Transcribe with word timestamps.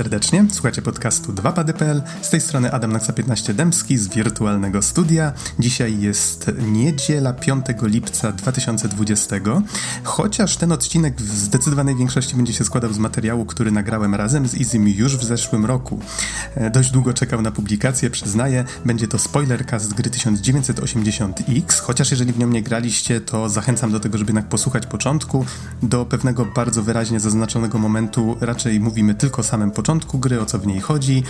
Serdecznie, 0.00 0.44
słuchacie 0.50 0.82
podcastu 0.82 1.32
2pady.pl, 1.32 2.02
z 2.22 2.30
tej 2.30 2.40
strony 2.40 2.72
Adam 2.72 2.92
Naksa 2.92 3.12
15 3.12 3.54
Dębski 3.54 3.98
z 3.98 4.08
wirtualnego 4.08 4.82
studia. 4.82 5.32
Dzisiaj 5.58 6.00
jest 6.00 6.50
niedziela 6.58 7.32
5 7.32 7.66
lipca 7.82 8.32
2020, 8.32 9.36
chociaż 10.04 10.56
ten 10.56 10.72
odcinek 10.72 11.16
w 11.16 11.36
zdecydowanej 11.36 11.96
większości 11.96 12.36
będzie 12.36 12.52
się 12.52 12.64
składał 12.64 12.92
z 12.92 12.98
materiału, 12.98 13.44
który 13.44 13.70
nagrałem 13.70 14.14
razem 14.14 14.48
z 14.48 14.54
Izym 14.54 14.88
już 14.88 15.16
w 15.16 15.24
zeszłym 15.24 15.66
roku. 15.66 16.00
E, 16.54 16.70
dość 16.70 16.90
długo 16.90 17.14
czekał 17.14 17.42
na 17.42 17.50
publikację, 17.50 18.10
przyznaję, 18.10 18.64
będzie 18.84 19.08
to 19.08 19.18
spoilercast 19.18 19.94
gry 19.94 20.10
1980X, 20.10 21.80
chociaż 21.80 22.10
jeżeli 22.10 22.32
w 22.32 22.38
nią 22.38 22.48
nie 22.48 22.62
graliście, 22.62 23.20
to 23.20 23.48
zachęcam 23.48 23.92
do 23.92 24.00
tego, 24.00 24.18
żeby 24.18 24.30
jednak 24.30 24.48
posłuchać 24.48 24.86
początku. 24.86 25.44
Do 25.82 26.04
pewnego 26.04 26.44
bardzo 26.44 26.82
wyraźnie 26.82 27.20
zaznaczonego 27.20 27.78
momentu 27.78 28.36
raczej 28.40 28.80
mówimy 28.80 29.14
tylko 29.14 29.42
samym 29.42 29.70
początku 29.70 29.89
gry, 29.98 30.40
o 30.40 30.46
co 30.46 30.58
w 30.58 30.66
niej 30.66 30.80
chodzi. 30.80 31.22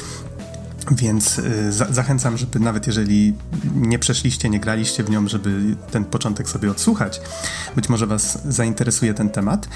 Więc 0.90 1.38
y, 1.38 1.72
za 1.72 1.92
zachęcam, 1.92 2.36
żeby 2.36 2.60
nawet 2.60 2.86
jeżeli 2.86 3.34
nie 3.74 3.98
przeszliście, 3.98 4.50
nie 4.50 4.60
graliście 4.60 5.04
w 5.04 5.10
nią, 5.10 5.28
żeby 5.28 5.76
ten 5.90 6.04
początek 6.04 6.48
sobie 6.48 6.70
odsłuchać. 6.70 7.20
Być 7.76 7.88
może 7.88 8.06
Was 8.06 8.38
zainteresuje 8.44 9.14
ten 9.14 9.30
temat. 9.30 9.68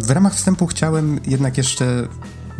W 0.00 0.10
ramach 0.10 0.34
wstępu 0.34 0.66
chciałem 0.66 1.20
jednak 1.26 1.58
jeszcze 1.58 2.08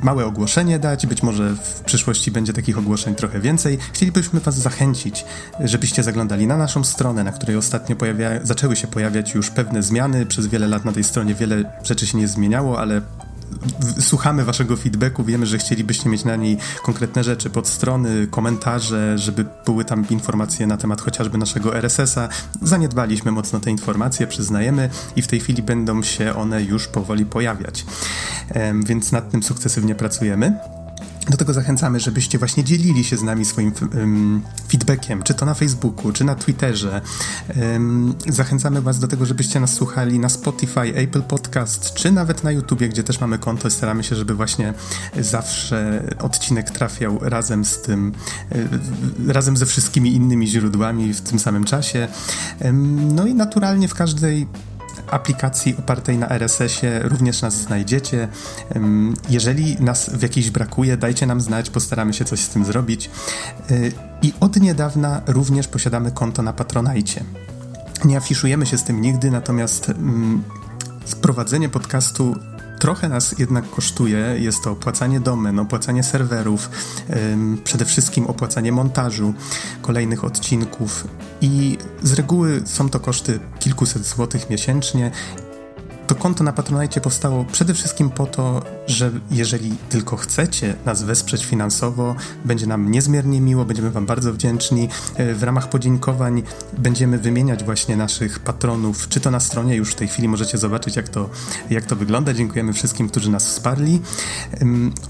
małe 0.02 0.27
ogłoszenie 0.27 0.79
dać, 0.79 1.07
być 1.07 1.23
może 1.23 1.55
w 1.55 1.80
przyszłości 1.80 2.30
będzie 2.30 2.52
takich 2.52 2.79
ogłoszeń 2.79 3.15
trochę 3.15 3.40
więcej. 3.40 3.79
Chcielibyśmy 3.93 4.40
Was 4.40 4.59
zachęcić, 4.59 5.24
żebyście 5.60 6.02
zaglądali 6.02 6.46
na 6.46 6.57
naszą 6.57 6.85
stronę, 6.85 7.24
na 7.24 7.33
której 7.33 7.57
ostatnio 7.57 7.96
pojawia... 7.96 8.30
zaczęły 8.43 8.77
się 8.77 8.87
pojawiać 8.87 9.35
już 9.35 9.51
pewne 9.51 9.83
zmiany. 9.83 10.27
Przez 10.27 10.46
wiele 10.46 10.68
lat 10.68 10.85
na 10.85 10.93
tej 10.93 11.05
stronie 11.05 11.35
wiele 11.35 11.73
rzeczy 11.83 12.07
się 12.07 12.18
nie 12.18 12.29
zmieniało, 12.29 12.80
ale 12.80 13.01
słuchamy 14.01 14.45
waszego 14.45 14.76
feedbacku, 14.76 15.24
wiemy, 15.24 15.46
że 15.46 15.59
chcielibyście 15.59 16.09
mieć 16.09 16.24
na 16.24 16.37
niej 16.37 16.59
konkretne 16.82 17.24
rzeczy, 17.24 17.51
podstrony, 17.51 18.26
komentarze, 18.26 19.18
żeby 19.18 19.45
były 19.66 19.84
tam 19.84 20.09
informacje 20.10 20.66
na 20.66 20.76
temat 20.76 21.01
chociażby 21.01 21.38
naszego 21.38 21.76
RSS-a. 21.76 22.28
Zaniedbaliśmy 22.62 23.32
mocno 23.32 23.60
te 23.60 23.71
informacje, 23.71 24.26
przyznajemy 24.26 24.90
i 25.16 25.23
w 25.23 25.26
tej 25.26 25.40
chwili 25.40 25.62
będą 25.62 26.02
się 26.02 26.34
one 26.34 26.62
już 26.62 26.87
powoli 26.87 27.26
pojawiać. 27.26 27.87
Więc 28.87 29.12
nad 29.12 29.30
tym 29.30 29.43
sukcesywnie 29.43 29.95
pracujemy. 29.95 30.59
Do 31.31 31.37
tego 31.37 31.53
zachęcamy, 31.53 32.01
żebyście 32.01 32.39
właśnie 32.39 32.65
dzielili 32.65 33.05
się 33.05 33.17
z 33.17 33.23
nami 33.23 33.45
swoim 33.45 33.73
um, 33.95 34.43
feedbackiem, 34.69 35.23
czy 35.23 35.35
to 35.35 35.47
na 35.47 35.55
Facebooku, 35.55 36.13
czy 36.13 36.25
na 36.25 36.35
Twitterze. 36.35 37.01
Um, 37.73 38.15
zachęcamy 38.29 38.83
Was 38.83 38.99
do 38.99 39.09
tego, 39.09 39.27
żebyście 39.27 39.61
nas 39.61 39.73
słuchali 39.73 40.19
na 40.19 40.29
Spotify, 40.29 40.81
Apple 40.81 41.23
Podcast, 41.23 41.95
czy 41.95 42.13
nawet 42.13 42.45
na 42.45 42.53
YouTubie, 42.53 42.89
gdzie 42.89 43.03
też 43.05 43.21
mamy 43.21 43.39
konto 43.39 43.69
i 43.69 43.71
staramy 43.71 44.05
się, 44.05 44.17
żeby 44.17 44.35
właśnie 44.35 44.75
zawsze 45.21 46.03
odcinek 46.19 46.71
trafiał 46.71 47.19
razem 47.23 47.65
z 47.65 47.83
tym, 47.83 48.13
um, 48.55 49.33
razem 49.33 49.57
ze 49.57 49.67
wszystkimi 49.67 50.15
innymi 50.15 50.49
źródłami 50.49 51.13
w 51.15 51.21
tym 51.21 51.39
samym 51.39 51.65
czasie. 51.65 52.09
No 53.15 53.27
i 53.27 53.35
naturalnie 53.35 53.89
w 53.89 53.95
każdej 53.95 54.47
aplikacji 55.10 55.76
opartej 55.79 56.18
na 56.18 56.29
RSS-ie 56.29 57.01
również 57.02 57.43
nas 57.43 57.54
znajdziecie. 57.54 58.29
Jeżeli 59.29 59.76
nas 59.80 60.10
w 60.10 60.23
jakiejś 60.23 60.51
brakuje, 60.51 60.96
dajcie 60.96 61.26
nam 61.26 61.40
znać, 61.40 61.70
postaramy 61.70 62.15
się 62.15 62.24
coś 62.24 62.40
z 62.40 62.48
tym 62.48 62.65
zrobić. 62.65 63.10
Y, 63.71 63.93
I 64.22 64.32
od 64.41 64.56
niedawna 64.56 65.22
również 65.26 65.69
posiadamy 65.69 66.12
konto 66.12 66.43
na 66.43 66.53
Patronajcie. 66.53 67.25
Nie 68.05 68.16
afiszujemy 68.16 68.66
się 68.66 68.78
z 68.78 68.84
tym 68.84 69.00
nigdy, 69.00 69.31
natomiast 69.31 69.93
sprowadzenie 71.05 71.69
podcastu 71.69 72.34
trochę 72.81 73.09
nas 73.09 73.39
jednak 73.39 73.71
kosztuje. 73.71 74.19
Jest 74.39 74.65
to 74.65 74.71
opłacanie 74.71 75.21
domen, 75.21 75.59
opłacanie 75.59 76.03
serwerów, 76.03 76.71
przede 77.65 77.85
wszystkim 77.85 78.27
opłacanie 78.27 78.73
montażu 78.73 79.35
kolejnych 79.83 80.25
odcinków 80.25 81.09
i 81.41 81.79
z 82.03 82.13
reguły 82.13 82.63
są 82.65 82.89
to 82.89 83.01
koszty 83.01 83.41
kilkuset 83.59 84.07
złotych 84.07 84.51
miesięcznie 84.51 85.11
to 86.11 86.15
konto 86.15 86.45
na 86.45 86.53
Patronite 86.53 87.01
powstało 87.01 87.45
przede 87.45 87.75
wszystkim 87.75 88.11
po 88.11 88.27
to, 88.27 88.63
że 88.91 89.11
jeżeli 89.31 89.77
tylko 89.89 90.17
chcecie 90.17 90.75
nas 90.87 91.03
wesprzeć 91.03 91.45
finansowo, 91.45 92.15
będzie 92.45 92.67
nam 92.67 92.91
niezmiernie 92.91 93.41
miło, 93.41 93.65
będziemy 93.65 93.91
Wam 93.91 94.06
bardzo 94.06 94.33
wdzięczni. 94.33 94.89
E, 95.17 95.34
w 95.34 95.43
ramach 95.43 95.69
podziękowań 95.69 96.43
będziemy 96.78 97.19
wymieniać 97.19 97.65
właśnie 97.65 97.97
naszych 97.97 98.39
patronów, 98.39 99.09
czy 99.09 99.21
to 99.21 99.31
na 99.31 99.41
stronie, 99.41 99.77
już 99.77 99.91
w 99.91 99.95
tej 99.95 100.09
chwili 100.09 100.28
możecie 100.28 100.59
zobaczyć, 100.59 100.97
jak 100.97 101.09
to, 101.09 101.31
jak 101.71 101.84
to 101.84 101.97
wygląda. 101.97 102.34
Dziękujemy 102.34 102.73
wszystkim, 102.73 103.09
którzy 103.09 103.31
nas 103.31 103.47
wsparli. 103.47 104.01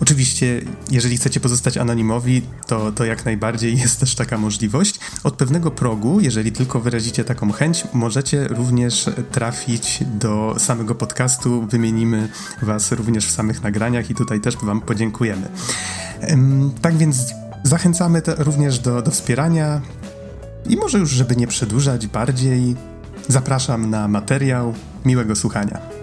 Oczywiście, 0.01 0.63
jeżeli 0.91 1.17
chcecie 1.17 1.41
pozostać 1.41 1.77
anonimowi, 1.77 2.43
to, 2.67 2.93
to 2.93 3.05
jak 3.05 3.25
najbardziej 3.25 3.79
jest 3.79 4.01
też 4.01 4.15
taka 4.15 4.39
możliwość. 4.39 5.01
Od 5.25 5.35
pewnego 5.35 5.71
progu, 5.71 6.21
jeżeli 6.21 6.53
tylko 6.53 6.81
wyrazicie 6.81 7.25
taką 7.25 7.53
chęć, 7.53 7.85
możecie 7.93 8.49
również 8.49 9.11
trafić 9.33 10.05
do 10.19 10.55
samego 10.59 10.95
podcastu. 10.95 11.67
Wymienimy 11.67 12.29
Was 12.63 12.93
również 12.93 13.27
w 13.27 13.31
samych 13.31 13.63
nagraniach 13.63 13.70
i 14.11 14.15
tutaj 14.15 14.41
też 14.41 14.57
Wam 14.57 14.81
podziękujemy. 14.81 15.49
Tak 16.83 16.97
więc 16.97 17.35
zachęcamy 17.63 18.23
również 18.39 18.79
do, 18.79 19.03
do 19.03 19.11
wspierania 19.11 19.81
i 20.67 20.77
może 20.77 20.99
już, 20.99 21.11
żeby 21.11 21.37
nie 21.37 21.47
przedłużać 21.47 22.07
bardziej, 22.07 22.77
zapraszam 23.29 23.91
na 23.91 24.09
materiał. 24.09 24.75
Miłego 25.05 25.37
słuchania. 25.37 26.00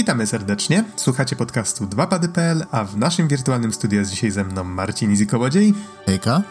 Witamy 0.00 0.26
serdecznie. 0.26 0.84
Słuchacie 0.96 1.36
podcastu 1.36 1.86
2pady.pl, 1.86 2.66
a 2.70 2.84
w 2.84 2.96
naszym 2.96 3.28
wirtualnym 3.28 3.72
studiu 3.72 3.98
jest 3.98 4.10
dzisiaj 4.10 4.30
ze 4.30 4.44
mną 4.44 4.64
Marcin 4.64 5.12
Izikołodziej. 5.12 5.74
Hejka. 6.06 6.42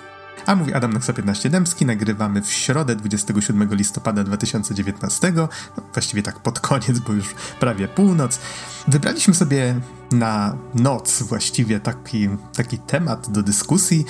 A 0.46 0.56
mówi 0.56 0.74
Adam 0.74 0.94
Noxa 0.94 1.14
15 1.14 1.50
Dębski. 1.50 1.86
Nagrywamy 1.86 2.42
w 2.42 2.52
środę 2.52 2.96
27 2.96 3.76
listopada 3.76 4.24
2019. 4.24 5.32
No, 5.32 5.50
właściwie 5.94 6.24
tak 6.24 6.40
pod 6.40 6.60
koniec, 6.60 7.00
bo 7.00 7.14
już 7.14 7.36
prawie 7.60 7.88
północ. 7.88 8.40
Wybraliśmy 8.88 9.34
sobie 9.34 9.76
na 10.12 10.56
noc 10.76 11.24
właściwie 11.24 11.80
taki, 11.80 12.30
taki 12.56 12.78
temat 12.78 13.30
do 13.30 13.44
dyskusji. 13.44 14.06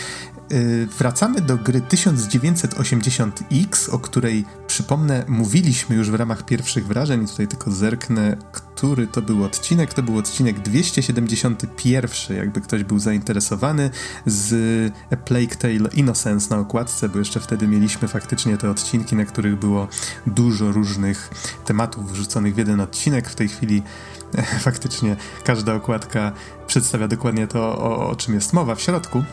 Yy, 0.50 0.88
wracamy 0.98 1.42
do 1.42 1.58
gry 1.58 1.82
1980X, 1.82 3.90
o 3.92 4.00
której 4.00 4.46
przypomnę, 4.70 5.26
mówiliśmy 5.28 5.96
już 5.96 6.10
w 6.10 6.14
ramach 6.14 6.46
pierwszych 6.46 6.88
wrażeń. 6.88 7.28
Tutaj 7.28 7.48
tylko 7.48 7.72
zerknę, 7.72 8.38
który 8.52 9.08
to 9.08 9.22
był 9.22 9.44
odcinek. 9.44 9.94
To 9.94 10.04
był 10.04 10.18
odcinek 10.18 10.60
271, 10.60 12.38
jakby 12.38 12.62
ktoś 12.62 12.84
był 12.84 13.00
zainteresowany, 13.00 13.90
z 14.26 14.54
A 15.12 15.16
Plague 15.16 15.56
Tale 15.60 15.90
Innocence 15.94 16.56
na 16.56 16.62
okładce, 16.62 17.10
bo 17.10 17.20
jeszcze 17.20 17.40
wtedy 17.40 17.68
mieliśmy 17.68 18.08
faktycznie 18.08 18.58
te 18.58 18.70
odcinki, 18.70 19.16
na 19.16 19.26
których 19.26 19.60
było 19.60 19.88
dużo 20.28 20.72
różnych 20.72 21.30
tematów 21.66 22.12
wrzuconych 22.12 22.56
w 22.56 22.58
jeden 22.58 22.82
odcinek. 22.82 23.30
W 23.30 23.36
tej 23.36 23.48
chwili 23.48 23.84
faktycznie 24.68 25.16
każda 25.44 25.74
okładka 25.74 26.32
przedstawia 26.68 27.08
dokładnie 27.08 27.48
to, 27.48 27.78
o, 27.80 28.10
o 28.10 28.16
czym 28.16 28.34
jest 28.34 28.54
mowa 28.54 28.76
w 28.76 28.82
środku. 28.82 29.24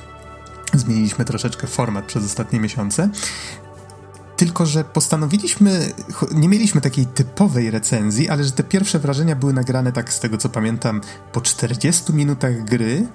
Zmieniliśmy 0.75 1.25
troszeczkę 1.25 1.67
format 1.67 2.05
przez 2.05 2.25
ostatnie 2.25 2.61
miesiące. 2.61 3.11
Tylko, 4.37 4.67
że 4.67 4.85
postanowiliśmy, 4.85 5.93
nie 6.35 6.49
mieliśmy 6.49 6.81
takiej 6.81 7.06
typowej 7.06 7.71
recenzji, 7.71 8.29
ale 8.29 8.44
że 8.44 8.53
te 8.53 8.65
pierwsze 8.65 8.99
wrażenia 8.99 9.37
były 9.37 9.53
nagrane 9.53 9.93
tak 9.93 10.12
z 10.12 10.21
tego 10.21 10.38
co 10.38 10.49
pamiętam 10.49 11.00
po 11.33 11.41
40 11.41 12.12
minutach 12.12 12.65
gry, 12.65 13.06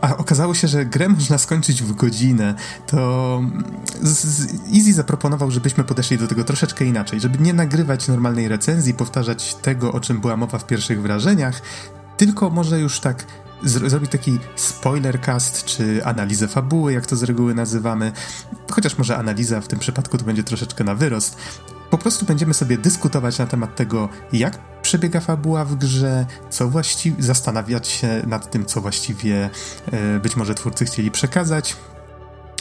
a 0.00 0.16
okazało 0.16 0.54
się, 0.54 0.68
że 0.68 0.86
grę 0.86 1.08
można 1.08 1.38
skończyć 1.38 1.82
w 1.82 1.92
godzinę, 1.92 2.54
to 2.86 3.40
Easy 4.74 4.92
zaproponował, 4.92 5.50
żebyśmy 5.50 5.84
podeszli 5.84 6.18
do 6.18 6.26
tego 6.26 6.44
troszeczkę 6.44 6.84
inaczej, 6.84 7.20
żeby 7.20 7.38
nie 7.38 7.52
nagrywać 7.52 8.08
normalnej 8.08 8.48
recenzji, 8.48 8.94
powtarzać 8.94 9.54
tego, 9.54 9.92
o 9.92 10.00
czym 10.00 10.20
była 10.20 10.36
mowa 10.36 10.58
w 10.58 10.66
pierwszych 10.66 11.02
wrażeniach, 11.02 11.62
tylko 12.16 12.50
może 12.50 12.80
już 12.80 13.00
tak 13.00 13.26
zrobić 13.62 14.10
taki 14.10 14.38
spoiler 14.56 15.20
cast, 15.20 15.64
czy 15.64 16.04
analizę 16.04 16.48
fabuły, 16.48 16.92
jak 16.92 17.06
to 17.06 17.16
z 17.16 17.22
reguły 17.22 17.54
nazywamy. 17.54 18.12
Chociaż 18.70 18.98
może 18.98 19.16
analiza 19.16 19.60
w 19.60 19.68
tym 19.68 19.78
przypadku 19.78 20.18
to 20.18 20.24
będzie 20.24 20.44
troszeczkę 20.44 20.84
na 20.84 20.94
wyrost. 20.94 21.36
Po 21.90 21.98
prostu 21.98 22.26
będziemy 22.26 22.54
sobie 22.54 22.78
dyskutować 22.78 23.38
na 23.38 23.46
temat 23.46 23.76
tego, 23.76 24.08
jak 24.32 24.58
przebiega 24.82 25.20
fabuła 25.20 25.64
w 25.64 25.74
grze, 25.74 26.26
co 26.50 26.68
właściwie, 26.68 27.22
zastanawiać 27.22 27.88
się 27.88 28.22
nad 28.26 28.50
tym, 28.50 28.66
co 28.66 28.80
właściwie 28.80 29.50
e, 29.92 30.20
być 30.20 30.36
może 30.36 30.54
twórcy 30.54 30.84
chcieli 30.84 31.10
przekazać, 31.10 31.76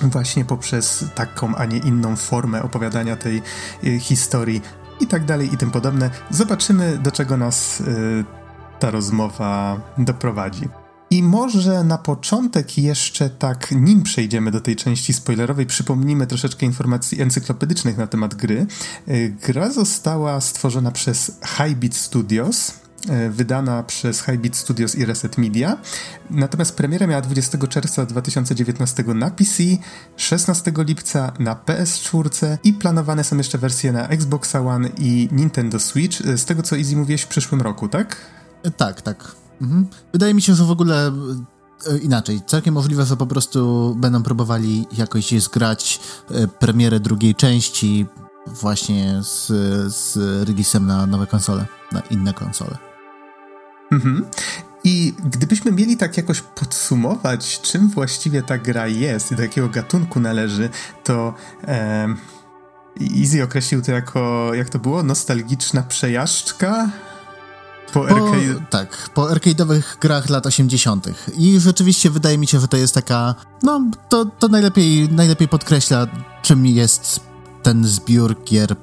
właśnie 0.01 0.45
poprzez 0.45 1.05
taką, 1.15 1.55
a 1.55 1.65
nie 1.65 1.77
inną 1.77 2.15
formę 2.15 2.63
opowiadania 2.63 3.15
tej 3.15 3.41
e, 3.83 3.99
historii 3.99 4.61
i 4.99 5.07
tak 5.07 5.25
dalej 5.25 5.53
i 5.53 5.57
tym 5.57 5.71
podobne. 5.71 6.09
Zobaczymy, 6.29 6.97
do 6.97 7.11
czego 7.11 7.37
nas 7.37 7.83
ta 8.79 8.91
rozmowa 8.91 9.79
doprowadzi. 9.97 10.69
I 11.11 11.23
może 11.23 11.83
na 11.83 11.97
początek 11.97 12.77
jeszcze 12.77 13.29
tak, 13.29 13.71
nim 13.71 14.03
przejdziemy 14.03 14.51
do 14.51 14.61
tej 14.61 14.75
części 14.75 15.13
spoilerowej, 15.13 15.65
przypomnijmy 15.65 16.27
troszeczkę 16.27 16.65
informacji 16.65 17.21
encyklopedycznych 17.21 17.97
na 17.97 18.07
temat 18.07 18.35
gry. 18.35 18.67
E, 19.07 19.29
gra 19.29 19.71
została 19.71 20.41
stworzona 20.41 20.91
przez 20.91 21.31
Highbeat 21.57 21.95
Studios, 21.95 22.73
e, 23.09 23.29
wydana 23.29 23.83
przez 23.83 24.21
Highbeat 24.21 24.55
Studios 24.55 24.95
i 24.95 25.05
Reset 25.05 25.37
Media. 25.37 25.77
Natomiast 26.29 26.75
premierę 26.75 27.07
miała 27.07 27.21
20 27.21 27.67
czerwca 27.67 28.05
2019 28.05 29.03
na 29.13 29.31
PC, 29.31 29.63
16 30.17 30.71
lipca 30.77 31.33
na 31.39 31.55
PS4 31.55 32.57
i 32.63 32.73
planowane 32.73 33.23
są 33.23 33.37
jeszcze 33.37 33.57
wersje 33.57 33.91
na 33.91 34.07
Xbox 34.07 34.55
One 34.55 34.89
i 34.97 35.29
Nintendo 35.31 35.79
Switch. 35.79 36.21
E, 36.21 36.37
z 36.37 36.45
tego 36.45 36.63
co 36.63 36.77
Easy 36.77 36.95
mówiłeś 36.95 37.21
w 37.21 37.27
przyszłym 37.27 37.61
roku, 37.61 37.87
tak? 37.87 38.17
Tak, 38.77 39.01
tak. 39.01 39.38
Mhm. 39.61 39.87
Wydaje 40.13 40.33
mi 40.33 40.41
się, 40.41 40.55
że 40.55 40.63
w 40.63 40.71
ogóle 40.71 41.11
e, 41.87 41.97
inaczej. 41.97 42.41
Całkiem 42.47 42.73
możliwe, 42.73 43.05
że 43.05 43.17
po 43.17 43.27
prostu 43.27 43.95
będą 43.99 44.23
próbowali 44.23 44.85
jakoś 44.97 45.31
zgrać 45.31 45.99
e, 46.31 46.47
premierę 46.47 46.99
drugiej 46.99 47.35
części 47.35 48.05
właśnie 48.47 49.19
z, 49.21 49.47
z 49.95 50.17
releasem 50.47 50.87
na 50.87 51.05
nowe 51.05 51.27
konsole, 51.27 51.65
na 51.91 51.99
inne 51.99 52.33
konsole. 52.33 52.77
Mhm. 53.91 54.25
I 54.83 55.13
gdybyśmy 55.25 55.71
mieli 55.71 55.97
tak 55.97 56.17
jakoś 56.17 56.41
podsumować, 56.41 57.61
czym 57.61 57.89
właściwie 57.89 58.43
ta 58.43 58.57
gra 58.57 58.87
jest 58.87 59.31
i 59.31 59.35
do 59.35 59.41
jakiego 59.41 59.69
gatunku 59.69 60.19
należy, 60.19 60.69
to 61.03 61.33
e, 61.67 62.07
Easy 63.17 63.43
określił 63.43 63.81
to 63.81 63.91
jako, 63.91 64.51
jak 64.53 64.69
to 64.69 64.79
było, 64.79 65.03
nostalgiczna 65.03 65.83
przejażdżka 65.83 66.89
po, 67.93 68.05
arcade... 68.07 68.65
Tak, 68.69 69.09
po 69.09 69.21
arcade'owych 69.21 69.99
grach 70.01 70.29
lat 70.29 70.45
80. 70.45 71.07
I 71.37 71.59
rzeczywiście 71.59 72.09
wydaje 72.09 72.37
mi 72.37 72.47
się, 72.47 72.59
że 72.59 72.67
to 72.67 72.77
jest 72.77 72.93
taka. 72.93 73.35
No, 73.63 73.81
to, 74.09 74.25
to 74.25 74.47
najlepiej, 74.47 75.09
najlepiej 75.09 75.47
podkreśla, 75.47 76.07
czym 76.41 76.65
jest 76.65 77.19
ten 77.63 77.85
zbiór 77.85 78.43
gier 78.43 78.75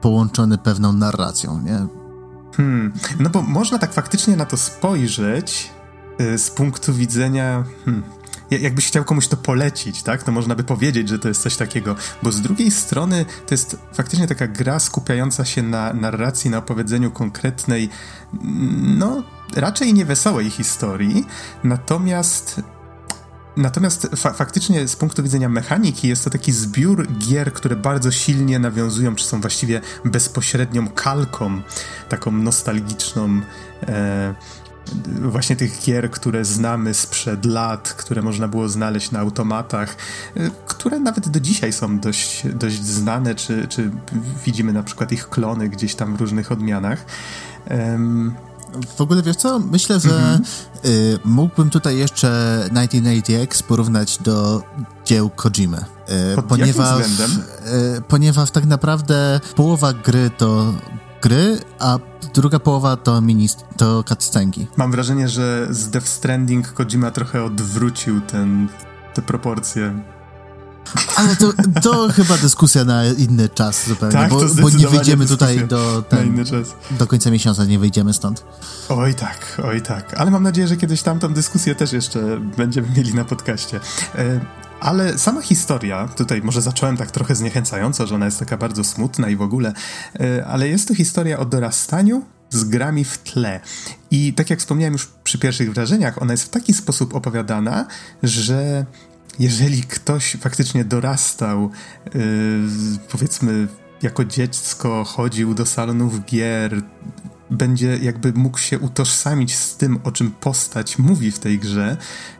połączony 0.00 0.58
pewną 0.58 0.92
narracją, 0.92 1.60
nie? 1.60 1.86
Hmm, 2.56 2.92
no 3.18 3.30
bo 3.30 3.42
można 3.42 3.78
tak 3.78 3.92
faktycznie 3.92 4.36
na 4.36 4.46
to 4.46 4.56
spojrzeć 4.56 5.70
y, 6.20 6.38
z 6.38 6.50
punktu 6.50 6.94
widzenia. 6.94 7.64
Hmm, 7.84 8.02
jakbyś 8.50 8.86
chciał 8.86 9.04
komuś 9.04 9.28
to 9.28 9.36
polecić, 9.36 10.02
tak, 10.02 10.22
to 10.22 10.32
można 10.32 10.54
by 10.54 10.64
powiedzieć, 10.64 11.08
że 11.08 11.18
to 11.18 11.28
jest 11.28 11.42
coś 11.42 11.56
takiego, 11.56 11.96
bo 12.22 12.32
z 12.32 12.40
drugiej 12.40 12.70
strony 12.70 13.24
to 13.46 13.54
jest 13.54 13.78
faktycznie 13.92 14.26
taka 14.26 14.46
gra 14.46 14.78
skupiająca 14.78 15.44
się 15.44 15.62
na 15.62 15.92
narracji, 15.92 16.50
na 16.50 16.58
opowiedzeniu 16.58 17.10
konkretnej, 17.10 17.88
no, 18.82 19.22
raczej 19.56 19.94
niewesołej 19.94 20.50
historii, 20.50 21.26
natomiast 21.64 22.62
Natomiast 23.58 24.08
fa 24.16 24.32
faktycznie 24.32 24.88
z 24.88 24.96
punktu 24.96 25.22
widzenia 25.22 25.48
mechaniki 25.48 26.08
jest 26.08 26.24
to 26.24 26.30
taki 26.30 26.52
zbiór 26.52 27.06
gier, 27.18 27.52
które 27.52 27.76
bardzo 27.76 28.10
silnie 28.10 28.58
nawiązują, 28.58 29.14
czy 29.14 29.24
są 29.24 29.40
właściwie 29.40 29.80
bezpośrednią 30.04 30.88
kalką, 30.88 31.62
taką 32.08 32.32
nostalgiczną, 32.32 33.40
e, 33.82 34.34
właśnie 35.20 35.56
tych 35.56 35.80
gier, 35.84 36.10
które 36.10 36.44
znamy 36.44 36.94
sprzed 36.94 37.44
lat, 37.44 37.92
które 37.92 38.22
można 38.22 38.48
było 38.48 38.68
znaleźć 38.68 39.10
na 39.10 39.20
automatach, 39.20 39.96
y, 40.36 40.50
które 40.66 41.00
nawet 41.00 41.28
do 41.28 41.40
dzisiaj 41.40 41.72
są 41.72 41.98
dość, 41.98 42.46
dość 42.54 42.84
znane, 42.84 43.34
czy, 43.34 43.66
czy 43.68 43.90
widzimy 44.44 44.72
na 44.72 44.82
przykład 44.82 45.12
ich 45.12 45.28
klony 45.28 45.68
gdzieś 45.68 45.94
tam 45.94 46.16
w 46.16 46.20
różnych 46.20 46.52
odmianach. 46.52 47.04
Um, 47.70 48.34
w 48.96 49.00
ogóle 49.00 49.22
wiesz 49.22 49.36
co? 49.36 49.58
Myślę, 49.58 50.00
że 50.00 50.18
mm 50.18 50.42
-hmm. 50.42 50.88
y, 50.88 51.18
mógłbym 51.24 51.70
tutaj 51.70 51.96
jeszcze 51.96 52.60
1980X 52.72 53.62
porównać 53.62 54.18
do 54.18 54.62
dzieł 55.04 55.30
Kojimy. 55.30 55.78
Y, 55.78 56.42
ponieważ, 56.42 57.06
y, 57.06 58.02
ponieważ 58.08 58.50
tak 58.50 58.66
naprawdę 58.66 59.40
połowa 59.56 59.92
gry 59.92 60.30
to 60.38 60.74
gry, 61.22 61.58
a 61.78 61.98
druga 62.34 62.58
połowa 62.58 62.96
to 62.96 63.20
mini, 63.20 63.48
to 63.76 64.04
cutscenki. 64.04 64.66
Mam 64.76 64.90
wrażenie, 64.90 65.28
że 65.28 65.66
z 65.70 65.90
Death 65.90 66.06
Stranding 66.06 66.72
Kojima 66.72 67.10
trochę 67.10 67.44
odwrócił 67.44 68.20
ten, 68.20 68.68
te 69.14 69.22
proporcje. 69.22 70.02
Ale 71.16 71.36
to, 71.36 71.52
to 71.90 72.08
chyba 72.08 72.36
dyskusja 72.36 72.84
na 72.84 73.04
inny 73.04 73.48
czas 73.48 73.88
zupełnie, 73.88 74.12
tak, 74.12 74.30
bo, 74.30 74.40
bo, 74.62 74.70
nie 74.70 74.88
wyjdziemy 74.88 75.26
tutaj 75.26 75.66
do, 75.66 76.02
ten, 76.08 76.44
do 76.90 77.06
końca 77.06 77.30
miesiąca, 77.30 77.64
nie 77.64 77.78
wyjdziemy 77.78 78.12
stąd. 78.12 78.44
Oj 78.88 79.14
tak, 79.14 79.62
oj 79.64 79.82
tak. 79.82 80.14
Ale 80.14 80.30
mam 80.30 80.42
nadzieję, 80.42 80.68
że 80.68 80.76
kiedyś 80.76 81.02
tam 81.02 81.18
tą 81.18 81.34
dyskusję 81.34 81.74
też 81.74 81.92
jeszcze 81.92 82.40
będziemy 82.56 82.88
mieli 82.96 83.14
na 83.14 83.24
podcaście. 83.24 83.80
Ale 84.80 85.18
sama 85.18 85.42
historia, 85.42 86.08
tutaj 86.16 86.42
może 86.42 86.62
zacząłem 86.62 86.96
tak 86.96 87.10
trochę 87.10 87.34
zniechęcająco, 87.34 88.06
że 88.06 88.14
ona 88.14 88.24
jest 88.24 88.38
taka 88.38 88.56
bardzo 88.56 88.84
smutna 88.84 89.28
i 89.28 89.36
w 89.36 89.42
ogóle, 89.42 89.72
e, 90.20 90.46
ale 90.46 90.68
jest 90.68 90.88
to 90.88 90.94
historia 90.94 91.38
o 91.38 91.44
dorastaniu 91.44 92.22
z 92.50 92.64
grami 92.64 93.04
w 93.04 93.18
tle. 93.18 93.60
I 94.10 94.32
tak 94.32 94.50
jak 94.50 94.58
wspomniałem 94.58 94.92
już 94.92 95.06
przy 95.24 95.38
pierwszych 95.38 95.74
wrażeniach, 95.74 96.22
ona 96.22 96.32
jest 96.32 96.44
w 96.44 96.48
taki 96.48 96.74
sposób 96.74 97.14
opowiadana, 97.14 97.86
że 98.22 98.86
jeżeli 99.38 99.82
ktoś 99.82 100.36
faktycznie 100.40 100.84
dorastał, 100.84 101.70
yy, 102.14 102.20
powiedzmy, 103.10 103.68
jako 104.02 104.24
dziecko 104.24 105.04
chodził 105.04 105.54
do 105.54 105.66
salonów 105.66 106.24
gier, 106.24 106.82
będzie 107.50 107.98
jakby 108.02 108.32
mógł 108.32 108.58
się 108.58 108.78
utożsamić 108.78 109.54
z 109.54 109.76
tym, 109.76 109.98
o 110.04 110.12
czym 110.12 110.30
postać 110.30 110.98
mówi 110.98 111.30
w 111.30 111.38
tej 111.38 111.58
grze, 111.58 111.96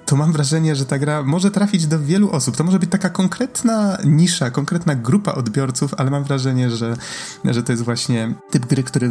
to 0.09 0.17
mam 0.17 0.33
wrażenie, 0.33 0.77
że 0.77 0.87
ta 0.87 0.99
gra 0.99 1.23
może 1.23 1.51
trafić 1.51 1.87
do 1.87 2.01
wielu 2.01 2.31
osób. 2.31 2.57
To 2.57 2.65
może 2.65 2.79
być 2.79 2.91
taka 2.91 3.11
konkretna 3.11 3.99
nisza, 4.05 4.51
konkretna 4.51 4.95
grupa 4.95 5.33
odbiorców, 5.33 5.95
ale 5.97 6.11
mam 6.11 6.25
wrażenie, 6.25 6.71
że, 6.71 6.97
że 7.45 7.63
to 7.63 7.73
jest 7.73 7.85
właśnie 7.85 8.35
typ 8.51 8.67
gry, 8.67 8.83
który 8.83 9.11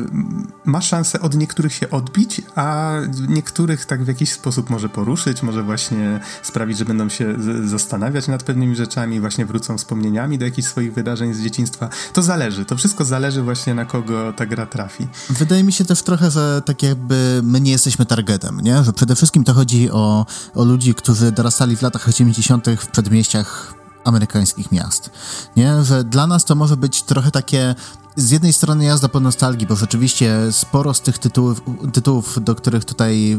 ma 0.65 0.81
szansę 0.81 1.21
od 1.21 1.35
niektórych 1.35 1.73
się 1.73 1.89
odbić, 1.89 2.41
a 2.55 2.93
niektórych 3.27 3.85
tak 3.85 4.03
w 4.03 4.07
jakiś 4.07 4.31
sposób 4.31 4.69
może 4.69 4.89
poruszyć, 4.89 5.43
może 5.43 5.63
właśnie 5.63 6.19
sprawić, 6.43 6.77
że 6.77 6.85
będą 6.85 7.09
się 7.09 7.35
zastanawiać 7.65 8.27
nad 8.27 8.43
pewnymi 8.43 8.75
rzeczami, 8.75 9.19
właśnie 9.19 9.45
wrócą 9.45 9.77
wspomnieniami 9.77 10.37
do 10.37 10.45
jakichś 10.45 10.67
swoich 10.67 10.93
wydarzeń 10.93 11.33
z 11.33 11.41
dzieciństwa. 11.41 11.89
To 12.13 12.21
zależy, 12.21 12.65
to 12.65 12.75
wszystko 12.77 13.05
zależy 13.05 13.41
właśnie 13.41 13.73
na 13.73 13.85
kogo 13.85 14.33
ta 14.33 14.45
gra 14.45 14.65
trafi. 14.65 15.07
Wydaje 15.29 15.63
mi 15.63 15.73
się 15.73 15.85
też 15.87 16.01
trochę, 16.01 16.31
że 16.31 16.61
tak 16.65 16.83
jakby 16.83 17.41
my 17.43 17.61
nie 17.61 17.71
jesteśmy 17.71 18.05
targetem, 18.05 18.61
nie? 18.61 18.83
Że 18.83 18.93
przede 18.93 19.15
wszystkim 19.15 19.43
to 19.43 19.53
chodzi 19.53 19.91
o, 19.91 20.25
o 20.55 20.63
ludzi, 20.63 20.95
którzy 20.95 21.31
dorastali 21.31 21.77
w 21.77 21.81
latach 21.81 22.07
80. 22.07 22.65
w 22.69 22.87
przedmieściach 22.87 23.73
amerykańskich 24.03 24.71
miast. 24.71 25.09
Nie? 25.55 25.83
Że 25.83 26.03
dla 26.03 26.27
nas 26.27 26.45
to 26.45 26.55
może 26.55 26.77
być 26.77 27.03
trochę 27.03 27.31
takie 27.31 27.75
z 28.15 28.31
jednej 28.31 28.53
strony 28.53 28.85
jazda 28.85 29.07
po 29.09 29.19
nostalgii, 29.19 29.67
bo 29.67 29.75
rzeczywiście 29.75 30.37
sporo 30.51 30.93
z 30.93 31.01
tych 31.01 31.17
tytułów, 31.17 31.61
tytułów 31.93 32.43
do 32.43 32.55
których 32.55 32.85
tutaj 32.85 33.33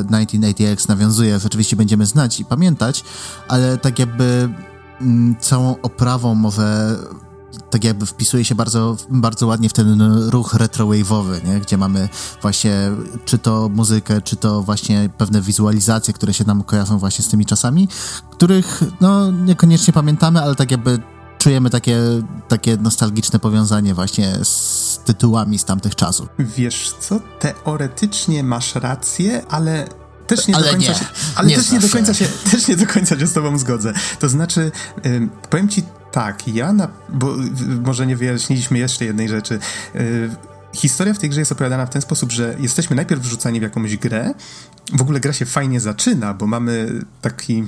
y, 0.00 0.04
1980X 0.04 0.88
nawiązuje, 0.88 1.38
rzeczywiście 1.38 1.76
będziemy 1.76 2.06
znać 2.06 2.40
i 2.40 2.44
pamiętać, 2.44 3.04
ale 3.48 3.78
tak 3.78 3.98
jakby 3.98 4.48
mm, 5.00 5.36
całą 5.40 5.76
oprawą 5.82 6.34
może 6.34 6.96
tak 7.70 7.84
jakby 7.84 8.06
wpisuje 8.06 8.44
się 8.44 8.54
bardzo, 8.54 8.96
bardzo 9.10 9.46
ładnie 9.46 9.68
w 9.68 9.72
ten 9.72 10.02
ruch 10.30 10.54
retrowave'owy, 10.54 11.44
nie? 11.44 11.60
gdzie 11.60 11.76
mamy 11.76 12.08
właśnie 12.42 12.90
czy 13.24 13.38
to 13.38 13.68
muzykę, 13.68 14.22
czy 14.22 14.36
to 14.36 14.62
właśnie 14.62 15.10
pewne 15.18 15.40
wizualizacje, 15.40 16.14
które 16.14 16.34
się 16.34 16.44
nam 16.44 16.62
kojarzą 16.62 16.98
właśnie 16.98 17.24
z 17.24 17.28
tymi 17.28 17.46
czasami, 17.46 17.88
których 18.30 18.82
no 19.00 19.30
niekoniecznie 19.30 19.92
pamiętamy, 19.92 20.42
ale 20.42 20.54
tak 20.54 20.70
jakby 20.70 20.98
czujemy 21.38 21.70
takie, 21.70 21.98
takie 22.48 22.76
nostalgiczne 22.76 23.38
powiązanie 23.38 23.94
właśnie 23.94 24.38
z 24.42 25.00
tytułami 25.04 25.58
z 25.58 25.64
tamtych 25.64 25.94
czasów. 25.94 26.28
Wiesz 26.38 26.94
co, 27.00 27.20
teoretycznie 27.40 28.42
masz 28.42 28.74
rację, 28.74 29.46
ale 29.48 29.88
też 30.26 30.48
nie 30.48 30.56
ale 30.56 30.64
do 30.64 30.70
końca 30.70 30.92
nie, 30.92 30.98
się, 30.98 31.04
ale 31.34 31.48
nie 31.48 31.56
też 31.56 31.72
nie 31.72 31.80
do 31.80 31.88
końca 31.88 32.14
się, 32.14 32.26
też 32.50 32.68
nie 32.68 32.76
do 32.76 32.86
końca 32.86 33.18
się 33.18 33.26
z 33.26 33.32
tobą 33.32 33.58
zgodzę. 33.58 33.92
To 34.18 34.28
znaczy, 34.28 34.72
y, 35.06 35.28
powiem 35.50 35.68
ci 35.68 35.82
tak, 36.16 36.48
ja 36.48 36.72
na, 36.72 36.88
bo 37.08 37.34
może 37.84 38.06
nie 38.06 38.16
wyjaśniliśmy 38.16 38.78
jeszcze 38.78 39.04
jednej 39.04 39.28
rzeczy. 39.28 39.58
Y, 39.94 40.30
historia 40.72 41.14
w 41.14 41.18
tej 41.18 41.30
grze 41.30 41.40
jest 41.40 41.52
opowiadana 41.52 41.86
w 41.86 41.90
ten 41.90 42.02
sposób, 42.02 42.32
że 42.32 42.56
jesteśmy 42.58 42.96
najpierw 42.96 43.22
wrzucani 43.22 43.60
w 43.60 43.62
jakąś 43.62 43.96
grę. 43.96 44.34
W 44.92 45.02
ogóle 45.02 45.20
gra 45.20 45.32
się 45.32 45.46
fajnie 45.46 45.80
zaczyna, 45.80 46.34
bo 46.34 46.46
mamy 46.46 47.00
taki 47.22 47.64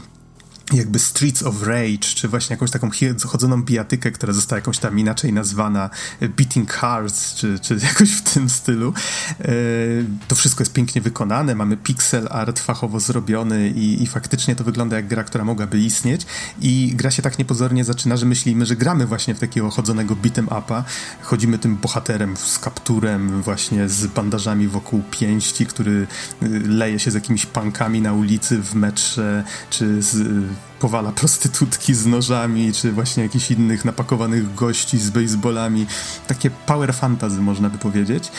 jakby 0.72 0.98
Streets 0.98 1.42
of 1.42 1.62
Rage, 1.62 1.98
czy 1.98 2.28
właśnie 2.28 2.54
jakąś 2.54 2.70
taką 2.70 2.90
chodzoną 3.26 3.62
bijatykę, 3.62 4.10
która 4.10 4.32
została 4.32 4.58
jakąś 4.58 4.78
tam 4.78 4.98
inaczej 4.98 5.32
nazwana 5.32 5.90
e, 6.20 6.28
Beating 6.28 6.72
Hearts, 6.72 7.34
czy, 7.34 7.58
czy 7.58 7.78
jakoś 7.88 8.10
w 8.10 8.22
tym 8.22 8.50
stylu. 8.50 8.92
E, 9.40 9.44
to 10.28 10.34
wszystko 10.34 10.62
jest 10.62 10.72
pięknie 10.72 11.02
wykonane, 11.02 11.54
mamy 11.54 11.76
pixel 11.76 12.28
art 12.30 12.60
fachowo 12.60 13.00
zrobiony 13.00 13.70
i, 13.70 14.02
i 14.02 14.06
faktycznie 14.06 14.56
to 14.56 14.64
wygląda 14.64 14.96
jak 14.96 15.08
gra, 15.08 15.24
która 15.24 15.44
mogłaby 15.44 15.78
istnieć 15.78 16.26
i 16.60 16.92
gra 16.96 17.10
się 17.10 17.22
tak 17.22 17.38
niepozornie 17.38 17.84
zaczyna, 17.84 18.16
że 18.16 18.26
myślimy, 18.26 18.66
że 18.66 18.76
gramy 18.76 19.06
właśnie 19.06 19.34
w 19.34 19.38
takiego 19.38 19.70
chodzonego 19.70 20.16
beat'em 20.16 20.58
upa, 20.58 20.84
chodzimy 21.22 21.58
tym 21.58 21.76
bohaterem 21.76 22.36
z 22.36 22.58
kapturem, 22.58 23.42
właśnie 23.42 23.88
z 23.88 24.06
bandażami 24.06 24.68
wokół 24.68 25.02
pięści, 25.10 25.66
który 25.66 26.06
e, 26.42 26.48
leje 26.68 26.98
się 26.98 27.10
z 27.10 27.14
jakimiś 27.14 27.46
pankami 27.46 28.00
na 28.00 28.12
ulicy 28.12 28.62
w 28.62 28.74
metrze, 28.74 29.44
czy 29.70 30.02
z 30.02 30.48
powala 30.80 31.12
prostytutki 31.12 31.94
z 31.94 32.06
nożami, 32.06 32.72
czy 32.72 32.92
właśnie 32.92 33.22
jakichś 33.22 33.50
innych 33.50 33.84
napakowanych 33.84 34.54
gości 34.54 34.98
z 34.98 35.10
baseballami. 35.10 35.86
Takie 36.26 36.50
power 36.50 36.94
fantasy, 36.94 37.40
można 37.40 37.70
by 37.70 37.78
powiedzieć. 37.78 38.32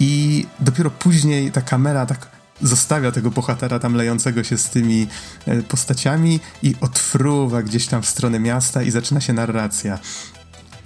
I 0.00 0.46
dopiero 0.60 0.90
później 0.90 1.52
ta 1.52 1.60
kamera 1.60 2.06
tak 2.06 2.26
zostawia 2.62 3.12
tego 3.12 3.30
bohatera 3.30 3.78
tam 3.78 3.94
lejącego 3.94 4.44
się 4.44 4.58
z 4.58 4.70
tymi 4.70 5.06
e, 5.46 5.62
postaciami 5.62 6.40
i 6.62 6.74
odfruwa 6.80 7.62
gdzieś 7.62 7.86
tam 7.86 8.02
w 8.02 8.06
stronę 8.06 8.38
miasta 8.38 8.82
i 8.82 8.90
zaczyna 8.90 9.20
się 9.20 9.32
narracja. 9.32 9.98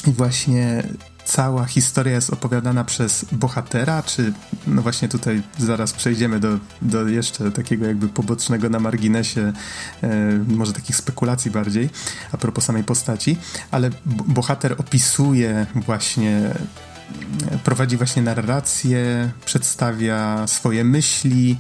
I 0.07 0.13
właśnie 0.13 0.83
cała 1.25 1.65
historia 1.65 2.15
jest 2.15 2.33
opowiadana 2.33 2.85
przez 2.85 3.27
bohatera, 3.33 4.03
czy 4.03 4.33
no 4.67 4.83
właśnie 4.83 5.09
tutaj 5.09 5.43
zaraz 5.59 5.93
przejdziemy 5.93 6.41
do, 6.41 6.59
do 6.83 7.09
jeszcze 7.09 7.51
takiego 7.51 7.87
jakby 7.87 8.09
pobocznego 8.09 8.69
na 8.69 8.81
marginesie, 8.81 9.53
e, 10.03 10.39
może 10.49 10.73
takich 10.73 10.97
spekulacji 10.97 11.51
bardziej, 11.51 11.91
a 12.33 12.37
propos 12.37 12.65
samej 12.65 12.85
postaci, 12.85 13.37
ale 13.71 13.91
bohater 14.07 14.75
opisuje 14.79 15.67
właśnie 15.75 16.55
prowadzi 17.65 17.97
właśnie 17.97 18.23
narrację, 18.23 19.31
przedstawia 19.45 20.47
swoje 20.47 20.85
myśli 20.85 21.57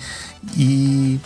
i 0.57 1.19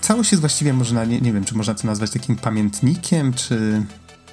całość 0.00 0.32
jest 0.32 0.40
właściwie 0.40 0.72
można, 0.72 1.04
nie, 1.04 1.20
nie 1.20 1.32
wiem, 1.32 1.44
czy 1.44 1.54
można 1.54 1.74
to 1.74 1.86
nazwać 1.86 2.10
takim 2.10 2.36
pamiętnikiem, 2.36 3.32
czy 3.32 3.82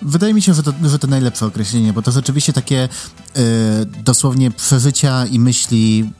Wydaje 0.01 0.34
mi 0.34 0.41
się, 0.41 0.53
że 0.53 0.63
to, 0.63 0.74
że 0.84 1.00
to 1.00 1.08
najlepsze 1.08 1.46
określenie, 1.46 1.94
bo 1.94 2.01
to 2.01 2.12
rzeczywiście 2.12 2.53
takie 2.53 2.89
y, 3.38 3.86
dosłownie 3.86 4.51
przeżycia 4.51 5.25
i 5.25 5.39
myśli 5.39 6.12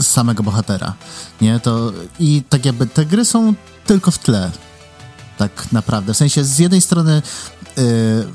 samego 0.00 0.42
bohatera, 0.42 0.94
nie? 1.40 1.60
To, 1.60 1.92
I 2.20 2.42
tak 2.48 2.64
jakby 2.64 2.86
te 2.86 3.06
gry 3.06 3.24
są 3.24 3.54
tylko 3.86 4.10
w 4.10 4.18
tle, 4.18 4.50
tak 5.38 5.72
naprawdę. 5.72 6.14
W 6.14 6.16
sensie 6.16 6.44
z 6.44 6.58
jednej 6.58 6.80
strony 6.80 7.22
y, 7.78 8.26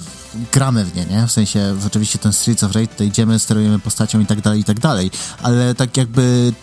gramy 0.51 0.85
w 0.85 0.95
nie, 0.95 1.05
nie? 1.05 1.27
W 1.27 1.31
sensie 1.31 1.81
rzeczywiście 1.81 2.19
ten 2.19 2.33
Streets 2.33 2.63
of 2.63 2.75
Rage, 2.75 2.87
to 2.87 3.03
idziemy, 3.03 3.39
sterujemy 3.39 3.79
postacią 3.79 4.19
i 4.19 4.25
tak 4.25 4.41
dalej, 4.41 4.59
i 4.59 4.63
tak 4.63 4.79
dalej, 4.79 5.11
ale 5.41 5.75
tak 5.75 5.97
jakby 5.97 6.53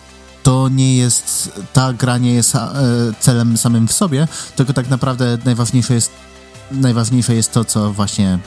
to 0.43 0.69
nie 0.69 0.97
jest, 0.97 1.51
ta 1.73 1.93
gra 1.93 2.17
nie 2.17 2.33
jest 2.33 2.55
e, 2.55 2.69
celem 3.19 3.57
samym 3.57 3.87
w 3.87 3.93
sobie, 3.93 4.27
tylko 4.55 4.73
tak 4.73 4.89
naprawdę 4.89 5.37
najważniejsze 5.45 5.93
jest 5.93 6.11
najważniejsze 6.71 7.35
jest 7.35 7.51
to, 7.51 7.65
co 7.65 7.93
właśnie, 7.93 8.39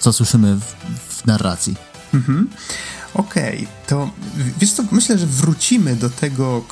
co 0.00 0.12
słyszymy 0.12 0.56
w, 0.56 0.74
w 1.08 1.26
narracji. 1.26 1.74
Mhm. 2.14 2.48
Okej, 3.14 3.56
okay. 3.56 3.68
to 3.86 4.10
wiesz 4.58 4.72
co, 4.72 4.84
myślę, 4.90 5.18
że 5.18 5.26
wrócimy 5.26 5.96
do 5.96 6.10
tego, 6.10 6.64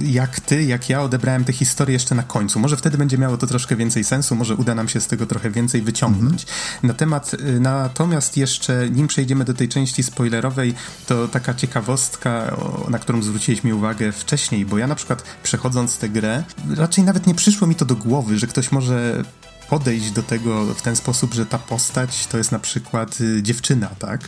jak 0.00 0.40
ty, 0.40 0.64
jak 0.64 0.88
ja 0.88 1.02
odebrałem 1.02 1.44
tę 1.44 1.52
historię 1.52 1.92
jeszcze 1.92 2.14
na 2.14 2.22
końcu. 2.22 2.60
Może 2.60 2.76
wtedy 2.76 2.98
będzie 2.98 3.18
miało 3.18 3.36
to 3.36 3.46
troszkę 3.46 3.76
więcej 3.76 4.04
sensu, 4.04 4.34
może 4.34 4.54
uda 4.54 4.74
nam 4.74 4.88
się 4.88 5.00
z 5.00 5.06
tego 5.06 5.26
trochę 5.26 5.50
więcej 5.50 5.82
wyciągnąć. 5.82 6.42
Mm 6.44 6.54
-hmm. 6.82 6.84
Na 6.84 6.94
temat, 6.94 7.34
y, 7.34 7.60
natomiast 7.60 8.36
jeszcze, 8.36 8.90
nim 8.90 9.08
przejdziemy 9.08 9.44
do 9.44 9.54
tej 9.54 9.68
części 9.68 10.02
spoilerowej, 10.02 10.74
to 11.06 11.28
taka 11.28 11.54
ciekawostka, 11.54 12.56
na 12.88 12.98
którą 12.98 13.22
zwróciliśmy 13.22 13.74
uwagę 13.74 14.12
wcześniej, 14.12 14.66
bo 14.66 14.78
ja 14.78 14.86
na 14.86 14.94
przykład 14.94 15.22
przechodząc 15.42 15.98
tę 15.98 16.08
grę, 16.08 16.44
raczej 16.76 17.04
nawet 17.04 17.26
nie 17.26 17.34
przyszło 17.34 17.66
mi 17.66 17.74
to 17.74 17.84
do 17.84 17.96
głowy, 17.96 18.38
że 18.38 18.46
ktoś 18.46 18.72
może 18.72 19.24
podejść 19.68 20.10
do 20.10 20.22
tego 20.22 20.74
w 20.74 20.82
ten 20.82 20.96
sposób, 20.96 21.34
że 21.34 21.46
ta 21.46 21.58
postać 21.58 22.26
to 22.26 22.38
jest 22.38 22.52
na 22.52 22.58
przykład 22.58 23.20
y, 23.20 23.42
dziewczyna, 23.42 23.86
tak? 23.98 24.20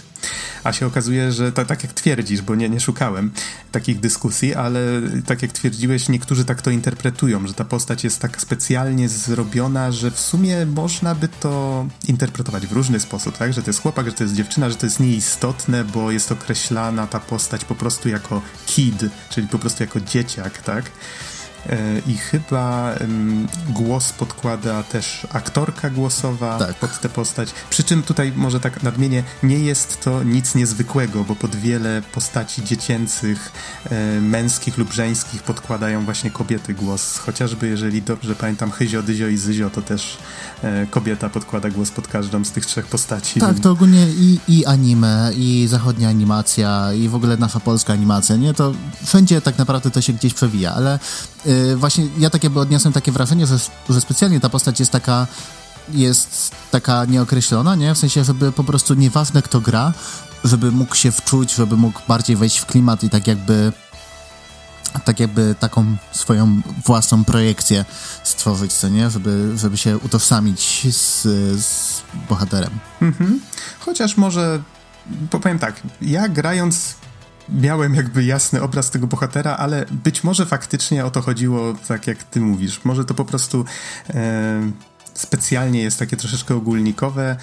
A 0.65 0.73
się 0.73 0.87
okazuje, 0.87 1.33
że 1.33 1.53
to, 1.53 1.65
tak 1.65 1.83
jak 1.83 1.93
twierdzisz, 1.93 2.43
bo 2.43 2.55
nie, 2.55 2.69
nie 2.69 2.81
szukałem 2.81 3.31
takich 3.73 4.01
dyskusji, 4.01 4.55
ale 4.55 4.81
tak 5.27 5.43
jak 5.43 5.53
twierdziłeś, 5.53 6.09
niektórzy 6.09 6.45
tak 6.45 6.63
to 6.63 6.71
interpretują, 6.71 7.47
że 7.47 7.55
ta 7.55 7.65
postać 7.65 8.05
jest 8.05 8.21
tak 8.21 8.41
specjalnie 8.41 9.09
zrobiona, 9.09 9.93
że 9.93 10.11
w 10.11 10.21
sumie 10.21 10.67
można 10.67 11.15
by 11.15 11.29
to 11.29 11.87
interpretować 12.09 12.67
w 12.67 12.73
różny 12.73 13.01
sposób, 13.01 13.39
tak? 13.39 13.53
Że 13.53 13.63
to 13.63 13.71
jest 13.71 13.83
chłopak, 13.83 14.07
że 14.07 14.13
to 14.13 14.25
jest 14.25 14.35
dziewczyna, 14.35 14.71
że 14.71 14.77
to 14.77 14.87
jest 14.87 15.01
nieistotne, 15.01 15.85
bo 15.85 16.11
jest 16.11 16.33
określana 16.33 17.07
ta 17.07 17.21
postać 17.21 17.65
po 17.65 17.75
prostu 17.75 18.09
jako 18.09 18.43
kid, 18.67 19.05
czyli 19.31 19.49
po 19.49 19.59
prostu 19.59 19.83
jako 19.83 20.01
dzieciak, 20.01 20.63
tak? 20.63 20.85
E, 21.71 21.99
i 22.07 22.17
chyba 22.17 22.95
głos 23.69 24.13
podkłada 24.13 24.83
też 24.83 25.27
aktorka 25.33 25.91
głosowa 25.91 26.59
tak. 26.59 26.75
pod 26.75 27.01
tę 27.01 27.09
postać. 27.09 27.49
Przy 27.71 27.85
czym 27.85 28.03
tutaj 28.03 28.33
może 28.37 28.61
tak 28.61 28.83
nadmienię, 28.83 29.23
nie 29.43 29.59
jest 29.59 30.01
to 30.01 30.23
nic 30.23 30.55
niezwykłego, 30.55 31.25
bo 31.25 31.37
pod 31.37 31.57
wiele 31.57 32.03
postaci 32.13 32.65
dziecięcych, 32.65 33.53
e, 33.91 34.21
męskich 34.21 34.79
lub 34.79 34.93
żeńskich 34.93 35.43
podkładają 35.43 36.05
właśnie 36.05 36.31
kobiety 36.31 36.75
głos. 36.75 37.19
Chociażby 37.19 37.69
jeżeli 37.69 38.03
dobrze 38.03 38.35
pamiętam 38.35 38.71
Hyzio, 38.71 39.03
Dyzio 39.03 39.27
i 39.27 39.37
Zyzio, 39.37 39.71
to 39.71 39.83
też 39.83 40.19
e, 40.63 40.87
kobieta 40.87 41.29
podkłada 41.29 41.71
głos 41.71 41.91
pod 41.91 42.09
każdą 42.09 42.45
z 42.45 42.51
tych 42.51 42.67
trzech 42.67 42.87
postaci. 42.87 43.41
Tak, 43.41 43.61
to 43.61 43.71
ogólnie 43.71 44.07
i, 44.09 44.39
i 44.49 44.67
anime, 44.67 45.31
i 45.37 45.67
zachodnia 45.69 46.09
animacja, 46.09 46.93
i 46.93 47.09
w 47.09 47.15
ogóle 47.15 47.37
nasza 47.37 47.61
polska 47.61 47.93
animacja, 47.93 48.37
nie? 48.37 48.55
To 48.55 48.73
wszędzie 49.05 49.41
tak 49.41 49.59
naprawdę 49.59 49.91
to 49.91 50.01
się 50.01 50.13
gdzieś 50.13 50.35
przewija, 50.35 50.75
ale 50.75 50.99
właśnie 51.77 52.07
ja 52.19 52.31
takie 52.31 52.51
odniosłem 52.55 52.93
takie 52.93 53.13
wrażenie, 53.13 53.47
że, 53.47 53.59
że 53.91 54.01
specjalnie 54.01 54.41
ta 54.41 54.49
postać 54.49 54.81
jest 54.81 54.93
taka 54.93 55.27
jest 55.89 56.55
taka 56.71 57.05
nieokreślona, 57.05 57.75
nie? 57.75 57.95
W 57.95 57.99
sensie, 57.99 58.25
żeby 58.25 58.53
po 58.53 58.65
prostu 58.65 58.95
nieważne 58.95 59.43
kto 59.43 59.61
gra, 59.61 59.93
żeby 60.45 60.73
mógł 60.73 60.95
się 60.95 61.13
wczuć, 61.13 61.55
żeby 61.55 61.77
mógł 61.77 62.01
bardziej 62.09 62.37
wejść 62.37 62.59
w 62.59 62.67
klimat 62.67 63.05
i 63.05 63.11
tak 63.11 63.27
jakby 63.27 63.73
tak 65.05 65.21
jakby 65.21 65.55
taką 65.61 65.97
swoją 66.13 66.61
własną 66.85 67.25
projekcję 67.25 67.85
stworzyć, 68.23 68.73
co 68.73 68.89
nie? 68.89 69.11
Żeby, 69.11 69.53
żeby 69.57 69.77
się 69.77 69.99
utożsamić 69.99 70.87
z, 70.95 71.23
z 71.65 72.03
bohaterem. 72.29 72.71
Mhm. 73.03 73.41
Chociaż 73.81 74.17
może, 74.17 74.63
powiem 75.31 75.59
tak, 75.59 75.83
ja 76.03 76.29
grając 76.29 76.95
miałem 77.49 77.95
jakby 77.95 78.25
jasny 78.25 78.63
obraz 78.63 78.91
tego 78.91 79.07
bohatera, 79.07 79.57
ale 79.57 79.87
być 80.05 80.25
może 80.25 80.47
faktycznie 80.47 81.05
o 81.05 81.11
to 81.11 81.23
chodziło, 81.23 81.75
tak 81.89 82.07
jak 82.07 82.25
ty 82.25 82.41
mówisz. 82.41 82.85
Może 82.85 83.05
to 83.05 83.15
po 83.15 83.25
prostu 83.25 83.65
e, 84.11 84.71
specjalnie 85.15 85.83
jest 85.83 85.99
takie 85.99 86.17
troszeczkę 86.17 86.55
ogólnikowe. 86.55 87.37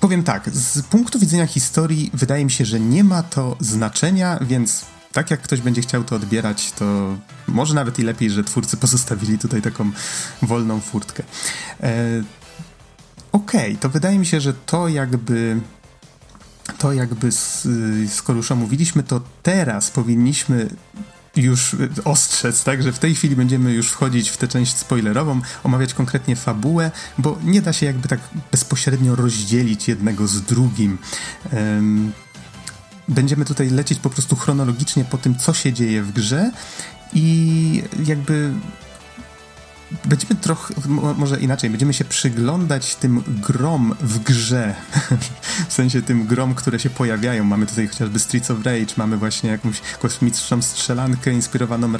Powiem 0.00 0.22
tak, 0.22 0.50
z 0.50 0.82
punktu 0.82 1.18
widzenia 1.18 1.46
historii 1.46 2.10
wydaje 2.14 2.44
mi 2.44 2.50
się, 2.50 2.64
że 2.64 2.80
nie 2.80 3.04
ma 3.04 3.22
to 3.22 3.56
znaczenia, 3.60 4.38
więc 4.40 4.84
tak 5.12 5.30
jak 5.30 5.42
ktoś 5.42 5.60
będzie 5.60 5.82
chciał 5.82 6.04
to 6.04 6.16
odbierać, 6.16 6.72
to 6.72 7.16
może 7.48 7.74
nawet 7.74 7.98
i 7.98 8.02
lepiej, 8.02 8.30
że 8.30 8.44
twórcy 8.44 8.76
pozostawili 8.76 9.38
tutaj 9.38 9.62
taką 9.62 9.90
wolną 10.42 10.80
furtkę. 10.80 11.22
E, 11.82 12.22
Okej, 13.34 13.70
okay, 13.70 13.76
to 13.76 13.88
wydaje 13.88 14.18
mi 14.18 14.26
się, 14.26 14.40
że 14.40 14.54
to 14.54 14.88
jakby 14.88 15.60
to 16.78 16.92
jakby 16.92 17.32
z, 17.32 17.68
skoro 18.12 18.36
już 18.36 18.52
omówiliśmy, 18.52 19.02
to 19.02 19.20
teraz 19.42 19.90
powinniśmy 19.90 20.68
już 21.36 21.76
ostrzec, 22.04 22.64
tak, 22.64 22.82
że 22.82 22.92
w 22.92 22.98
tej 22.98 23.14
chwili 23.14 23.36
będziemy 23.36 23.72
już 23.72 23.88
wchodzić 23.90 24.28
w 24.28 24.36
tę 24.36 24.48
część 24.48 24.76
spoilerową, 24.76 25.40
omawiać 25.64 25.94
konkretnie 25.94 26.36
fabułę, 26.36 26.90
bo 27.18 27.38
nie 27.44 27.62
da 27.62 27.72
się 27.72 27.86
jakby 27.86 28.08
tak 28.08 28.20
bezpośrednio 28.52 29.16
rozdzielić 29.16 29.88
jednego 29.88 30.26
z 30.26 30.42
drugim. 30.42 30.98
Będziemy 33.08 33.44
tutaj 33.44 33.70
lecieć 33.70 33.98
po 33.98 34.10
prostu 34.10 34.36
chronologicznie 34.36 35.04
po 35.04 35.18
tym, 35.18 35.38
co 35.38 35.54
się 35.54 35.72
dzieje 35.72 36.02
w 36.02 36.12
grze 36.12 36.50
i 37.14 37.82
jakby 38.04 38.52
będziemy 40.04 40.34
trochę, 40.34 40.74
może 41.16 41.40
inaczej, 41.40 41.70
będziemy 41.70 41.94
się 41.94 42.04
przyglądać 42.04 42.94
tym 42.94 43.22
grom 43.26 43.94
w 44.00 44.18
grze. 44.18 44.74
w 45.68 45.72
sensie 45.72 46.02
tym 46.02 46.26
grom, 46.26 46.54
które 46.54 46.78
się 46.78 46.90
pojawiają. 46.90 47.44
Mamy 47.44 47.66
tutaj 47.66 47.88
chociażby 47.88 48.18
Streets 48.18 48.50
of 48.50 48.58
Rage, 48.64 48.94
mamy 48.96 49.16
właśnie 49.16 49.50
jakąś 49.50 49.80
kosmiczną 49.98 50.62
strzelankę 50.62 51.32
inspirowaną 51.32 51.92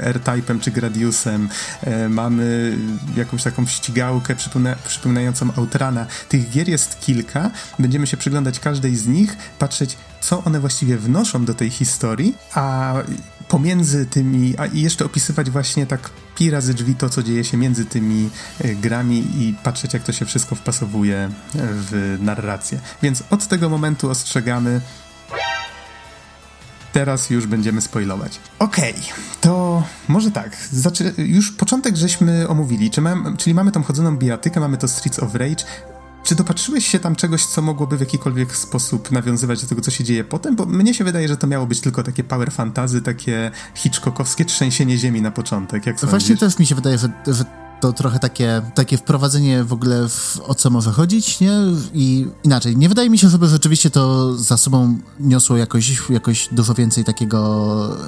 R-Type'em 0.00 0.60
czy 0.60 0.70
Gradiusem, 0.70 1.48
e, 1.80 2.08
mamy 2.08 2.76
jakąś 3.16 3.42
taką 3.42 3.66
ścigałkę 3.66 4.36
przypomina 4.36 4.76
przypominającą 4.86 5.54
Outrana. 5.56 6.06
Tych 6.28 6.50
gier 6.50 6.68
jest 6.68 7.00
kilka, 7.00 7.50
będziemy 7.78 8.06
się 8.06 8.16
przyglądać 8.16 8.60
każdej 8.60 8.96
z 8.96 9.06
nich, 9.06 9.36
patrzeć 9.58 9.96
co 10.20 10.44
one 10.44 10.60
właściwie 10.60 10.98
wnoszą 10.98 11.44
do 11.44 11.54
tej 11.54 11.70
historii, 11.70 12.34
a 12.54 12.94
pomiędzy 13.50 14.06
tymi, 14.06 14.54
a 14.58 14.66
jeszcze 14.66 15.04
opisywać 15.04 15.50
właśnie 15.50 15.86
tak 15.86 16.10
pi 16.36 16.50
razy 16.50 16.74
drzwi 16.74 16.94
to, 16.94 17.08
co 17.10 17.22
dzieje 17.22 17.44
się 17.44 17.56
między 17.56 17.84
tymi 17.84 18.30
e, 18.60 18.74
grami 18.74 19.16
i 19.18 19.54
patrzeć, 19.62 19.94
jak 19.94 20.02
to 20.02 20.12
się 20.12 20.26
wszystko 20.26 20.54
wpasowuje 20.54 21.30
w 21.54 22.18
narrację. 22.20 22.80
Więc 23.02 23.22
od 23.30 23.46
tego 23.46 23.68
momentu 23.68 24.10
ostrzegamy. 24.10 24.80
Teraz 26.92 27.30
już 27.30 27.46
będziemy 27.46 27.80
spoilować. 27.80 28.40
Okej, 28.58 28.92
okay, 28.92 29.04
to 29.40 29.82
może 30.08 30.30
tak. 30.30 30.56
Zaczy... 30.72 31.14
Już 31.18 31.52
początek 31.52 31.96
żeśmy 31.96 32.48
omówili, 32.48 32.90
czyli 33.38 33.54
mamy 33.54 33.72
tą 33.72 33.82
chodzoną 33.82 34.16
bijatykę, 34.16 34.60
mamy 34.60 34.76
to 34.76 34.88
Streets 34.88 35.18
of 35.18 35.34
Rage. 35.34 35.64
Czy 36.24 36.34
dopatrzyłeś 36.34 36.86
się 36.86 36.98
tam 36.98 37.16
czegoś, 37.16 37.46
co 37.46 37.62
mogłoby 37.62 37.96
w 37.96 38.00
jakikolwiek 38.00 38.56
sposób 38.56 39.12
nawiązywać 39.12 39.62
do 39.62 39.68
tego, 39.68 39.80
co 39.80 39.90
się 39.90 40.04
dzieje 40.04 40.24
potem? 40.24 40.56
Bo 40.56 40.66
mnie 40.66 40.94
się 40.94 41.04
wydaje, 41.04 41.28
że 41.28 41.36
to 41.36 41.46
miało 41.46 41.66
być 41.66 41.80
tylko 41.80 42.02
takie 42.02 42.24
power 42.24 42.52
fantazy, 42.52 43.02
takie 43.02 43.50
Hitchcockowskie 43.74 44.44
trzęsienie 44.44 44.98
ziemi 44.98 45.22
na 45.22 45.30
początek. 45.30 45.86
Jak 45.86 46.00
Właśnie 46.00 46.36
też 46.36 46.58
mi 46.58 46.66
się 46.66 46.74
wydaje, 46.74 46.98
że, 46.98 47.08
że 47.26 47.44
to 47.80 47.92
trochę 47.92 48.18
takie, 48.18 48.62
takie 48.74 48.96
wprowadzenie 48.96 49.64
w 49.64 49.72
ogóle 49.72 50.08
w, 50.08 50.40
o 50.46 50.54
co 50.54 50.70
może 50.70 50.90
chodzić, 50.92 51.40
nie? 51.40 51.52
I 51.94 52.26
inaczej, 52.44 52.76
nie 52.76 52.88
wydaje 52.88 53.10
mi 53.10 53.18
się, 53.18 53.28
żeby 53.28 53.48
rzeczywiście 53.48 53.90
to 53.90 54.34
za 54.34 54.56
sobą 54.56 54.98
niosło 55.20 55.56
jakoś, 55.56 56.10
jakoś 56.10 56.48
dużo 56.52 56.74
więcej 56.74 57.04
takiego, 57.04 57.98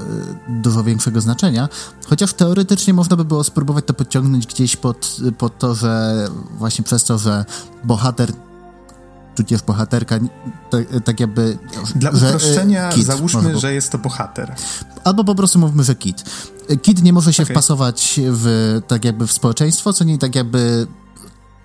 e, 0.49 0.63
dużo 0.63 0.85
większego 0.85 1.21
znaczenia, 1.21 1.69
chociaż 2.07 2.35
teoretycznie 2.35 2.95
można 2.95 3.17
by 3.17 3.25
było 3.25 3.45
spróbować 3.45 3.85
to 3.87 3.95
podciągnąć 3.95 4.47
gdzieś 4.47 4.77
pod, 4.77 5.17
pod 5.39 5.59
to, 5.59 5.75
że 5.75 6.25
właśnie 6.59 6.85
przez 6.85 7.05
to, 7.05 7.19
że 7.19 7.45
bohater 7.85 8.33
tudzież 9.35 9.63
bohaterka, 9.63 10.19
tak, 10.71 10.85
tak 11.05 11.21
jakby... 11.21 11.59
Dla 11.95 12.13
że, 12.13 12.27
uproszczenia 12.27 12.91
załóżmy, 13.03 13.59
że 13.59 13.75
jest 13.75 13.93
to 13.93 13.99
bohater. 13.99 14.55
Albo 15.05 15.25
po 15.25 15.35
prostu 15.35 15.59
mówmy, 15.59 15.85
że 15.85 15.95
kid. 15.95 16.25
Kid 16.83 17.03
nie 17.03 17.13
może 17.13 17.33
się 17.33 17.43
okay. 17.43 17.55
wpasować 17.55 18.21
w, 18.25 18.81
tak 18.89 19.05
jakby 19.05 19.27
w 19.27 19.33
społeczeństwo, 19.33 19.93
co 19.93 20.05
nie 20.05 20.19
tak 20.19 20.35
jakby 20.35 20.87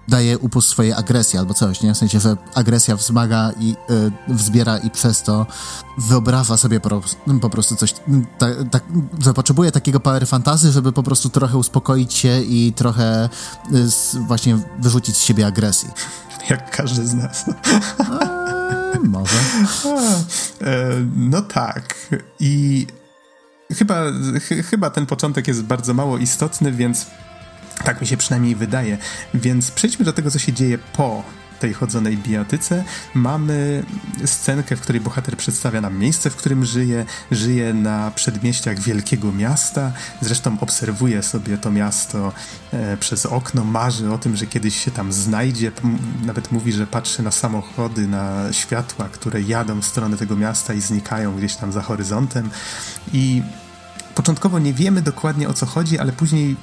daje 0.07 0.37
upust 0.37 0.69
swojej 0.69 0.93
agresji 0.93 1.39
albo 1.39 1.53
coś, 1.53 1.81
nie? 1.81 1.93
W 1.93 1.97
sensie, 1.97 2.19
że 2.19 2.37
agresja 2.55 2.95
wzmaga 2.95 3.51
i 3.59 3.75
y, 4.29 4.33
wzbiera 4.33 4.77
i 4.77 4.91
przez 4.91 5.23
to 5.23 5.45
wyobraża 5.97 6.57
sobie 6.57 6.79
po, 6.79 7.01
po 7.41 7.49
prostu 7.49 7.75
coś, 7.75 7.93
tak, 8.37 8.53
ta, 8.71 8.79
że 9.19 9.33
potrzebuje 9.33 9.71
takiego 9.71 9.99
power 9.99 10.27
fantazy, 10.27 10.71
żeby 10.71 10.91
po 10.91 11.03
prostu 11.03 11.29
trochę 11.29 11.57
uspokoić 11.57 12.13
się 12.13 12.41
i 12.41 12.73
trochę 12.73 13.29
y, 13.73 14.21
właśnie 14.27 14.57
wyrzucić 14.79 15.17
z 15.17 15.21
siebie 15.21 15.47
agresji. 15.47 15.89
Jak 16.49 16.71
każdy 16.71 17.07
z 17.07 17.13
nas. 17.13 17.45
Eee, 17.47 18.99
może. 19.03 19.37
E, 20.61 20.89
no 21.15 21.41
tak. 21.41 21.95
I 22.39 22.87
chyba, 23.77 23.95
ch 24.39 24.69
chyba 24.69 24.89
ten 24.89 25.05
początek 25.05 25.47
jest 25.47 25.63
bardzo 25.63 25.93
mało 25.93 26.17
istotny, 26.17 26.71
więc 26.71 27.05
tak 27.83 28.01
mi 28.01 28.07
się 28.07 28.17
przynajmniej 28.17 28.55
wydaje. 28.55 28.97
Więc 29.33 29.71
przejdźmy 29.71 30.05
do 30.05 30.13
tego, 30.13 30.31
co 30.31 30.39
się 30.39 30.53
dzieje 30.53 30.77
po 30.77 31.23
tej 31.59 31.73
chodzonej 31.73 32.17
bijatyce 32.17 32.83
mamy 33.13 33.83
scenkę, 34.25 34.75
w 34.75 34.81
której 34.81 35.01
bohater 35.01 35.37
przedstawia 35.37 35.81
nam 35.81 35.99
miejsce, 35.99 36.29
w 36.29 36.35
którym 36.35 36.65
żyje. 36.65 37.05
Żyje 37.31 37.73
na 37.73 38.11
przedmieściach 38.11 38.79
wielkiego 38.79 39.31
miasta. 39.31 39.91
Zresztą 40.21 40.57
obserwuje 40.59 41.23
sobie 41.23 41.57
to 41.57 41.71
miasto 41.71 42.33
e, 42.71 42.97
przez 42.97 43.25
okno, 43.25 43.63
marzy 43.63 44.11
o 44.11 44.17
tym, 44.17 44.35
że 44.35 44.45
kiedyś 44.45 44.83
się 44.83 44.91
tam 44.91 45.13
znajdzie. 45.13 45.71
Nawet 46.25 46.51
mówi, 46.51 46.71
że 46.71 46.87
patrzy 46.87 47.23
na 47.23 47.31
samochody, 47.31 48.07
na 48.07 48.53
światła, 48.53 49.09
które 49.09 49.41
jadą 49.41 49.81
w 49.81 49.85
stronę 49.85 50.17
tego 50.17 50.35
miasta 50.35 50.73
i 50.73 50.81
znikają 50.81 51.37
gdzieś 51.37 51.55
tam 51.55 51.71
za 51.71 51.81
horyzontem. 51.81 52.49
I 53.13 53.43
Początkowo 54.17 54.59
nie 54.59 54.73
wiemy 54.73 55.01
dokładnie 55.01 55.49
o 55.49 55.53
co 55.53 55.65
chodzi, 55.65 55.99
ale 55.99 56.11
później 56.11 56.55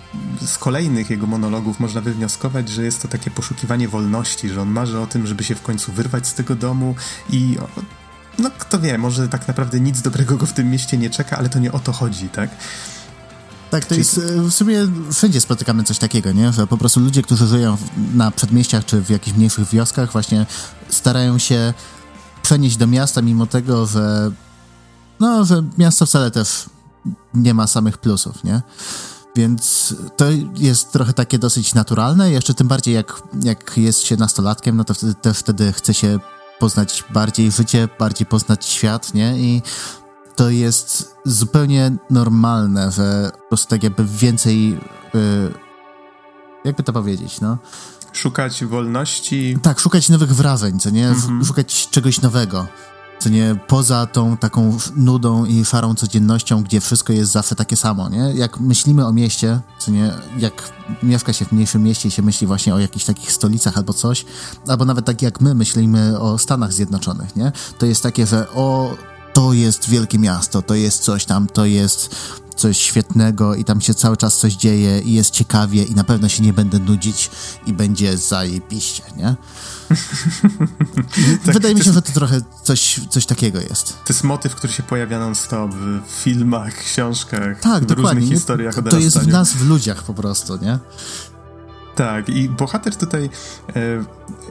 z 0.46 0.58
kolejnych 0.58 1.10
jego 1.10 1.26
monologów 1.26 1.80
można 1.80 2.00
wywnioskować, 2.00 2.68
że 2.68 2.84
jest 2.84 3.02
to 3.02 3.08
takie 3.08 3.30
poszukiwanie 3.30 3.88
wolności, 3.88 4.48
że 4.48 4.62
on 4.62 4.68
marzy 4.68 4.98
o 5.00 5.06
tym, 5.06 5.26
żeby 5.26 5.44
się 5.44 5.54
w 5.54 5.62
końcu 5.62 5.92
wyrwać 5.92 6.26
z 6.26 6.34
tego 6.34 6.54
domu 6.54 6.94
i 7.30 7.56
no 8.38 8.50
kto 8.58 8.80
wie, 8.80 8.98
może 8.98 9.28
tak 9.28 9.48
naprawdę 9.48 9.80
nic 9.80 10.02
dobrego 10.02 10.36
go 10.36 10.46
w 10.46 10.52
tym 10.52 10.70
mieście 10.70 10.98
nie 10.98 11.10
czeka, 11.10 11.38
ale 11.38 11.48
to 11.48 11.58
nie 11.58 11.72
o 11.72 11.78
to 11.78 11.92
chodzi, 11.92 12.28
tak? 12.28 12.50
Tak, 13.70 13.84
to 13.84 13.94
jest 13.94 14.20
w 14.20 14.52
sumie 14.52 14.78
wszędzie 15.12 15.40
spotykamy 15.40 15.84
coś 15.84 15.98
takiego, 15.98 16.32
nie? 16.32 16.52
Że 16.52 16.66
po 16.66 16.76
prostu 16.76 17.00
ludzie, 17.00 17.22
którzy 17.22 17.46
żyją 17.46 17.76
na 18.14 18.30
przedmieściach 18.30 18.84
czy 18.84 19.00
w 19.00 19.10
jakichś 19.10 19.36
mniejszych 19.36 19.68
wioskach, 19.68 20.12
właśnie 20.12 20.46
starają 20.88 21.38
się 21.38 21.74
przenieść 22.42 22.76
do 22.76 22.86
miasta, 22.86 23.22
mimo 23.22 23.46
tego, 23.46 23.86
że 23.86 24.30
no, 25.20 25.44
że 25.44 25.62
miasto 25.78 26.06
wcale 26.06 26.30
też 26.30 26.73
nie 27.34 27.54
ma 27.54 27.66
samych 27.66 27.98
plusów, 27.98 28.44
nie? 28.44 28.62
Więc 29.36 29.94
to 30.16 30.24
jest 30.56 30.92
trochę 30.92 31.12
takie 31.12 31.38
dosyć 31.38 31.74
naturalne, 31.74 32.30
jeszcze 32.30 32.54
tym 32.54 32.68
bardziej 32.68 32.94
jak, 32.94 33.22
jak 33.42 33.76
jest 33.76 34.02
się 34.02 34.16
nastolatkiem, 34.16 34.76
no 34.76 34.84
to 34.84 34.94
wtedy, 34.94 35.14
też 35.14 35.38
wtedy 35.38 35.72
chce 35.72 35.94
się 35.94 36.18
poznać 36.58 37.04
bardziej 37.10 37.50
życie, 37.50 37.88
bardziej 37.98 38.26
poznać 38.26 38.66
świat, 38.66 39.14
nie? 39.14 39.38
I 39.38 39.62
to 40.36 40.50
jest 40.50 41.14
zupełnie 41.24 41.96
normalne, 42.10 42.92
że 42.92 43.30
po 43.42 43.48
prostu 43.48 43.68
tak 43.68 43.82
jakby 43.82 44.04
więcej, 44.04 44.70
yy, 45.14 45.54
jakby 46.64 46.82
to 46.82 46.92
powiedzieć, 46.92 47.40
no? 47.40 47.58
Szukać 48.12 48.64
wolności. 48.64 49.58
Tak, 49.62 49.80
szukać 49.80 50.08
nowych 50.08 50.34
wrażeń, 50.34 50.80
co 50.80 50.90
nie? 50.90 51.08
Mhm. 51.08 51.44
Szukać 51.44 51.88
czegoś 51.90 52.20
nowego 52.20 52.66
co 53.24 53.30
nie, 53.30 53.56
poza 53.66 54.06
tą 54.06 54.36
taką 54.36 54.78
nudą 54.96 55.44
i 55.44 55.64
szarą 55.64 55.94
codziennością, 55.94 56.62
gdzie 56.62 56.80
wszystko 56.80 57.12
jest 57.12 57.32
zawsze 57.32 57.54
takie 57.54 57.76
samo, 57.76 58.08
nie? 58.08 58.32
Jak 58.34 58.60
myślimy 58.60 59.06
o 59.06 59.12
mieście, 59.12 59.60
co 59.78 59.90
nie, 59.90 60.10
jak 60.38 60.72
mieszka 61.02 61.32
się 61.32 61.44
w 61.44 61.52
mniejszym 61.52 61.82
mieście 61.82 62.08
i 62.08 62.10
się 62.10 62.22
myśli 62.22 62.46
właśnie 62.46 62.74
o 62.74 62.78
jakichś 62.78 63.04
takich 63.04 63.32
stolicach 63.32 63.76
albo 63.76 63.92
coś, 63.92 64.24
albo 64.68 64.84
nawet 64.84 65.04
tak 65.04 65.22
jak 65.22 65.40
my 65.40 65.54
myślimy 65.54 66.20
o 66.20 66.38
Stanach 66.38 66.72
Zjednoczonych, 66.72 67.36
nie? 67.36 67.52
To 67.78 67.86
jest 67.86 68.02
takie, 68.02 68.26
że 68.26 68.50
o, 68.50 68.94
to 69.32 69.52
jest 69.52 69.88
wielkie 69.88 70.18
miasto, 70.18 70.62
to 70.62 70.74
jest 70.74 71.02
coś 71.02 71.24
tam, 71.24 71.46
to 71.46 71.64
jest 71.64 72.16
coś 72.56 72.78
świetnego 72.78 73.54
i 73.54 73.64
tam 73.64 73.80
się 73.80 73.94
cały 73.94 74.16
czas 74.16 74.38
coś 74.38 74.54
dzieje 74.54 75.00
i 75.00 75.12
jest 75.12 75.30
ciekawie 75.30 75.82
i 75.82 75.94
na 75.94 76.04
pewno 76.04 76.28
się 76.28 76.42
nie 76.42 76.52
będę 76.52 76.78
nudzić 76.78 77.30
i 77.66 77.72
będzie 77.72 78.18
zajebiście, 78.18 79.02
nie? 79.16 79.24
tak, 81.44 81.54
Wydaje 81.54 81.74
mi 81.74 81.80
się, 81.80 81.90
jest, 81.90 81.94
że 81.94 82.02
to 82.02 82.12
trochę 82.12 82.40
coś, 82.62 83.00
coś 83.10 83.26
takiego 83.26 83.60
jest. 83.60 83.86
To 83.86 84.12
jest 84.12 84.24
motyw, 84.24 84.54
który 84.54 84.72
się 84.72 84.82
pojawia 84.82 85.18
non-stop 85.18 85.74
w 85.74 86.10
filmach, 86.10 86.74
książkach, 86.74 87.60
tak, 87.60 87.82
w 87.82 87.86
dokładnie. 87.86 88.20
różnych 88.20 88.38
historiach 88.38 88.78
o 88.78 88.82
To 88.82 88.98
jest 88.98 89.18
w 89.18 89.28
nas, 89.28 89.52
w 89.52 89.68
ludziach 89.68 90.02
po 90.02 90.14
prostu, 90.14 90.56
nie? 90.56 90.78
Tak, 91.94 92.28
i 92.28 92.48
bohater 92.48 92.96
tutaj 92.96 93.24
e, 93.24 94.04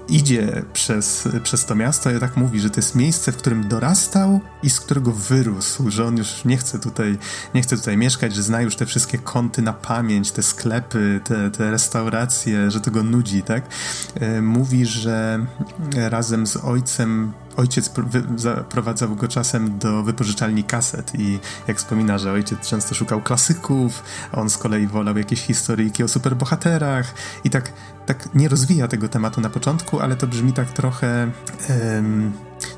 idzie 0.07 0.63
przez, 0.73 1.27
przez 1.43 1.65
to 1.65 1.75
miasto 1.75 2.11
i 2.11 2.19
tak 2.19 2.37
mówi, 2.37 2.59
że 2.59 2.69
to 2.69 2.75
jest 2.75 2.95
miejsce, 2.95 3.31
w 3.31 3.37
którym 3.37 3.67
dorastał 3.67 4.39
i 4.63 4.69
z 4.69 4.79
którego 4.79 5.11
wyrósł, 5.11 5.89
że 5.89 6.05
on 6.05 6.17
już 6.17 6.45
nie 6.45 6.57
chce 6.57 6.79
tutaj, 6.79 7.17
nie 7.53 7.61
chce 7.61 7.77
tutaj 7.77 7.97
mieszkać, 7.97 8.35
że 8.35 8.43
zna 8.43 8.61
już 8.61 8.75
te 8.75 8.85
wszystkie 8.85 9.17
kąty 9.17 9.61
na 9.61 9.73
pamięć, 9.73 10.31
te 10.31 10.43
sklepy, 10.43 11.21
te, 11.23 11.51
te 11.51 11.71
restauracje, 11.71 12.71
że 12.71 12.81
to 12.81 12.91
go 12.91 13.03
nudzi, 13.03 13.43
tak? 13.43 13.63
E, 14.15 14.41
mówi, 14.41 14.85
że 14.85 15.45
razem 15.95 16.47
z 16.47 16.57
ojcem 16.57 17.33
ojciec 17.57 17.91
zaprowadzał 18.35 19.15
go 19.15 19.27
czasem 19.27 19.77
do 19.79 20.03
wypożyczalni 20.03 20.63
kaset 20.63 21.11
i 21.19 21.39
jak 21.67 21.77
wspomina, 21.77 22.17
że 22.17 22.31
ojciec 22.31 22.59
często 22.59 22.95
szukał 22.95 23.21
klasyków, 23.21 24.03
a 24.31 24.37
on 24.37 24.49
z 24.49 24.57
kolei 24.57 24.87
wolał 24.87 25.17
jakieś 25.17 25.41
historyjki 25.41 26.03
o 26.03 26.07
superbohaterach 26.07 27.13
i 27.43 27.49
tak, 27.49 27.73
tak 28.05 28.35
nie 28.35 28.49
rozwija 28.49 28.87
tego 28.87 29.09
tematu 29.09 29.41
na 29.41 29.49
początku, 29.49 29.99
ale 29.99 30.15
to 30.15 30.27
brzmi 30.27 30.53
tak 30.53 30.69
trochę... 30.69 31.31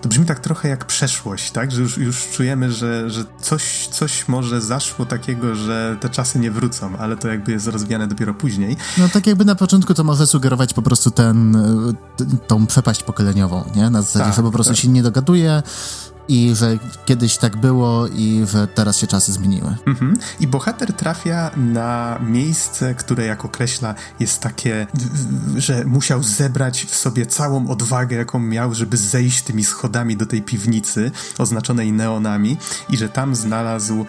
to 0.01 0.09
brzmi 0.09 0.25
tak 0.25 0.39
trochę 0.39 0.69
jak 0.69 0.85
przeszłość, 0.85 1.51
tak? 1.51 1.71
Że 1.71 1.81
już, 1.81 1.97
już 1.97 2.27
czujemy, 2.27 2.71
że, 2.71 3.09
że 3.09 3.23
coś, 3.41 3.87
coś 3.87 4.27
może 4.27 4.61
zaszło 4.61 5.05
takiego, 5.05 5.55
że 5.55 5.97
te 5.99 6.09
czasy 6.09 6.39
nie 6.39 6.51
wrócą, 6.51 6.97
ale 6.97 7.17
to 7.17 7.27
jakby 7.27 7.51
jest 7.51 7.67
rozwijane 7.67 8.07
dopiero 8.07 8.33
później. 8.33 8.77
No 8.97 9.09
tak 9.09 9.27
jakby 9.27 9.45
na 9.45 9.55
początku 9.55 9.93
to 9.93 10.03
może 10.03 10.27
sugerować 10.27 10.73
po 10.73 10.81
prostu 10.81 11.11
ten, 11.11 11.57
tą 12.47 12.67
przepaść 12.67 13.03
pokoleniową, 13.03 13.63
nie? 13.75 13.89
Na 13.89 14.01
zasadzie, 14.01 14.25
tak, 14.25 14.35
że 14.35 14.43
po 14.43 14.51
prostu 14.51 14.73
tak. 14.73 14.81
się 14.81 14.87
nie 14.87 15.03
dogaduje, 15.03 15.63
i 16.27 16.55
że 16.55 16.77
kiedyś 17.05 17.37
tak 17.37 17.57
było 17.57 18.07
i 18.07 18.45
że 18.51 18.67
teraz 18.67 18.97
się 18.97 19.07
czasy 19.07 19.33
zmieniły. 19.33 19.75
Mhm. 19.85 20.17
I 20.39 20.47
bohater 20.47 20.93
trafia 20.93 21.51
na 21.57 22.19
miejsce, 22.21 22.95
które 22.95 23.25
jak 23.25 23.45
określa 23.45 23.95
jest 24.19 24.39
takie, 24.39 24.87
że 25.57 25.85
musiał 25.85 26.23
zebrać 26.23 26.85
w 26.85 26.95
sobie 26.95 27.25
całą 27.25 27.69
odwagę, 27.69 28.15
jaką 28.17 28.39
miał, 28.39 28.73
żeby 28.73 28.97
zejść 28.97 29.41
tymi 29.41 29.63
schodami 29.63 30.17
do 30.17 30.25
tej 30.25 30.41
piwnicy 30.41 31.11
oznaczonej 31.37 31.91
neonami 31.91 32.57
i 32.89 32.97
że 32.97 33.09
tam 33.09 33.35
znalazł 33.35 34.05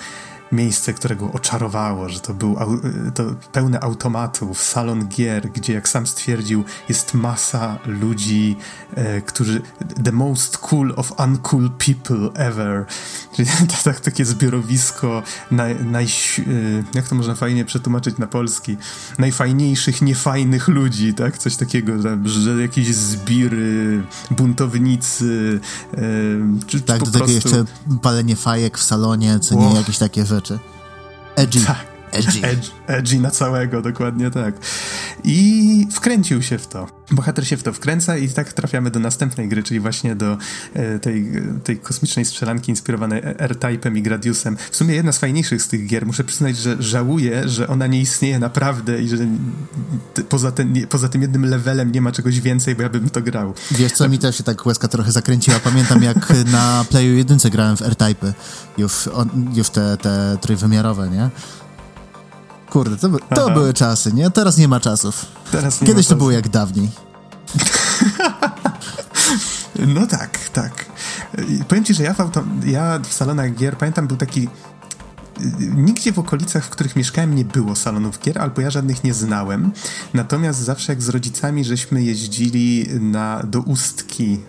miejsce, 0.53 0.93
które 0.93 1.17
go 1.17 1.33
oczarowało, 1.33 2.09
że 2.09 2.21
to 2.21 2.35
był 2.35 2.57
to 3.15 3.25
pełne 3.53 3.81
automatów, 3.81 4.63
salon 4.63 5.09
gier, 5.09 5.51
gdzie 5.51 5.73
jak 5.73 5.89
sam 5.89 6.07
stwierdził, 6.07 6.65
jest 6.89 7.15
masa 7.15 7.79
ludzi, 7.87 8.57
e, 8.95 9.21
którzy 9.21 9.63
the 10.05 10.13
most 10.13 10.59
cool 10.59 10.95
of 10.97 11.13
uncool 11.27 11.71
people 11.71 12.45
ever. 12.47 12.85
Czyli 13.37 13.49
to, 13.69 13.75
tak, 13.85 14.01
takie 14.01 14.25
zbiorowisko 14.25 15.23
naj, 15.51 15.85
naj, 15.85 16.05
e, 16.05 16.09
jak 16.95 17.09
to 17.09 17.15
można 17.15 17.35
fajnie 17.35 17.65
przetłumaczyć 17.65 18.19
na 18.19 18.27
polski? 18.27 18.77
Najfajniejszych, 19.19 20.03
niefajnych 20.03 20.69
ludzi, 20.69 21.15
tak? 21.15 21.39
Coś 21.39 21.57
takiego, 21.57 22.03
że, 22.03 22.19
że 22.25 22.63
jakieś 22.63 22.95
zbiry, 22.95 24.03
buntownicy, 24.31 25.61
e, 25.95 25.99
czy, 26.67 26.81
tak, 26.81 27.05
do 27.05 27.11
tego 27.11 27.27
jeszcze 27.27 27.65
palenie 28.03 28.37
fajek 28.37 28.79
w 28.79 28.83
salonie, 28.83 29.39
co 29.41 29.55
nie 29.55 29.75
jakieś 29.75 29.99
takie 29.99 30.27
rzeczy 30.27 30.36
rzeczy. 30.37 30.59
Edgy. 31.37 31.61
Edgy. 32.13 32.41
Edgy, 32.49 32.71
edgy 32.87 33.21
na 33.21 33.31
całego, 33.31 33.83
dokładnie 33.83 34.31
tak. 34.31 34.55
I 35.25 35.87
wkręcił 35.93 36.43
się 36.43 36.59
w 36.59 36.67
to. 36.67 36.87
Bohater 37.11 37.47
się 37.47 37.57
w 37.57 37.63
to 37.63 37.73
wkręca 37.73 38.17
i 38.17 38.29
tak 38.29 38.53
trafiamy 38.53 38.91
do 38.91 39.01
następnej 39.01 39.49
gry, 39.49 39.63
czyli 39.63 39.81
właśnie 39.81 40.17
do 40.17 40.39
e, 40.75 40.99
tej, 40.99 41.33
tej 41.65 41.79
kosmicznej 41.79 42.25
strzelanki 42.25 42.71
inspirowanej 42.71 43.23
R-Typem 43.25 43.97
i 43.97 44.03
Gradiusem. 44.03 44.57
W 44.71 44.77
sumie 44.77 44.95
jedna 44.95 45.13
z 45.13 45.19
fajniejszych 45.19 45.63
z 45.63 45.69
tych 45.69 45.87
gier. 45.87 46.07
Muszę 46.07 46.25
przyznać, 46.25 46.57
że 46.57 46.77
żałuję, 46.81 47.49
że 47.49 47.69
ona 47.69 47.87
nie 47.87 48.01
istnieje 48.01 48.39
naprawdę 48.39 49.03
i 49.03 49.09
że 49.09 49.17
poza, 50.29 50.53
ten, 50.53 50.87
poza 50.87 51.09
tym 51.09 51.23
jednym 51.23 51.45
levelem 51.45 51.93
nie 51.93 52.01
ma 52.01 52.13
czegoś 52.13 52.41
więcej, 52.41 52.75
bo 52.75 52.83
ja 52.83 52.89
bym 52.89 53.11
to 53.11 53.23
grał. 53.23 53.55
Wiesz 53.71 53.93
co, 53.93 54.09
mi 54.09 54.19
też 54.19 54.37
się 54.37 54.45
tak 54.45 54.67
łezka 54.67 54.89
trochę 54.89 55.13
zakręciła. 55.13 55.61
Pamiętam 55.61 56.03
jak 56.03 56.33
na 56.53 56.85
Playu 56.91 57.17
1 57.17 57.39
grałem 57.51 57.77
w 57.77 57.83
R-Typy. 57.83 58.35
Już, 58.79 59.09
już 59.55 59.71
te, 59.71 59.97
te 59.97 60.39
trójwymiarowe, 60.41 61.11
nie? 61.11 61.31
Kurde, 62.77 62.97
to, 62.97 63.09
to 63.35 63.51
były 63.51 63.75
czasy, 63.75 64.13
nie? 64.13 64.31
Teraz 64.31 64.57
nie 64.57 64.69
ma 64.69 64.81
czasów. 64.81 65.27
Teraz 65.53 65.81
nie 65.81 65.87
Kiedyś 65.87 66.07
to 66.07 66.17
było 66.17 66.31
jak 66.31 66.49
dawniej. 66.49 66.91
no 69.95 70.07
tak, 70.07 70.49
tak. 70.49 70.85
Powiem 71.69 71.85
ci, 71.85 71.95
że 71.95 72.03
ja 72.03 72.15
w, 72.15 72.21
auto, 72.21 72.45
ja 72.65 72.99
w 72.99 73.13
salonach 73.13 73.55
gier, 73.55 73.77
pamiętam, 73.77 74.07
był 74.07 74.17
taki 74.17 74.49
nigdzie 75.61 76.13
w 76.13 76.19
okolicach, 76.19 76.65
w 76.65 76.71
których 76.71 76.97
mieszkałem, 76.97 77.35
nie 77.35 77.45
było 77.45 77.77
salonów 77.77 78.21
gier, 78.21 78.39
albo 78.39 78.61
ja 78.61 78.71
żadnych 78.71 79.05
nie 79.05 79.15
znałem. 79.15 79.73
Natomiast 80.15 80.59
zawsze 80.59 80.93
jak 80.93 81.03
z 81.03 81.09
rodzicami 81.09 81.65
żeśmy 81.65 82.03
jeździli 82.03 82.87
na, 83.01 83.43
do 83.43 83.61
Ustki 83.61 84.41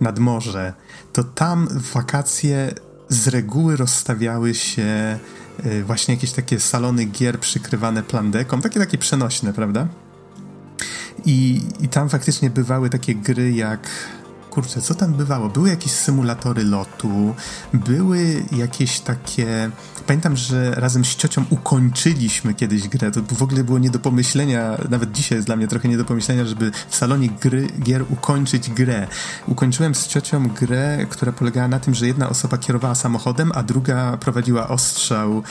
nad 0.00 0.18
morze, 0.18 0.72
to 1.12 1.24
tam 1.24 1.68
w 1.68 1.92
wakacje 1.92 2.74
z 3.08 3.28
reguły 3.28 3.76
rozstawiały 3.76 4.54
się 4.54 5.18
Y, 5.18 5.41
właśnie 5.84 6.14
jakieś 6.14 6.32
takie 6.32 6.60
salony 6.60 7.04
gier 7.04 7.40
przykrywane 7.40 8.02
plandeką, 8.02 8.60
takie 8.60 8.80
takie 8.80 8.98
przenośne, 8.98 9.52
prawda? 9.52 9.88
I, 11.24 11.60
I 11.80 11.88
tam 11.88 12.08
faktycznie 12.08 12.50
bywały 12.50 12.90
takie 12.90 13.14
gry 13.14 13.52
jak 13.52 13.88
kurczę, 14.52 14.80
co 14.80 14.94
tam 14.94 15.12
bywało? 15.12 15.48
Były 15.48 15.68
jakieś 15.68 15.92
symulatory 15.92 16.64
lotu, 16.64 17.34
były 17.72 18.44
jakieś 18.52 19.00
takie. 19.00 19.70
Pamiętam, 20.06 20.36
że 20.36 20.74
razem 20.74 21.04
z 21.04 21.16
ciocią 21.16 21.44
ukończyliśmy 21.50 22.54
kiedyś 22.54 22.88
grę. 22.88 23.10
To 23.10 23.20
w 23.34 23.42
ogóle 23.42 23.64
było 23.64 23.78
nie 23.78 23.90
do 23.90 23.98
pomyślenia, 23.98 24.78
nawet 24.90 25.12
dzisiaj 25.12 25.38
jest 25.38 25.48
dla 25.48 25.56
mnie 25.56 25.68
trochę 25.68 25.88
nie 25.88 25.96
do 25.96 26.04
pomyślenia, 26.04 26.44
żeby 26.44 26.72
w 26.88 26.96
salonie 26.96 27.28
gry, 27.28 27.68
gier 27.82 28.04
ukończyć 28.10 28.70
grę. 28.70 29.06
Ukończyłem 29.46 29.94
z 29.94 30.06
ciocią 30.08 30.48
grę, 30.48 31.06
która 31.10 31.32
polegała 31.32 31.68
na 31.68 31.80
tym, 31.80 31.94
że 31.94 32.06
jedna 32.06 32.28
osoba 32.28 32.58
kierowała 32.58 32.94
samochodem, 32.94 33.52
a 33.54 33.62
druga 33.62 34.16
prowadziła 34.16 34.68
ostrzał 34.68 35.38
e, 35.38 35.42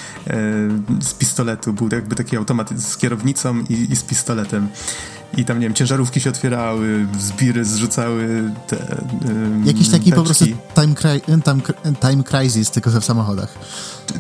z 1.02 1.14
pistoletu. 1.14 1.74
Był 1.74 1.90
jakby 1.92 2.16
taki 2.16 2.38
automat 2.38 2.70
z 2.82 2.98
kierownicą 2.98 3.60
i, 3.70 3.92
i 3.92 3.96
z 3.96 4.04
pistoletem 4.04 4.68
i 5.38 5.46
tam, 5.46 5.60
nie 5.60 5.66
wiem, 5.66 5.74
ciężarówki 5.74 6.22
się 6.22 6.30
otwierały, 6.30 7.08
zbiry 7.20 7.66
zrzucały 7.66 8.52
te 8.68 8.78
um, 9.26 9.68
Jakiś 9.68 9.90
taki 9.90 10.12
teczki. 10.12 10.12
po 10.12 10.24
prostu 10.24 10.46
time, 10.46 10.96
time, 11.44 11.96
time 12.02 12.24
crisis, 12.24 12.72
tylko 12.72 12.90
w 12.90 13.06
samochodach. 13.06 13.56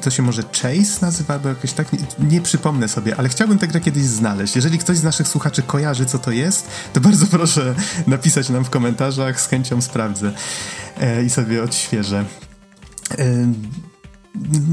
To 0.02 0.10
się 0.10 0.24
może 0.24 0.43
Chase 0.43 1.02
nazywa, 1.02 1.39
bo 1.39 1.50
jakoś 1.50 1.74
tak, 1.74 1.93
nie, 1.93 2.00
nie, 2.19 2.41
przypomnę 2.41 2.88
sobie, 2.88 3.15
ale 3.15 3.30
chciałbym 3.30 3.58
tę 3.58 3.67
grę 3.67 3.80
kiedyś 3.82 4.04
znaleźć. 4.04 4.56
Jeżeli 4.56 4.78
ktoś 4.78 4.97
z 4.97 5.04
naszych 5.04 5.28
słuchaczy 5.28 5.62
kojarzy, 5.62 6.06
co 6.06 6.19
to 6.19 6.32
jest, 6.32 6.67
to 6.93 7.02
bardzo 7.02 7.26
proszę 7.38 7.76
napisać 8.08 8.50
nam 8.50 8.65
w 8.65 8.69
komentarzach, 8.69 9.41
z 9.41 9.47
chęcią 9.47 9.82
sprawdzę 9.82 10.32
e, 10.97 11.24
i 11.24 11.30
sobie 11.30 11.63
odświeżę. 11.63 12.26
E, 13.17 13.54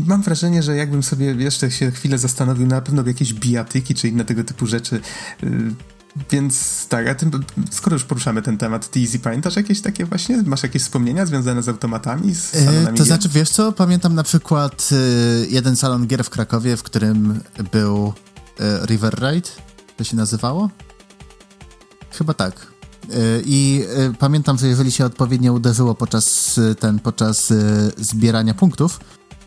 mam 0.07 0.22
wrażenie, 0.22 0.62
że 0.62 0.77
jakbym 0.77 1.03
sobie 1.03 1.27
jeszcze 1.27 1.70
się 1.70 1.90
chwilę 1.90 2.18
zastanowił, 2.18 2.66
na 2.66 2.81
pewno 2.81 3.03
jakieś 3.07 3.35
bijatyki 3.35 3.94
czy 3.94 4.09
inne 4.09 4.24
tego 4.24 4.44
typu 4.44 4.66
rzeczy 4.66 5.01
więc 6.31 6.87
tak, 6.88 7.09
a 7.09 7.14
tym, 7.14 7.31
skoro 7.70 7.94
już 7.94 8.04
poruszamy 8.04 8.42
ten 8.42 8.59
temat, 8.59 8.90
ty 8.90 9.00
Easy 9.00 9.18
pamiętasz 9.18 9.57
jakieś 9.57 9.81
takie 9.81 10.04
właśnie, 10.04 10.42
masz 10.42 10.62
jakieś 10.62 10.83
wspomnienia 10.83 11.26
związane 11.26 11.62
z 11.62 11.68
automatami, 11.68 12.35
z 12.35 12.54
e, 12.54 12.64
salonami 12.64 12.87
To 12.87 12.92
gier? 12.92 13.07
znaczy, 13.07 13.28
wiesz 13.28 13.50
co, 13.50 13.72
pamiętam 13.72 14.14
na 14.14 14.22
przykład 14.22 14.88
y, 14.92 15.46
jeden 15.50 15.76
salon 15.76 16.07
gier 16.07 16.24
w 16.24 16.31
Krakowie, 16.31 16.76
w 16.76 16.83
którym 16.83 17.40
był 17.72 18.12
y, 18.61 18.87
River 18.87 19.20
Raid, 19.20 19.57
to 19.96 20.04
się 20.04 20.16
nazywało? 20.16 20.70
Chyba 22.11 22.35
tak. 22.35 22.66
I 23.44 23.85
pamiętam, 24.18 24.59
że 24.59 24.68
jeżeli 24.68 24.92
się 24.92 25.04
odpowiednio 25.04 25.52
uderzyło 25.52 25.94
podczas 25.94 26.61
ten, 26.78 26.98
podczas 26.98 27.52
zbierania 27.96 28.54
punktów, 28.54 29.00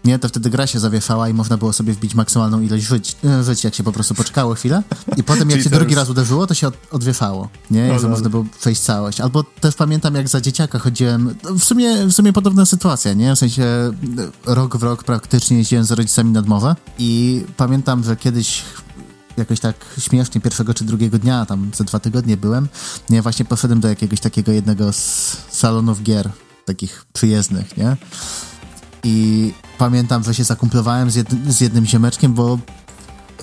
nie, 0.05 0.19
to 0.19 0.27
wtedy 0.27 0.49
gra 0.49 0.67
się 0.67 0.79
zawieszała 0.79 1.29
i 1.29 1.33
można 1.33 1.57
było 1.57 1.73
sobie 1.73 1.93
wbić 1.93 2.15
maksymalną 2.15 2.61
ilość 2.61 2.83
żyć, 2.83 3.15
e, 3.25 3.43
żyć 3.43 3.63
jak 3.63 3.75
się 3.75 3.83
po 3.83 3.91
prostu 3.91 4.15
poczekało 4.15 4.53
chwilę. 4.53 4.83
I 5.17 5.23
potem 5.23 5.49
jak 5.49 5.61
się 5.61 5.69
drugi 5.69 5.95
raz 5.95 6.09
uderzyło, 6.09 6.47
to 6.47 6.53
się 6.53 6.67
od, 6.67 6.73
odwieszało, 6.91 7.49
nie? 7.71 7.87
No, 7.87 7.99
że 7.99 8.07
no. 8.07 8.09
można 8.09 8.29
było 8.29 8.45
przejść 8.59 8.81
całość. 8.81 9.21
Albo 9.21 9.43
też 9.43 9.75
pamiętam, 9.75 10.15
jak 10.15 10.29
za 10.29 10.41
dzieciaka 10.41 10.79
chodziłem, 10.79 11.35
no, 11.43 11.53
w 11.53 11.63
sumie, 11.63 12.05
w 12.05 12.13
sumie 12.13 12.33
podobna 12.33 12.65
sytuacja, 12.65 13.13
nie? 13.13 13.35
W 13.35 13.39
sensie 13.39 13.63
e, 13.63 13.91
rok 14.45 14.77
w 14.77 14.83
rok 14.83 15.03
praktycznie 15.03 15.57
jeździłem 15.57 15.85
z 15.85 15.91
rodzicami 15.91 16.31
nad 16.31 16.47
morze 16.47 16.75
i 16.99 17.43
pamiętam, 17.57 18.03
że 18.03 18.15
kiedyś 18.15 18.63
jakoś 19.37 19.59
tak 19.59 19.75
śmiesznie 19.99 20.41
pierwszego 20.41 20.73
czy 20.73 20.83
drugiego 20.83 21.19
dnia, 21.19 21.45
tam 21.45 21.71
za 21.75 21.83
dwa 21.83 21.99
tygodnie 21.99 22.37
byłem, 22.37 22.67
nie, 23.09 23.21
właśnie 23.21 23.45
poszedłem 23.45 23.79
do 23.79 23.87
jakiegoś 23.87 24.19
takiego 24.19 24.51
jednego 24.51 24.93
z 24.93 25.37
salonów 25.49 26.03
gier, 26.03 26.29
takich 26.65 27.05
przyjezdnych, 27.13 27.77
nie? 27.77 27.97
I 29.03 29.53
pamiętam, 29.77 30.23
że 30.23 30.33
się 30.33 30.43
zakumplowałem 30.43 31.11
z, 31.11 31.15
jed 31.15 31.27
z 31.47 31.61
jednym 31.61 31.85
ziomeczkiem, 31.85 32.33
bo 32.33 32.59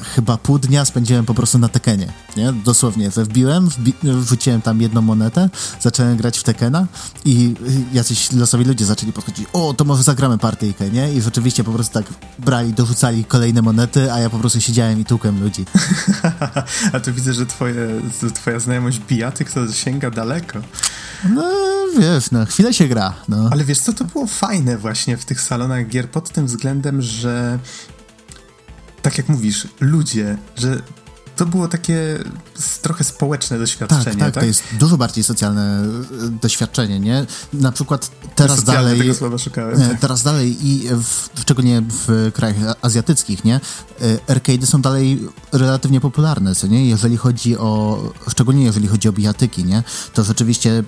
chyba 0.03 0.37
pół 0.37 0.59
dnia 0.59 0.85
spędziłem 0.85 1.25
po 1.25 1.35
prostu 1.35 1.59
na 1.59 1.69
Tekenie, 1.69 2.13
nie? 2.37 2.53
Dosłownie, 2.53 3.11
wbiłem, 3.11 3.69
wbi 3.69 3.95
wrzuciłem 4.03 4.63
tam 4.63 4.81
jedną 4.81 5.03
monetę, 5.03 5.51
zacząłem 5.81 6.17
grać 6.17 6.39
w 6.39 6.43
Tekena 6.43 6.87
i 7.25 7.55
jacyś 7.93 8.33
losowi 8.33 8.65
ludzie 8.65 8.85
zaczęli 8.85 9.13
podchodzić, 9.13 9.47
o, 9.53 9.75
to 9.75 9.85
może 9.85 10.03
zagramy 10.03 10.39
partyjkę, 10.39 10.91
nie? 10.91 11.13
I 11.13 11.21
rzeczywiście 11.21 11.65
po 11.65 11.73
prostu 11.73 11.95
tak 11.95 12.05
brali, 12.39 12.73
dorzucali 12.73 13.25
kolejne 13.25 13.63
monety, 13.63 14.13
a 14.13 14.21
ja 14.21 14.31
po 14.31 14.39
prostu 14.39 14.61
siedziałem 14.61 15.01
i 15.01 15.05
tłukłem 15.05 15.41
ludzi. 15.43 15.65
a 16.93 17.01
tu 17.01 17.13
widzę, 17.15 17.33
że 17.33 17.47
twoje, 17.47 17.89
twoja 18.35 18.61
znajomość 18.61 18.99
bijatyk 18.99 19.53
to 19.53 19.73
sięga 19.73 20.11
daleko. 20.11 20.59
No, 21.25 21.43
wiesz, 21.99 22.31
no, 22.31 22.47
chwilę 22.47 22.75
się 22.75 22.89
gra, 22.89 23.15
no. 23.29 23.49
Ale 23.53 23.65
wiesz 23.65 23.81
co, 23.81 23.93
to 23.93 24.05
było 24.05 24.27
fajne 24.27 24.79
właśnie 24.79 25.17
w 25.17 25.25
tych 25.25 25.41
salonach 25.41 25.89
gier 25.89 26.11
pod 26.11 26.31
tym 26.31 26.47
względem, 26.47 27.03
że 27.03 27.59
tak 29.03 29.19
jak 29.19 29.29
mówisz, 29.29 29.69
ludzie, 29.81 30.37
że 30.57 30.83
to 31.39 31.47
było 31.47 31.69
takie 31.69 32.19
trochę 32.83 33.05
społeczne 33.05 33.59
doświadczenie. 33.59 34.05
Tak, 34.05 34.15
tak, 34.15 34.35
tak, 34.35 34.43
to 34.43 34.47
jest 34.47 34.63
dużo 34.73 34.97
bardziej 34.97 35.25
socjalne 35.25 35.85
e, 36.27 36.29
doświadczenie, 36.43 37.01
nie? 37.01 37.27
Na 37.53 37.73
przykład 37.73 38.11
teraz 38.35 38.65
dalej. 38.65 38.99
Tego 38.99 39.15
słowa 39.15 39.39
szukałem. 39.39 39.83
E, 39.83 39.97
teraz 40.01 40.23
dalej 40.23 40.67
i 40.67 40.89
w, 40.89 41.29
szczególnie 41.41 41.83
w 42.07 42.31
krajach 42.35 42.57
azjatyckich, 42.83 43.45
nie? 43.45 43.55
E, 43.57 43.61
arcade 44.31 44.67
są 44.67 44.83
dalej 44.83 45.29
relatywnie 45.53 46.01
popularne, 46.01 46.55
co 46.55 46.67
nie? 46.67 46.89
Jeżeli 46.89 47.17
chodzi 47.17 47.59
o, 47.59 48.03
szczególnie 48.29 48.65
jeżeli 48.65 48.89
chodzi 48.89 49.09
o 49.09 49.13
bijatyki, 49.13 49.65
nie? 49.65 49.83
To 50.15 50.25
rzeczywiście 50.25 50.85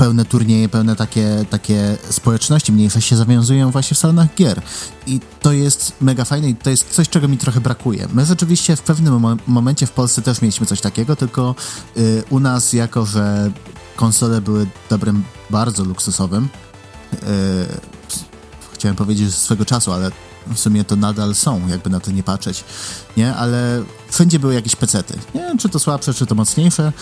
pełne 0.00 0.24
turnieje, 0.24 0.68
pełne 0.68 0.96
takie, 0.96 1.44
takie 1.50 1.96
społeczności 2.10 2.72
mniejsze 2.72 3.02
się 3.02 3.16
zawiązują 3.16 3.70
właśnie 3.70 3.94
w 3.94 3.98
salonach 3.98 4.34
gier. 4.34 4.62
I 5.06 5.20
to 5.40 5.52
jest 5.52 5.92
mega 6.00 6.24
fajne 6.24 6.48
i 6.48 6.54
to 6.54 6.70
jest 6.70 6.90
coś, 6.90 7.08
czego 7.08 7.28
mi 7.28 7.38
trochę 7.38 7.60
brakuje. 7.60 8.08
My 8.12 8.26
rzeczywiście 8.26 8.76
w 8.76 8.82
pewnym 8.82 9.38
momencie 9.46 9.86
w 9.86 9.90
Polsce 9.90 10.22
też 10.22 10.42
mieliśmy 10.42 10.66
coś 10.66 10.80
takiego, 10.80 11.16
tylko 11.16 11.54
y, 11.96 12.22
u 12.30 12.40
nas, 12.40 12.72
jako 12.72 13.06
że 13.06 13.50
konsole 13.96 14.40
były 14.40 14.66
dobrem 14.90 15.24
bardzo 15.50 15.84
luksusowym, 15.84 16.48
y, 17.12 17.16
chciałem 18.74 18.96
powiedzieć 18.96 19.34
swego 19.34 19.64
czasu, 19.64 19.92
ale 19.92 20.10
w 20.46 20.58
sumie 20.58 20.84
to 20.84 20.96
nadal 20.96 21.34
są, 21.34 21.68
jakby 21.68 21.90
na 21.90 22.00
to 22.00 22.10
nie 22.10 22.22
patrzeć, 22.22 22.64
nie? 23.16 23.34
Ale 23.34 23.82
wszędzie 24.10 24.38
były 24.38 24.54
jakieś 24.54 24.76
pecety. 24.76 25.18
Nie 25.34 25.40
wiem, 25.40 25.58
czy 25.58 25.68
to 25.68 25.78
słabsze, 25.78 26.14
czy 26.14 26.26
to 26.26 26.34
mocniejsze, 26.34 26.92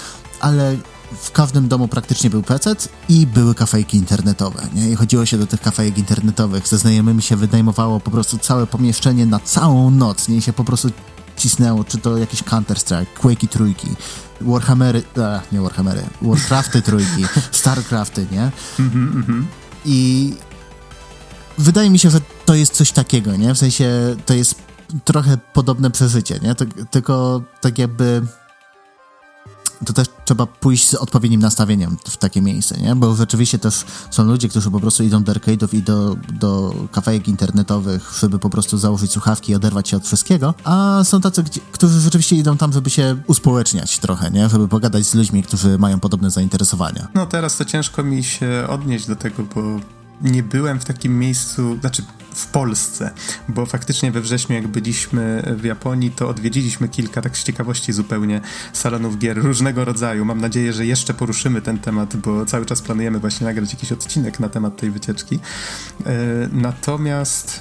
ale 0.40 0.76
w 1.12 1.32
każdym 1.32 1.68
domu 1.68 1.88
praktycznie 1.88 2.30
był 2.30 2.42
PC 2.42 2.76
i 3.08 3.26
były 3.26 3.54
kafejki 3.54 3.96
internetowe. 3.96 4.68
Nie? 4.74 4.90
I 4.90 4.94
chodziło 4.94 5.26
się 5.26 5.38
do 5.38 5.46
tych 5.46 5.60
kafejek 5.60 5.98
internetowych. 5.98 6.68
Ze 6.68 6.78
znajomymi 6.78 7.22
się 7.22 7.36
wynajmowało 7.36 8.00
po 8.00 8.10
prostu 8.10 8.38
całe 8.38 8.66
pomieszczenie 8.66 9.26
na 9.26 9.40
całą 9.40 9.90
noc. 9.90 10.28
Nie 10.28 10.36
I 10.36 10.42
się 10.42 10.52
po 10.52 10.64
prostu 10.64 10.90
cisnęło, 11.36 11.84
czy 11.84 11.98
to 11.98 12.18
jakiś 12.18 12.42
Counter-Strike, 12.42 13.06
Quake'i 13.20 13.48
trójki, 13.48 13.88
Warhammery, 14.40 15.02
a, 15.22 15.40
nie 15.52 15.60
Warhammery, 15.60 16.02
Warcrafty 16.22 16.82
trójki, 16.82 17.24
Starcrafty, 17.52 18.26
nie? 18.32 18.50
I 19.84 20.34
wydaje 21.58 21.90
mi 21.90 21.98
się, 21.98 22.10
że 22.10 22.20
to 22.44 22.54
jest 22.54 22.72
coś 22.72 22.92
takiego, 22.92 23.36
nie? 23.36 23.54
W 23.54 23.58
sensie 23.58 24.16
to 24.26 24.34
jest 24.34 24.54
trochę 25.04 25.38
podobne 25.52 25.90
przeżycie, 25.90 26.40
nie? 26.42 26.54
Tylko 26.90 27.42
tak 27.60 27.78
jakby 27.78 28.22
to 29.86 29.92
też 29.92 30.08
trzeba 30.24 30.46
pójść 30.46 30.88
z 30.88 30.94
odpowiednim 30.94 31.40
nastawieniem 31.40 31.96
w 32.08 32.16
takie 32.16 32.42
miejsce, 32.42 32.80
nie? 32.80 32.96
Bo 32.96 33.14
rzeczywiście 33.14 33.58
też 33.58 33.84
są 34.10 34.24
ludzie, 34.24 34.48
którzy 34.48 34.70
po 34.70 34.80
prostu 34.80 35.04
idą 35.04 35.22
do 35.22 35.32
arcade'ów 35.32 35.74
i 35.74 35.82
do, 35.82 36.16
do 36.32 36.74
kafejek 36.92 37.28
internetowych, 37.28 38.14
żeby 38.20 38.38
po 38.38 38.50
prostu 38.50 38.78
założyć 38.78 39.12
słuchawki 39.12 39.52
i 39.52 39.54
oderwać 39.54 39.88
się 39.88 39.96
od 39.96 40.06
wszystkiego, 40.06 40.54
a 40.64 41.04
są 41.04 41.20
tacy, 41.20 41.44
którzy 41.72 42.00
rzeczywiście 42.00 42.36
idą 42.36 42.56
tam, 42.56 42.72
żeby 42.72 42.90
się 42.90 43.16
uspołeczniać 43.26 43.98
trochę, 43.98 44.30
nie? 44.30 44.48
Żeby 44.48 44.68
pogadać 44.68 45.06
z 45.06 45.14
ludźmi, 45.14 45.42
którzy 45.42 45.78
mają 45.78 46.00
podobne 46.00 46.30
zainteresowania. 46.30 47.08
No 47.14 47.26
teraz 47.26 47.56
to 47.56 47.64
ciężko 47.64 48.04
mi 48.04 48.24
się 48.24 48.66
odnieść 48.68 49.06
do 49.06 49.16
tego, 49.16 49.42
bo 49.54 49.80
nie 50.20 50.42
byłem 50.42 50.80
w 50.80 50.84
takim 50.84 51.18
miejscu, 51.18 51.78
znaczy 51.80 52.02
w 52.34 52.46
Polsce, 52.46 53.10
bo 53.48 53.66
faktycznie 53.66 54.12
we 54.12 54.20
wrześniu, 54.20 54.54
jak 54.54 54.68
byliśmy 54.68 55.54
w 55.56 55.64
Japonii, 55.64 56.10
to 56.10 56.28
odwiedziliśmy 56.28 56.88
kilka, 56.88 57.22
tak 57.22 57.38
z 57.38 57.44
ciekawości 57.44 57.92
zupełnie, 57.92 58.40
salonów 58.72 59.18
gier 59.18 59.38
różnego 59.38 59.84
rodzaju. 59.84 60.24
Mam 60.24 60.40
nadzieję, 60.40 60.72
że 60.72 60.86
jeszcze 60.86 61.14
poruszymy 61.14 61.62
ten 61.62 61.78
temat, 61.78 62.16
bo 62.16 62.46
cały 62.46 62.66
czas 62.66 62.82
planujemy 62.82 63.18
właśnie 63.18 63.46
nagrać 63.46 63.72
jakiś 63.72 63.92
odcinek 63.92 64.40
na 64.40 64.48
temat 64.48 64.76
tej 64.76 64.90
wycieczki. 64.90 65.38
E, 66.06 66.12
natomiast 66.52 67.60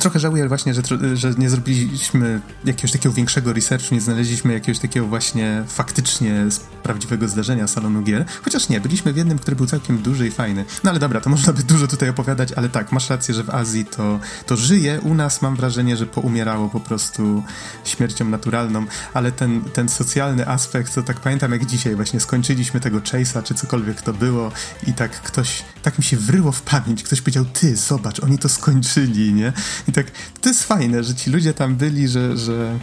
trochę 0.00 0.18
żałuję 0.18 0.48
właśnie, 0.48 0.74
że, 0.74 0.82
że 1.14 1.34
nie 1.38 1.50
zrobiliśmy 1.50 2.40
jakiegoś 2.64 2.92
takiego 2.92 3.14
większego 3.14 3.52
researchu, 3.52 3.94
nie 3.94 4.00
znaleźliśmy 4.00 4.52
jakiegoś 4.52 4.78
takiego 4.78 5.06
właśnie 5.06 5.64
faktycznie 5.68 6.46
prawdziwego 6.82 7.28
zdarzenia 7.28 7.66
salonu 7.66 8.02
gier. 8.02 8.24
Chociaż 8.42 8.68
nie, 8.68 8.80
byliśmy 8.80 9.12
w 9.12 9.16
jednym, 9.16 9.38
który 9.38 9.56
był 9.56 9.66
całkiem 9.66 9.98
duży 9.98 10.26
i 10.26 10.30
fajny. 10.30 10.64
No 10.84 10.90
ale 10.90 10.98
dobra, 10.98 11.20
to 11.20 11.30
można 11.30 11.52
by 11.52 11.62
dużo 11.62 11.86
tutaj 11.86 12.08
opowiadać, 12.08 12.52
ale 12.52 12.68
tak, 12.68 12.92
masz 12.92 13.10
rację, 13.10 13.34
że 13.34 13.44
w 13.44 13.50
Azji 13.50 13.84
to, 13.84 14.20
to 14.46 14.56
żyje. 14.56 15.00
U 15.00 15.14
nas 15.14 15.42
mam 15.42 15.56
wrażenie, 15.56 15.96
że 15.96 16.06
poumierało 16.06 16.68
po 16.68 16.80
prostu 16.80 17.42
śmiercią 17.84 18.24
naturalną, 18.24 18.86
ale 19.14 19.32
ten, 19.32 19.60
ten 19.60 19.88
socjalny 19.88 20.48
aspekt, 20.48 20.94
to 20.94 21.02
tak 21.02 21.20
pamiętam 21.20 21.52
jak 21.52 21.66
dzisiaj 21.66 21.96
właśnie 21.96 22.20
skończyliśmy 22.20 22.80
tego 22.80 22.98
Chase'a, 22.98 23.42
czy 23.42 23.54
cokolwiek 23.54 24.02
to 24.02 24.12
było 24.12 24.52
i 24.86 24.92
tak 24.92 25.10
ktoś, 25.10 25.64
tak 25.82 25.98
mi 25.98 26.04
się 26.04 26.16
wryło 26.16 26.52
w 26.52 26.62
pamięć, 26.62 27.02
ktoś 27.02 27.20
powiedział, 27.20 27.44
ty, 27.44 27.76
zobacz, 27.76 28.20
oni 28.20 28.38
to 28.38 28.48
skończyli, 28.48 29.32
nie? 29.32 29.52
I 29.90 29.92
tak, 29.92 30.06
to 30.40 30.48
jest 30.48 30.64
fajne, 30.64 31.04
że 31.04 31.14
ci 31.14 31.30
ludzie 31.30 31.54
tam 31.54 31.76
byli, 31.76 32.08
że, 32.08 32.36
że 32.36 32.78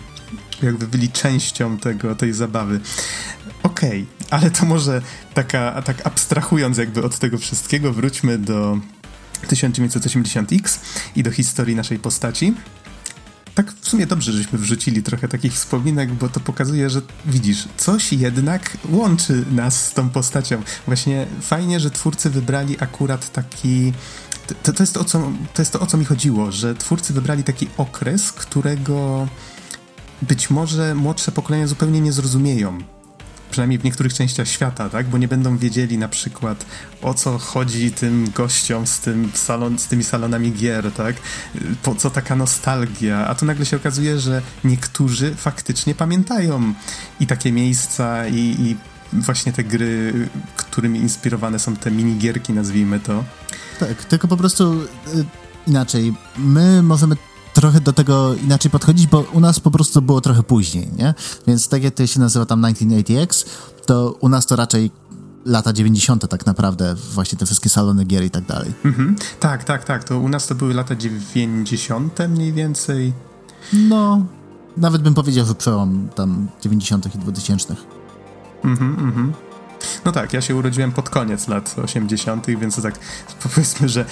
jakby 0.64 0.88
byli 0.88 1.10
częścią 1.10 1.78
tego, 1.78 2.16
tej 2.16 2.34
zabawy. 2.34 2.80
Okej, 3.64 4.06
okay, 4.20 4.30
ale 4.30 4.52
to 4.52 4.66
może 4.66 5.02
taka, 5.34 5.82
tak 5.82 6.08
abstrahując 6.08 6.78
jakby 6.78 7.04
od 7.04 7.20
tego 7.20 7.38
wszystkiego, 7.38 7.94
wróćmy 7.94 8.38
do 8.38 8.80
1980X 9.48 10.80
i 11.16 11.24
do 11.24 11.32
historii 11.32 11.76
naszej 11.76 12.00
postaci. 12.00 12.54
Tak 13.56 13.72
w 13.72 13.90
sumie 13.90 14.08
dobrze, 14.08 14.32
żeśmy 14.32 14.60
wrzucili 14.60 15.04
trochę 15.04 15.28
takich 15.28 15.54
wspominek, 15.54 16.14
bo 16.14 16.30
to 16.30 16.40
pokazuje, 16.40 16.90
że 16.90 17.02
widzisz, 17.26 17.68
coś 17.78 18.14
jednak 18.14 18.78
łączy 18.90 19.46
nas 19.52 19.86
z 19.86 19.94
tą 19.94 20.10
postacią. 20.10 20.62
Właśnie 20.86 21.28
fajnie, 21.42 21.80
że 21.80 21.92
twórcy 21.92 22.30
wybrali 22.30 22.76
akurat 22.80 23.32
taki 23.32 23.94
to, 24.64 24.74
to, 24.74 24.84
jest 24.84 24.94
to, 24.94 25.00
o 25.00 25.04
co, 25.04 25.32
to 25.54 25.62
jest 25.62 25.74
to, 25.74 25.80
o 25.80 25.86
co 25.86 25.98
mi 25.98 26.06
chodziło, 26.06 26.52
że 26.52 26.76
twórcy 26.76 27.14
wybrali 27.14 27.44
taki 27.44 27.68
okres, 27.78 28.32
którego 28.32 29.28
być 30.22 30.50
może 30.50 30.96
młodsze 30.96 31.32
pokolenia 31.32 31.68
zupełnie 31.68 32.02
nie 32.02 32.12
zrozumieją. 32.12 32.78
Przynajmniej 33.52 33.80
w 33.80 33.84
niektórych 33.84 34.14
częściach 34.14 34.48
świata, 34.48 34.90
tak? 34.90 35.08
Bo 35.08 35.18
nie 35.18 35.28
będą 35.28 35.58
wiedzieli 35.58 35.98
na 35.98 36.08
przykład 36.08 36.66
o 37.02 37.14
co 37.14 37.38
chodzi 37.38 37.92
tym 37.92 38.32
gościom 38.36 38.88
z, 38.88 39.00
tym 39.00 39.32
salon, 39.34 39.80
z 39.80 39.88
tymi 39.88 40.04
salonami 40.04 40.52
gier, 40.52 40.92
tak? 40.92 41.16
Po 41.84 41.96
co 41.96 42.10
taka 42.10 42.36
nostalgia? 42.36 43.28
A 43.28 43.36
tu 43.36 43.46
nagle 43.46 43.66
się 43.66 43.78
okazuje, 43.78 44.20
że 44.20 44.42
niektórzy 44.64 45.36
faktycznie 45.36 45.96
pamiętają 45.96 46.74
i 47.20 47.28
takie 47.28 47.52
miejsca, 47.52 48.28
i, 48.28 48.38
i 48.38 48.78
właśnie 49.22 49.54
te 49.54 49.64
gry, 49.64 50.14
którymi 50.56 51.00
inspirowane 51.00 51.60
są 51.60 51.76
te 51.76 51.92
minigierki, 51.92 52.54
nazwijmy 52.54 53.00
to. 53.00 53.24
Tak, 53.80 54.06
tylko 54.06 54.28
po 54.28 54.38
prostu 54.38 54.74
y, 54.74 54.88
inaczej. 55.68 56.14
My 56.38 56.84
możemy 56.84 57.16
trochę 57.54 57.82
do 57.82 57.94
tego 57.94 58.36
inaczej 58.36 58.72
podchodzić, 58.72 59.08
bo 59.08 59.20
u 59.20 59.40
nas 59.40 59.60
po 59.60 59.72
prostu 59.72 60.02
było 60.02 60.22
trochę 60.22 60.44
później, 60.44 60.90
nie? 60.98 61.14
Więc 61.48 61.68
tak 61.68 61.84
jak 61.84 61.94
to 61.94 62.08
się 62.08 62.20
nazywa 62.20 62.46
tam 62.46 62.62
1980X, 62.62 63.46
to 63.86 64.18
u 64.20 64.30
nas 64.30 64.46
to 64.46 64.56
raczej 64.56 64.92
lata 65.46 65.74
90. 65.74 66.28
tak 66.30 66.46
naprawdę, 66.46 66.96
właśnie 67.14 67.38
te 67.38 67.46
wszystkie 67.46 67.70
salony 67.70 68.06
gier 68.06 68.24
i 68.24 68.30
tak 68.30 68.46
dalej. 68.46 68.74
Mhm. 68.86 69.16
Tak, 69.40 69.64
tak, 69.64 69.84
tak. 69.84 70.04
To 70.04 70.20
u 70.20 70.30
nas 70.30 70.48
to 70.48 70.56
były 70.56 70.74
lata 70.74 70.96
90. 70.96 72.20
mniej 72.30 72.54
więcej. 72.54 73.14
No, 73.74 74.26
nawet 74.78 75.02
bym 75.02 75.14
powiedział, 75.14 75.46
że 75.46 75.56
przełom 75.56 76.10
tam 76.16 76.48
90. 76.62 77.16
i 77.16 77.20
2000. 77.20 77.76
Mhm, 78.68 79.00
mhm. 79.00 79.34
No 80.06 80.12
tak, 80.12 80.34
ja 80.34 80.42
się 80.42 80.56
urodziłem 80.56 80.92
pod 80.92 81.10
koniec 81.10 81.48
lat 81.48 81.76
80., 81.84 82.48
więc 82.48 82.82
tak 82.82 83.00
powiedzmy, 83.44 83.90
że 83.90 84.06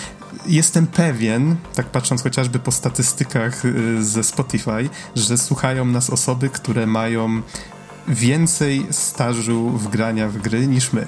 jestem 0.45 0.87
pewien, 0.87 1.55
tak 1.75 1.85
patrząc 1.85 2.23
chociażby 2.23 2.59
po 2.59 2.71
statystykach 2.71 3.65
y, 3.65 4.03
ze 4.03 4.23
Spotify, 4.23 4.89
że 5.15 5.37
słuchają 5.37 5.85
nas 5.85 6.09
osoby, 6.09 6.49
które 6.49 6.87
mają 6.87 7.41
więcej 8.07 8.87
stażu 8.91 9.69
w 9.69 9.87
grania 9.87 10.27
w 10.27 10.37
gry 10.37 10.67
niż 10.67 10.93
my. 10.93 11.07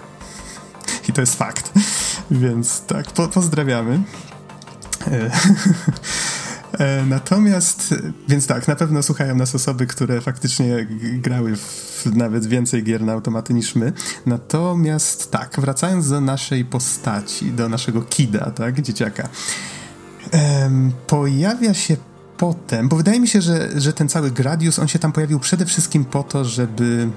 I 1.09 1.13
to 1.13 1.21
jest 1.21 1.35
fakt. 1.35 1.71
Więc 2.31 2.81
tak, 2.81 3.11
po 3.11 3.27
pozdrawiamy. 3.27 4.03
E, 6.77 7.05
natomiast, 7.05 7.95
więc 8.27 8.47
tak, 8.47 8.67
na 8.67 8.75
pewno 8.75 9.03
słuchają 9.03 9.35
nas 9.35 9.55
osoby, 9.55 9.87
które 9.87 10.21
faktycznie 10.21 10.87
grały 11.13 11.55
w 11.55 12.05
nawet 12.15 12.45
więcej 12.45 12.83
gier 12.83 13.01
na 13.01 13.13
automaty 13.13 13.53
niż 13.53 13.75
my. 13.75 13.93
Natomiast 14.25 15.31
tak, 15.31 15.59
wracając 15.59 16.09
do 16.09 16.21
naszej 16.21 16.65
postaci, 16.65 17.51
do 17.51 17.69
naszego 17.69 18.01
kida, 18.01 18.51
tak, 18.51 18.81
dzieciaka, 18.81 19.29
pojawia 21.07 21.73
się 21.73 21.97
potem, 22.37 22.89
bo 22.89 22.95
wydaje 22.95 23.19
mi 23.19 23.27
się, 23.27 23.41
że, 23.41 23.69
że 23.81 23.93
ten 23.93 24.09
cały 24.09 24.31
Gradius, 24.31 24.79
on 24.79 24.87
się 24.87 24.99
tam 24.99 25.11
pojawił 25.11 25.39
przede 25.39 25.65
wszystkim 25.65 26.05
po 26.05 26.23
to, 26.23 26.45
żeby 26.45 27.09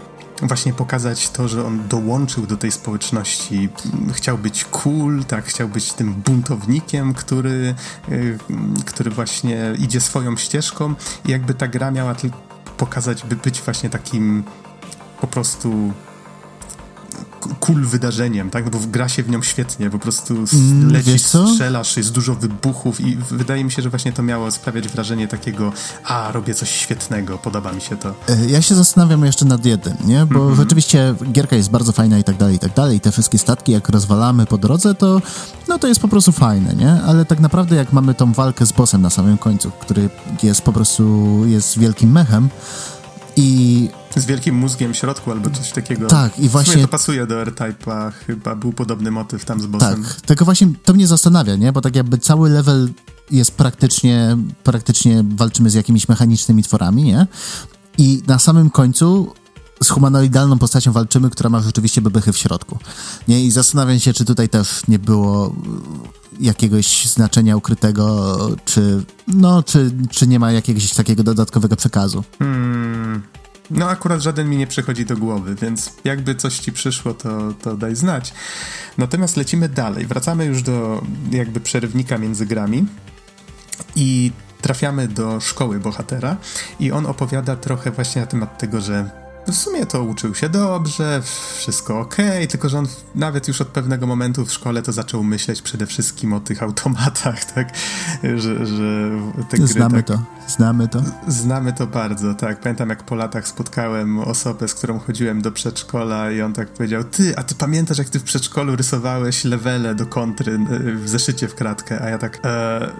właśnie 0.42 0.72
pokazać 0.72 1.31
to, 1.31 1.48
że 1.48 1.66
on 1.66 1.88
dołączył 1.88 2.46
do 2.46 2.57
tej 2.57 2.72
społeczności. 2.72 3.68
Chciał 4.12 4.38
być 4.38 4.64
cool, 4.64 5.24
tak, 5.24 5.44
chciał 5.44 5.68
być 5.68 5.92
tym 5.92 6.14
buntownikiem, 6.14 7.14
który, 7.14 7.74
y, 8.09 8.38
który 8.87 9.11
właśnie 9.11 9.74
idzie 9.79 10.00
swoją 10.00 10.37
ścieżką 10.37 10.94
i 11.24 11.31
jakby 11.31 11.55
ta 11.55 11.68
gra 11.68 11.90
miała 11.90 12.14
pokazać, 12.76 13.24
by 13.24 13.37
być 13.37 13.61
właśnie 13.61 13.90
takim 13.90 14.44
po 15.20 15.26
prostu 15.26 15.92
cool 17.60 17.84
wydarzeniem, 17.84 18.50
tak? 18.50 18.64
No 18.64 18.70
bo 18.70 18.78
gra 18.86 19.08
się 19.08 19.22
w 19.22 19.30
nią 19.30 19.42
świetnie, 19.42 19.90
po 19.90 19.98
prostu 19.98 20.34
mm, 20.34 20.92
lecisz, 20.92 21.22
strzelasz, 21.22 21.96
jest 21.96 22.12
dużo 22.12 22.34
wybuchów 22.34 23.00
i 23.00 23.16
wydaje 23.30 23.64
mi 23.64 23.72
się, 23.72 23.82
że 23.82 23.90
właśnie 23.90 24.12
to 24.12 24.22
miało 24.22 24.50
sprawiać 24.50 24.88
wrażenie 24.88 25.28
takiego, 25.28 25.72
a, 26.04 26.32
robię 26.32 26.54
coś 26.54 26.70
świetnego, 26.70 27.38
podoba 27.38 27.72
mi 27.72 27.80
się 27.80 27.96
to. 27.96 28.14
E, 28.28 28.46
ja 28.46 28.62
się 28.62 28.74
zastanawiam 28.74 29.24
jeszcze 29.24 29.44
nad 29.44 29.64
jednym, 29.64 29.96
nie? 30.04 30.26
Bo 30.26 30.40
mm 30.40 30.54
-hmm. 30.54 30.56
rzeczywiście 30.56 31.14
gierka 31.32 31.56
jest 31.56 31.70
bardzo 31.70 31.92
fajna 31.92 32.18
i 32.18 32.24
tak 32.24 32.36
dalej, 32.36 32.56
i 32.56 32.58
tak 32.58 32.74
dalej 32.74 32.96
i 32.96 33.00
te 33.00 33.12
wszystkie 33.12 33.38
statki, 33.38 33.72
jak 33.72 33.88
rozwalamy 33.88 34.46
po 34.46 34.58
drodze, 34.58 34.94
to 34.94 35.22
no 35.68 35.78
to 35.78 35.88
jest 35.88 36.00
po 36.00 36.08
prostu 36.08 36.32
fajne, 36.32 36.74
nie? 36.74 37.02
Ale 37.06 37.24
tak 37.24 37.40
naprawdę 37.40 37.76
jak 37.76 37.92
mamy 37.92 38.14
tą 38.14 38.32
walkę 38.32 38.66
z 38.66 38.72
bossem 38.72 39.02
na 39.02 39.10
samym 39.10 39.38
końcu, 39.38 39.70
który 39.70 40.10
jest 40.42 40.62
po 40.62 40.72
prostu, 40.72 41.42
jest 41.46 41.78
wielkim 41.78 42.12
mechem, 42.12 42.48
i 43.40 43.88
z 44.16 44.26
wielkim 44.26 44.55
mózgiem 44.55 44.94
w 44.94 44.96
środku 44.96 45.31
albo 45.31 45.50
coś 45.50 45.72
takiego. 45.72 46.07
Tak, 46.07 46.38
i 46.38 46.48
właśnie. 46.48 46.83
to 46.83 46.88
pasuje 46.88 47.26
do 47.26 47.40
R-Type'a, 47.40 48.12
chyba 48.12 48.57
był 48.57 48.72
podobny 48.72 49.11
motyw 49.11 49.44
tam 49.44 49.61
z 49.61 49.66
bossem. 49.66 50.05
Tak, 50.05 50.20
tylko 50.20 50.44
właśnie 50.44 50.68
to 50.85 50.94
mnie 50.94 51.07
zastanawia, 51.07 51.57
nie? 51.57 51.72
Bo 51.72 51.81
tak 51.81 51.96
jakby 51.96 52.18
cały 52.18 52.50
level 52.50 52.90
jest 53.31 53.53
praktycznie, 53.53 54.37
praktycznie 54.64 55.24
walczymy 55.37 55.70
z 55.70 55.74
jakimiś 55.74 56.09
mechanicznymi 56.09 56.62
tworami, 56.62 57.03
nie? 57.03 57.26
I 57.98 58.22
na 58.26 58.38
samym 58.38 58.70
końcu 58.70 59.33
z 59.83 59.88
humanoidalną 59.88 60.59
postacią 60.59 60.92
walczymy, 60.92 61.31
która 61.31 61.50
ma 61.50 61.61
rzeczywiście 61.61 62.00
bebechy 62.00 62.33
w 62.33 62.38
środku. 62.38 62.79
Nie? 63.29 63.44
I 63.44 63.50
zastanawiam 63.50 64.00
się, 64.00 64.12
czy 64.12 64.24
tutaj 64.24 64.48
też 64.48 64.83
nie 64.88 64.98
było 64.98 65.55
jakiegoś 66.40 67.07
znaczenia 67.07 67.57
ukrytego, 67.57 68.37
czy, 68.64 69.05
no, 69.29 69.62
czy, 69.62 69.90
czy 70.11 70.26
nie 70.26 70.38
ma 70.38 70.53
jakiegoś 70.53 70.94
takiego 70.94 71.22
dodatkowego 71.22 71.76
przekazu. 71.76 72.24
Hmm. 72.38 73.22
No 73.70 73.88
akurat 73.88 74.20
żaden 74.22 74.50
mi 74.50 74.57
nie 74.57 74.66
przychodzi 74.66 75.07
do 75.07 75.16
głowy, 75.16 75.55
więc 75.55 75.92
jakby 76.05 76.35
coś 76.35 76.59
ci 76.59 76.72
przyszło, 76.72 77.14
to, 77.14 77.53
to 77.62 77.76
daj 77.76 77.96
znać. 77.96 78.33
Natomiast 78.98 79.37
lecimy 79.37 79.68
dalej. 79.68 80.07
Wracamy 80.07 80.44
już 80.44 80.62
do 80.62 81.03
jakby 81.31 81.61
przerywnika 81.61 82.18
między 82.18 82.46
grami 82.46 82.87
i 83.96 84.33
trafiamy 84.61 85.09
do 85.09 85.40
szkoły 85.40 85.81
bohatera 85.81 86.37
i 86.81 86.92
on 86.92 87.07
opowiada 87.07 87.57
trochę 87.57 87.90
właśnie 87.90 88.20
na 88.20 88.26
temat 88.26 88.59
tego, 88.59 88.81
że 88.81 89.11
w 89.46 89.55
sumie 89.55 89.87
to 89.87 90.03
uczył 90.03 90.35
się 90.35 90.48
dobrze, 90.48 91.22
wszystko 91.57 92.00
ok, 92.00 92.16
tylko 92.48 92.68
że 92.68 92.79
on 92.79 92.87
nawet 93.14 93.48
już 93.48 93.61
od 93.61 93.68
pewnego 93.68 94.07
momentu 94.07 94.46
w 94.46 94.53
szkole 94.53 94.83
to 94.83 94.92
zaczął 94.92 95.24
myśleć 95.24 95.62
przede 95.62 95.87
wszystkim 95.87 96.33
o 96.33 96.40
tych 96.40 96.62
automatach, 96.62 97.44
tak? 97.44 97.68
Że, 98.22 98.66
że 98.66 99.11
te 99.50 99.57
gry, 99.57 99.66
Znamy 99.66 100.03
tak, 100.03 100.07
to, 100.07 100.22
znamy 100.46 100.88
to. 100.88 101.03
Znamy 101.29 101.72
to 101.72 101.87
bardzo, 101.87 102.35
tak. 102.35 102.61
Pamiętam 102.61 102.88
jak 102.88 103.03
po 103.03 103.14
latach 103.14 103.48
spotkałem 103.48 104.18
osobę, 104.18 104.68
z 104.68 104.74
którą 104.74 104.98
chodziłem 104.98 105.42
do 105.42 105.53
przedszkola 105.53 106.31
i 106.31 106.42
on 106.42 106.53
tak 106.53 106.68
powiedział, 106.68 107.05
ty, 107.05 107.37
a 107.37 107.42
ty 107.42 107.55
pamiętasz 107.55 107.98
jak 107.98 108.09
ty 108.09 108.18
w 108.18 108.24
przedszkolu 108.24 108.76
rysowałeś 108.76 109.44
levele 109.44 109.94
do 109.94 110.07
kontry 110.07 110.59
w 110.96 111.09
zeszycie 111.09 111.48
w 111.48 111.55
kratkę, 111.55 112.03
a 112.03 112.09
ja 112.09 112.18
tak, 112.18 112.40
e, 112.44 112.90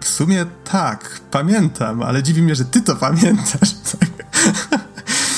w 0.00 0.08
sumie 0.08 0.46
tak, 0.64 1.20
pamiętam, 1.30 2.02
ale 2.02 2.22
dziwi 2.22 2.42
mnie, 2.42 2.54
że 2.54 2.64
ty 2.64 2.82
to 2.82 2.96
pamiętasz, 2.96 3.72
tak? 3.98 4.26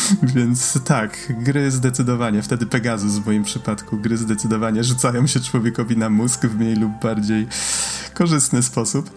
Więc 0.34 0.78
tak, 0.84 1.32
gry 1.42 1.70
zdecydowanie, 1.70 2.42
wtedy 2.42 2.66
Pegasus 2.66 3.12
w 3.12 3.26
moim 3.26 3.44
przypadku, 3.44 3.96
gry 3.96 4.16
zdecydowanie 4.16 4.84
rzucają 4.84 5.26
się 5.26 5.40
człowiekowi 5.40 5.96
na 5.96 6.10
mózg 6.10 6.46
w 6.46 6.58
mniej 6.58 6.76
lub 6.76 6.92
bardziej 7.02 7.46
korzystny 8.14 8.62
sposób. 8.62 9.10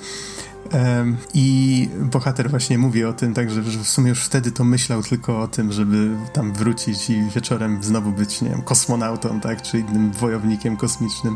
I 1.34 1.90
bohater 2.02 2.50
właśnie 2.50 2.78
mówi 2.78 3.06
o 3.06 3.14
tym, 3.14 3.34
także 3.34 3.64
że 3.64 3.80
w 3.80 3.90
sumie 3.90 4.10
już 4.10 4.24
wtedy 4.24 4.52
to 4.52 4.64
myślał 4.64 5.04
tylko 5.04 5.42
o 5.42 5.48
tym, 5.48 5.72
żeby 5.72 6.10
tam 6.34 6.54
wrócić 6.54 7.10
i 7.10 7.24
wieczorem 7.36 7.84
znowu 7.84 8.12
być, 8.12 8.42
nie 8.42 8.50
wiem, 8.50 8.62
kosmonautą, 8.62 9.40
tak, 9.40 9.62
czy 9.62 9.80
innym 9.80 10.12
wojownikiem 10.12 10.78
kosmicznym. 10.78 11.36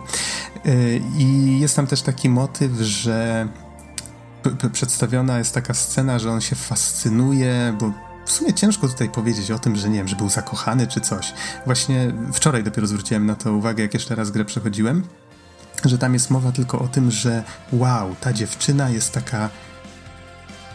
Yy, 0.66 1.02
I 1.18 1.60
jest 1.60 1.76
tam 1.76 1.88
też 1.88 2.02
taki 2.02 2.30
motyw, 2.30 2.72
że 2.72 3.48
przedstawiona 4.72 5.38
jest 5.38 5.54
taka 5.54 5.74
scena, 5.74 6.20
że 6.20 6.32
on 6.32 6.42
się 6.42 6.56
fascynuje, 6.56 7.76
bo 7.80 7.92
w 8.26 8.32
sumie 8.32 8.54
ciężko 8.54 8.88
tutaj 8.88 9.10
powiedzieć 9.10 9.52
o 9.52 9.60
tym, 9.60 9.76
że 9.76 9.90
nie 9.90 9.98
wiem, 9.98 10.08
że 10.08 10.16
był 10.16 10.30
zakochany 10.30 10.88
czy 10.88 11.02
coś. 11.02 11.34
Właśnie 11.66 12.14
wczoraj 12.34 12.64
dopiero 12.64 12.88
zwróciłem 12.88 13.26
na 13.26 13.36
to 13.36 13.54
uwagę, 13.54 13.84
jak 13.84 13.94
jeszcze 13.94 14.16
raz 14.16 14.32
grę 14.32 14.46
przechodziłem, 14.46 15.04
że 15.86 15.98
tam 15.98 16.14
jest 16.14 16.30
mowa 16.30 16.52
tylko 16.52 16.80
o 16.80 16.88
tym, 16.88 17.12
że 17.12 17.44
wow, 17.72 18.16
ta 18.22 18.34
dziewczyna 18.34 18.90
jest 18.90 19.12
taka 19.12 19.50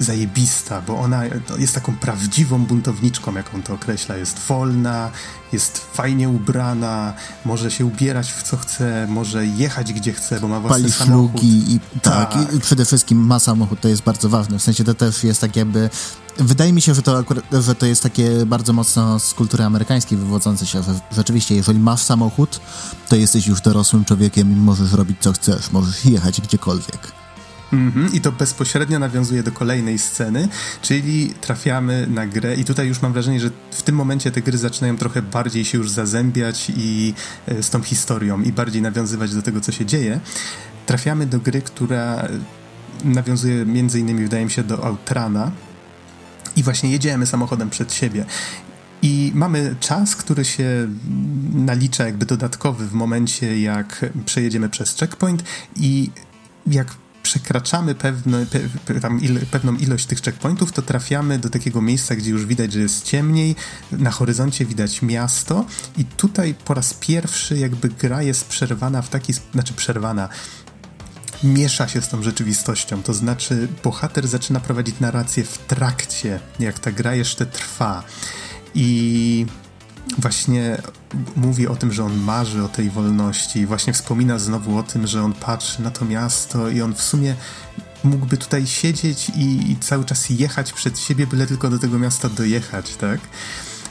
zajebista, 0.00 0.82
bo 0.82 0.98
ona 0.98 1.22
jest 1.58 1.74
taką 1.74 1.96
prawdziwą 1.96 2.64
buntowniczką, 2.64 3.34
jaką 3.34 3.62
to 3.62 3.74
określa. 3.74 4.16
Jest 4.16 4.38
wolna, 4.38 5.10
jest 5.52 5.78
fajnie 5.92 6.28
ubrana, 6.28 7.14
może 7.44 7.70
się 7.70 7.86
ubierać 7.86 8.32
w 8.32 8.42
co 8.42 8.56
chce, 8.56 9.06
może 9.06 9.46
jechać 9.46 9.92
gdzie 9.92 10.12
chce, 10.12 10.40
bo 10.40 10.48
ma 10.48 10.60
własny 10.60 10.80
Pali 10.82 10.92
samochód. 10.92 11.30
flugi 11.30 11.74
i 11.74 11.80
tak. 12.02 12.34
tak. 12.34 12.54
I 12.54 12.60
przede 12.60 12.84
wszystkim 12.84 13.18
ma 13.18 13.38
samochód, 13.38 13.80
to 13.80 13.88
jest 13.88 14.02
bardzo 14.02 14.28
ważne. 14.28 14.58
W 14.58 14.62
sensie 14.62 14.84
to 14.84 14.94
też 14.94 15.24
jest 15.24 15.40
tak 15.40 15.56
jakby 15.56 15.90
Wydaje 16.38 16.72
mi 16.72 16.80
się, 16.80 16.94
że 16.94 17.02
to, 17.02 17.18
akurat, 17.18 17.44
że 17.52 17.74
to 17.74 17.86
jest 17.86 18.02
takie 18.02 18.46
bardzo 18.46 18.72
mocno 18.72 19.18
z 19.18 19.34
kultury 19.34 19.64
amerykańskiej 19.64 20.18
wywodzące 20.18 20.66
się, 20.66 20.82
że 20.82 21.00
rzeczywiście, 21.12 21.54
jeżeli 21.54 21.78
masz 21.78 22.00
samochód, 22.00 22.60
to 23.08 23.16
jesteś 23.16 23.46
już 23.46 23.60
dorosłym 23.60 24.04
człowiekiem 24.04 24.52
i 24.52 24.56
możesz 24.56 24.92
robić 24.92 25.16
co 25.20 25.32
chcesz, 25.32 25.70
możesz 25.70 26.04
jechać 26.04 26.40
gdziekolwiek. 26.40 27.12
Mm-hmm. 27.72 28.14
I 28.14 28.20
to 28.20 28.32
bezpośrednio 28.32 28.98
nawiązuje 28.98 29.42
do 29.42 29.52
kolejnej 29.52 29.98
sceny, 29.98 30.48
czyli 30.82 31.34
trafiamy 31.40 32.06
na 32.06 32.26
grę 32.26 32.54
i 32.54 32.64
tutaj 32.64 32.88
już 32.88 33.02
mam 33.02 33.12
wrażenie, 33.12 33.40
że 33.40 33.50
w 33.70 33.82
tym 33.82 33.94
momencie 33.94 34.30
te 34.30 34.42
gry 34.42 34.58
zaczynają 34.58 34.96
trochę 34.96 35.22
bardziej 35.22 35.64
się 35.64 35.78
już 35.78 35.90
zazębiać 35.90 36.72
i 36.76 37.14
e, 37.46 37.62
z 37.62 37.70
tą 37.70 37.82
historią 37.82 38.42
i 38.42 38.52
bardziej 38.52 38.82
nawiązywać 38.82 39.34
do 39.34 39.42
tego, 39.42 39.60
co 39.60 39.72
się 39.72 39.86
dzieje. 39.86 40.20
Trafiamy 40.86 41.26
do 41.26 41.40
gry, 41.40 41.62
która 41.62 42.28
nawiązuje 43.04 43.66
między 43.66 44.00
innymi, 44.00 44.22
wydaje 44.22 44.44
mi 44.44 44.50
się, 44.50 44.62
do 44.62 44.84
Outrana 44.84 45.50
i 46.56 46.62
właśnie 46.62 46.90
jedziemy 46.90 47.26
samochodem 47.26 47.70
przed 47.70 47.92
siebie. 47.92 48.24
I 49.02 49.32
mamy 49.34 49.76
czas, 49.80 50.16
który 50.16 50.44
się 50.44 50.88
nalicza 51.54 52.04
jakby 52.04 52.26
dodatkowy 52.26 52.86
w 52.86 52.92
momencie, 52.92 53.60
jak 53.60 54.06
przejedziemy 54.26 54.68
przez 54.68 54.96
checkpoint 54.96 55.44
i 55.76 56.10
jak 56.66 56.94
przekraczamy 57.22 57.94
pewne, 57.94 58.46
pe, 58.86 59.00
tam 59.00 59.20
pewną 59.50 59.76
ilość 59.76 60.06
tych 60.06 60.20
checkpointów, 60.20 60.72
to 60.72 60.82
trafiamy 60.82 61.38
do 61.38 61.50
takiego 61.50 61.82
miejsca, 61.82 62.16
gdzie 62.16 62.30
już 62.30 62.46
widać, 62.46 62.72
że 62.72 62.80
jest 62.80 63.04
ciemniej, 63.04 63.56
na 63.92 64.10
horyzoncie 64.10 64.66
widać 64.66 65.02
miasto 65.02 65.66
i 65.96 66.04
tutaj 66.04 66.54
po 66.64 66.74
raz 66.74 66.94
pierwszy 66.94 67.58
jakby 67.58 67.88
gra 67.88 68.22
jest 68.22 68.44
przerwana 68.48 69.02
w 69.02 69.08
taki, 69.08 69.32
znaczy 69.32 69.74
przerwana, 69.74 70.28
miesza 71.44 71.88
się 71.88 72.02
z 72.02 72.08
tą 72.08 72.22
rzeczywistością, 72.22 73.02
to 73.02 73.14
znaczy 73.14 73.68
bohater 73.84 74.28
zaczyna 74.28 74.60
prowadzić 74.60 75.00
narrację 75.00 75.44
w 75.44 75.58
trakcie, 75.58 76.40
jak 76.58 76.78
ta 76.78 76.92
gra 76.92 77.14
jeszcze 77.14 77.46
trwa. 77.46 78.04
I 78.74 79.46
właśnie 80.18 80.82
mówi 81.36 81.68
o 81.68 81.76
tym, 81.76 81.92
że 81.92 82.04
on 82.04 82.16
marzy 82.16 82.64
o 82.64 82.68
tej 82.68 82.90
wolności 82.90 83.66
właśnie 83.66 83.92
wspomina 83.92 84.38
znowu 84.38 84.78
o 84.78 84.82
tym, 84.82 85.06
że 85.06 85.22
on 85.22 85.32
patrzy 85.32 85.82
na 85.82 85.90
to 85.90 86.04
miasto 86.04 86.68
i 86.68 86.82
on 86.82 86.94
w 86.94 87.02
sumie 87.02 87.34
mógłby 88.04 88.36
tutaj 88.36 88.66
siedzieć 88.66 89.28
i, 89.28 89.70
i 89.70 89.76
cały 89.76 90.04
czas 90.04 90.30
jechać 90.30 90.72
przed 90.72 90.98
siebie, 90.98 91.26
byle 91.26 91.46
tylko 91.46 91.70
do 91.70 91.78
tego 91.78 91.98
miasta 91.98 92.28
dojechać, 92.28 92.96
tak? 92.96 93.20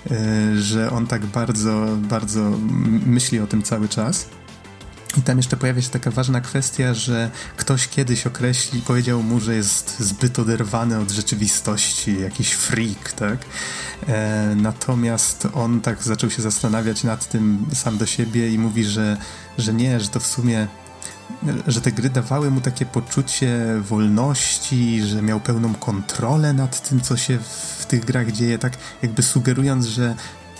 Yy, 0.09 0.61
że 0.61 0.91
on 0.91 1.07
tak 1.07 1.25
bardzo, 1.25 1.87
bardzo 1.97 2.51
myśli 3.05 3.39
o 3.39 3.47
tym 3.47 3.63
cały 3.63 3.89
czas. 3.89 4.27
I 5.17 5.21
tam 5.21 5.37
jeszcze 5.37 5.57
pojawia 5.57 5.81
się 5.81 5.89
taka 5.89 6.11
ważna 6.11 6.41
kwestia, 6.41 6.93
że 6.93 7.31
ktoś 7.57 7.87
kiedyś 7.87 8.27
określi, 8.27 8.81
powiedział 8.81 9.23
mu, 9.23 9.39
że 9.39 9.55
jest 9.55 9.99
zbyt 9.99 10.39
oderwany 10.39 10.99
od 10.99 11.11
rzeczywistości, 11.11 12.21
jakiś 12.21 12.51
freak, 12.51 13.11
tak? 13.11 13.37
E, 14.07 14.53
natomiast 14.55 15.47
on 15.53 15.81
tak 15.81 16.03
zaczął 16.03 16.29
się 16.29 16.41
zastanawiać 16.41 17.03
nad 17.03 17.29
tym 17.29 17.65
sam 17.73 17.97
do 17.97 18.05
siebie 18.05 18.49
i 18.49 18.59
mówi, 18.59 18.85
że, 18.85 19.17
że 19.57 19.73
nie, 19.73 19.99
że 19.99 20.07
to 20.07 20.19
w 20.19 20.27
sumie 20.27 20.67
że 21.67 21.81
te 21.81 21.91
gry 21.91 22.09
dawały 22.09 22.51
mu 22.51 22.61
takie 22.61 22.85
poczucie 22.85 23.57
wolności, 23.81 25.01
że 25.01 25.21
miał 25.21 25.39
pełną 25.39 25.73
kontrolę 25.73 26.53
nad 26.53 26.89
tym, 26.89 27.01
co 27.01 27.17
się 27.17 27.37
w 27.79 27.85
tych 27.85 28.05
grach 28.05 28.31
dzieje, 28.31 28.57
tak 28.57 28.73
jakby 29.01 29.23
sugerując, 29.23 29.85
że 29.85 30.15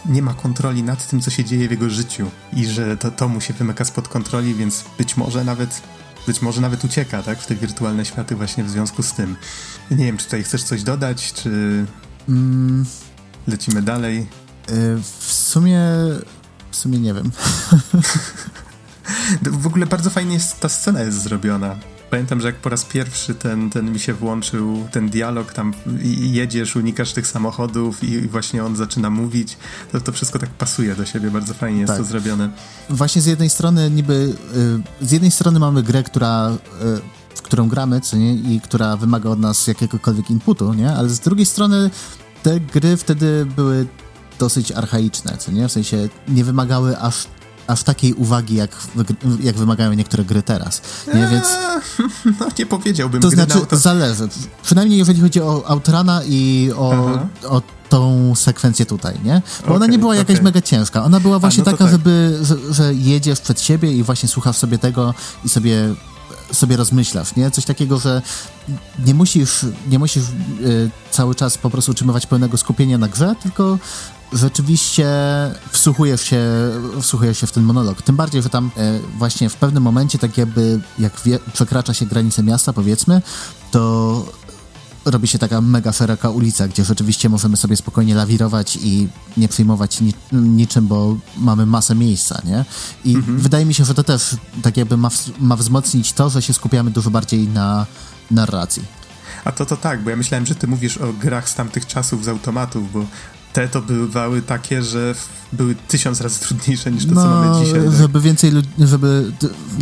nie 0.05 0.21
ma 0.21 0.33
kontroli 0.33 0.83
nad 0.83 1.07
tym, 1.07 1.21
co 1.21 1.31
się 1.31 1.43
dzieje 1.43 1.67
w 1.67 1.71
jego 1.71 1.89
życiu 1.89 2.31
i 2.53 2.65
że 2.65 2.97
to, 2.97 3.11
to 3.11 3.27
mu 3.27 3.41
się 3.41 3.53
wymyka 3.53 3.85
spod 3.85 4.07
kontroli, 4.07 4.55
więc 4.55 4.85
być 4.97 5.17
może 5.17 5.43
nawet 5.43 5.81
być 6.27 6.41
może 6.41 6.61
nawet 6.61 6.83
ucieka, 6.83 7.23
tak, 7.23 7.39
w 7.39 7.45
te 7.45 7.55
wirtualne 7.55 8.05
światy 8.05 8.35
właśnie 8.35 8.63
w 8.63 8.69
związku 8.69 9.03
z 9.03 9.13
tym. 9.13 9.35
Nie 9.91 10.05
wiem, 10.05 10.17
czy 10.17 10.25
tutaj 10.25 10.43
chcesz 10.43 10.63
coś 10.63 10.83
dodać, 10.83 11.33
czy 11.33 11.85
mm. 12.29 12.85
lecimy 13.47 13.81
dalej? 13.81 14.27
Y, 14.69 15.01
w 15.01 15.33
sumie 15.33 15.81
w 16.71 16.75
sumie 16.75 16.99
nie 16.99 17.13
wiem. 17.13 17.31
w 19.41 19.67
ogóle 19.67 19.85
bardzo 19.85 20.09
fajnie 20.09 20.33
jest, 20.33 20.59
ta 20.59 20.69
scena 20.69 21.01
jest 21.01 21.21
zrobiona. 21.21 21.75
Pamiętam, 22.09 22.41
że 22.41 22.47
jak 22.47 22.55
po 22.55 22.69
raz 22.69 22.85
pierwszy 22.85 23.35
ten, 23.35 23.69
ten 23.69 23.91
mi 23.91 23.99
się 23.99 24.13
włączył, 24.13 24.87
ten 24.91 25.09
dialog, 25.09 25.53
tam 25.53 25.73
jedziesz, 26.19 26.75
unikasz 26.75 27.13
tych 27.13 27.27
samochodów 27.27 28.03
i 28.03 28.27
właśnie 28.27 28.65
on 28.65 28.75
zaczyna 28.75 29.09
mówić, 29.09 29.57
to 29.91 30.01
to 30.01 30.11
wszystko 30.11 30.39
tak 30.39 30.49
pasuje 30.49 30.95
do 30.95 31.05
siebie, 31.05 31.31
bardzo 31.31 31.53
fajnie 31.53 31.79
jest 31.79 31.91
tak. 31.93 31.97
to 31.97 32.05
zrobione. 32.05 32.49
Właśnie 32.89 33.21
z 33.21 33.25
jednej 33.25 33.49
strony 33.49 33.91
niby, 33.91 34.33
y, 35.01 35.05
z 35.05 35.11
jednej 35.11 35.31
strony 35.31 35.59
mamy 35.59 35.83
grę, 35.83 36.03
która 36.03 36.51
y, 36.51 37.35
w 37.35 37.41
którą 37.41 37.69
gramy, 37.69 38.01
co 38.01 38.17
nie, 38.17 38.33
i 38.33 38.61
która 38.61 38.97
wymaga 38.97 39.29
od 39.29 39.39
nas 39.39 39.67
jakiegokolwiek 39.67 40.29
inputu, 40.29 40.73
nie, 40.73 40.91
ale 40.91 41.09
z 41.09 41.19
drugiej 41.19 41.45
strony 41.45 41.89
te 42.43 42.59
gry 42.59 42.97
wtedy 42.97 43.47
były 43.55 43.85
dosyć 44.39 44.71
archaiczne, 44.71 45.37
co 45.37 45.51
nie, 45.51 45.67
w 45.67 45.71
sensie 45.71 46.09
nie 46.27 46.43
wymagały 46.43 46.97
aż 46.97 47.27
aż 47.69 47.83
takiej 47.83 48.13
uwagi, 48.13 48.55
jak, 48.55 48.71
jak 49.39 49.55
wymagają 49.55 49.93
niektóre 49.93 50.25
gry 50.25 50.43
teraz. 50.43 50.81
Nie, 51.07 51.13
eee, 51.13 51.31
więc... 51.31 51.47
No 52.39 52.47
nie 52.59 52.65
powiedziałbym. 52.65 53.21
To 53.21 53.29
znaczy, 53.29 53.53
auto... 53.53 53.77
zależy. 53.77 54.27
Przynajmniej 54.63 54.99
jeżeli 54.99 55.21
chodzi 55.21 55.41
o 55.41 55.63
Outrana 55.67 56.21
i 56.27 56.71
o, 56.75 57.19
o 57.49 57.61
tą 57.89 58.33
sekwencję 58.35 58.85
tutaj, 58.85 59.15
nie? 59.23 59.41
Bo 59.59 59.65
okay, 59.65 59.75
ona 59.75 59.87
nie 59.87 59.99
była 59.99 60.15
jakaś 60.15 60.35
okay. 60.35 60.43
mega 60.43 60.61
ciężka. 60.61 61.03
Ona 61.03 61.19
była 61.19 61.39
właśnie 61.39 61.63
A, 61.63 61.65
no 61.65 61.71
taka, 61.71 61.83
tak. 61.83 61.91
żeby, 61.91 62.39
że, 62.41 62.73
że 62.73 62.93
jedziesz 62.93 63.39
przed 63.39 63.61
siebie 63.61 63.93
i 63.93 64.03
właśnie 64.03 64.29
słuchasz 64.29 64.57
sobie 64.57 64.77
tego 64.77 65.13
i 65.45 65.49
sobie 65.49 65.95
sobie 66.51 66.77
rozmyślasz, 66.77 67.35
nie? 67.35 67.51
Coś 67.51 67.65
takiego, 67.65 67.99
że 67.99 68.21
nie 69.05 69.13
musisz, 69.13 69.65
nie 69.89 69.99
musisz 69.99 70.23
y, 70.23 70.89
cały 71.11 71.35
czas 71.35 71.57
po 71.57 71.69
prostu 71.69 71.91
utrzymywać 71.91 72.25
pełnego 72.25 72.57
skupienia 72.57 72.97
na 72.97 73.07
grze, 73.07 73.35
tylko 73.43 73.77
rzeczywiście 74.33 75.07
wsłuchujesz 75.71 76.21
się, 76.21 76.41
wsłuchujesz 77.01 77.39
się 77.39 77.47
w 77.47 77.51
ten 77.51 77.63
monolog. 77.63 78.01
Tym 78.01 78.15
bardziej, 78.15 78.41
że 78.41 78.49
tam 78.49 78.71
e, 78.77 78.99
właśnie 79.17 79.49
w 79.49 79.55
pewnym 79.55 79.83
momencie, 79.83 80.17
tak 80.17 80.37
jakby 80.37 80.79
jak 80.99 81.21
wie, 81.25 81.39
przekracza 81.53 81.93
się 81.93 82.05
granice 82.05 82.43
miasta, 82.43 82.73
powiedzmy, 82.73 83.21
to 83.71 84.25
robi 85.05 85.27
się 85.27 85.39
taka 85.39 85.61
mega 85.61 85.91
szeroka 85.91 86.29
ulica, 86.29 86.67
gdzie 86.67 86.83
rzeczywiście 86.83 87.29
możemy 87.29 87.57
sobie 87.57 87.75
spokojnie 87.75 88.15
lawirować 88.15 88.77
i 88.81 89.07
nie 89.37 89.47
przejmować 89.47 90.01
ni 90.01 90.13
niczym, 90.31 90.87
bo 90.87 91.17
mamy 91.37 91.65
masę 91.65 91.95
miejsca, 91.95 92.41
nie? 92.45 92.65
I 93.05 93.15
mhm. 93.15 93.39
wydaje 93.39 93.65
mi 93.65 93.73
się, 93.73 93.85
że 93.85 93.93
to 93.93 94.03
też 94.03 94.35
tak 94.61 94.77
jakby 94.77 94.97
ma, 94.97 95.09
ma 95.39 95.55
wzmocnić 95.55 96.13
to, 96.13 96.29
że 96.29 96.41
się 96.41 96.53
skupiamy 96.53 96.91
dużo 96.91 97.09
bardziej 97.09 97.47
na 97.47 97.85
narracji. 98.31 98.83
A 99.45 99.51
to 99.51 99.65
to 99.65 99.77
tak, 99.77 100.03
bo 100.03 100.09
ja 100.09 100.15
myślałem, 100.15 100.45
że 100.45 100.55
ty 100.55 100.67
mówisz 100.67 100.97
o 100.97 101.13
grach 101.13 101.49
z 101.49 101.55
tamtych 101.55 101.85
czasów 101.85 102.25
z 102.25 102.27
automatów, 102.27 102.91
bo 102.93 103.05
te 103.53 103.67
to 103.67 103.81
bywały 103.81 104.41
takie, 104.41 104.83
że 104.83 105.15
były 105.53 105.75
tysiąc 105.87 106.21
razy 106.21 106.39
trudniejsze 106.39 106.91
niż 106.91 107.05
to, 107.05 107.11
no, 107.15 107.21
co 107.21 107.29
mamy 107.29 107.65
dzisiaj. 107.65 107.83
Tak? 107.83 107.93
Żeby 107.93 108.21
więcej, 108.21 108.51
żeby 108.79 109.31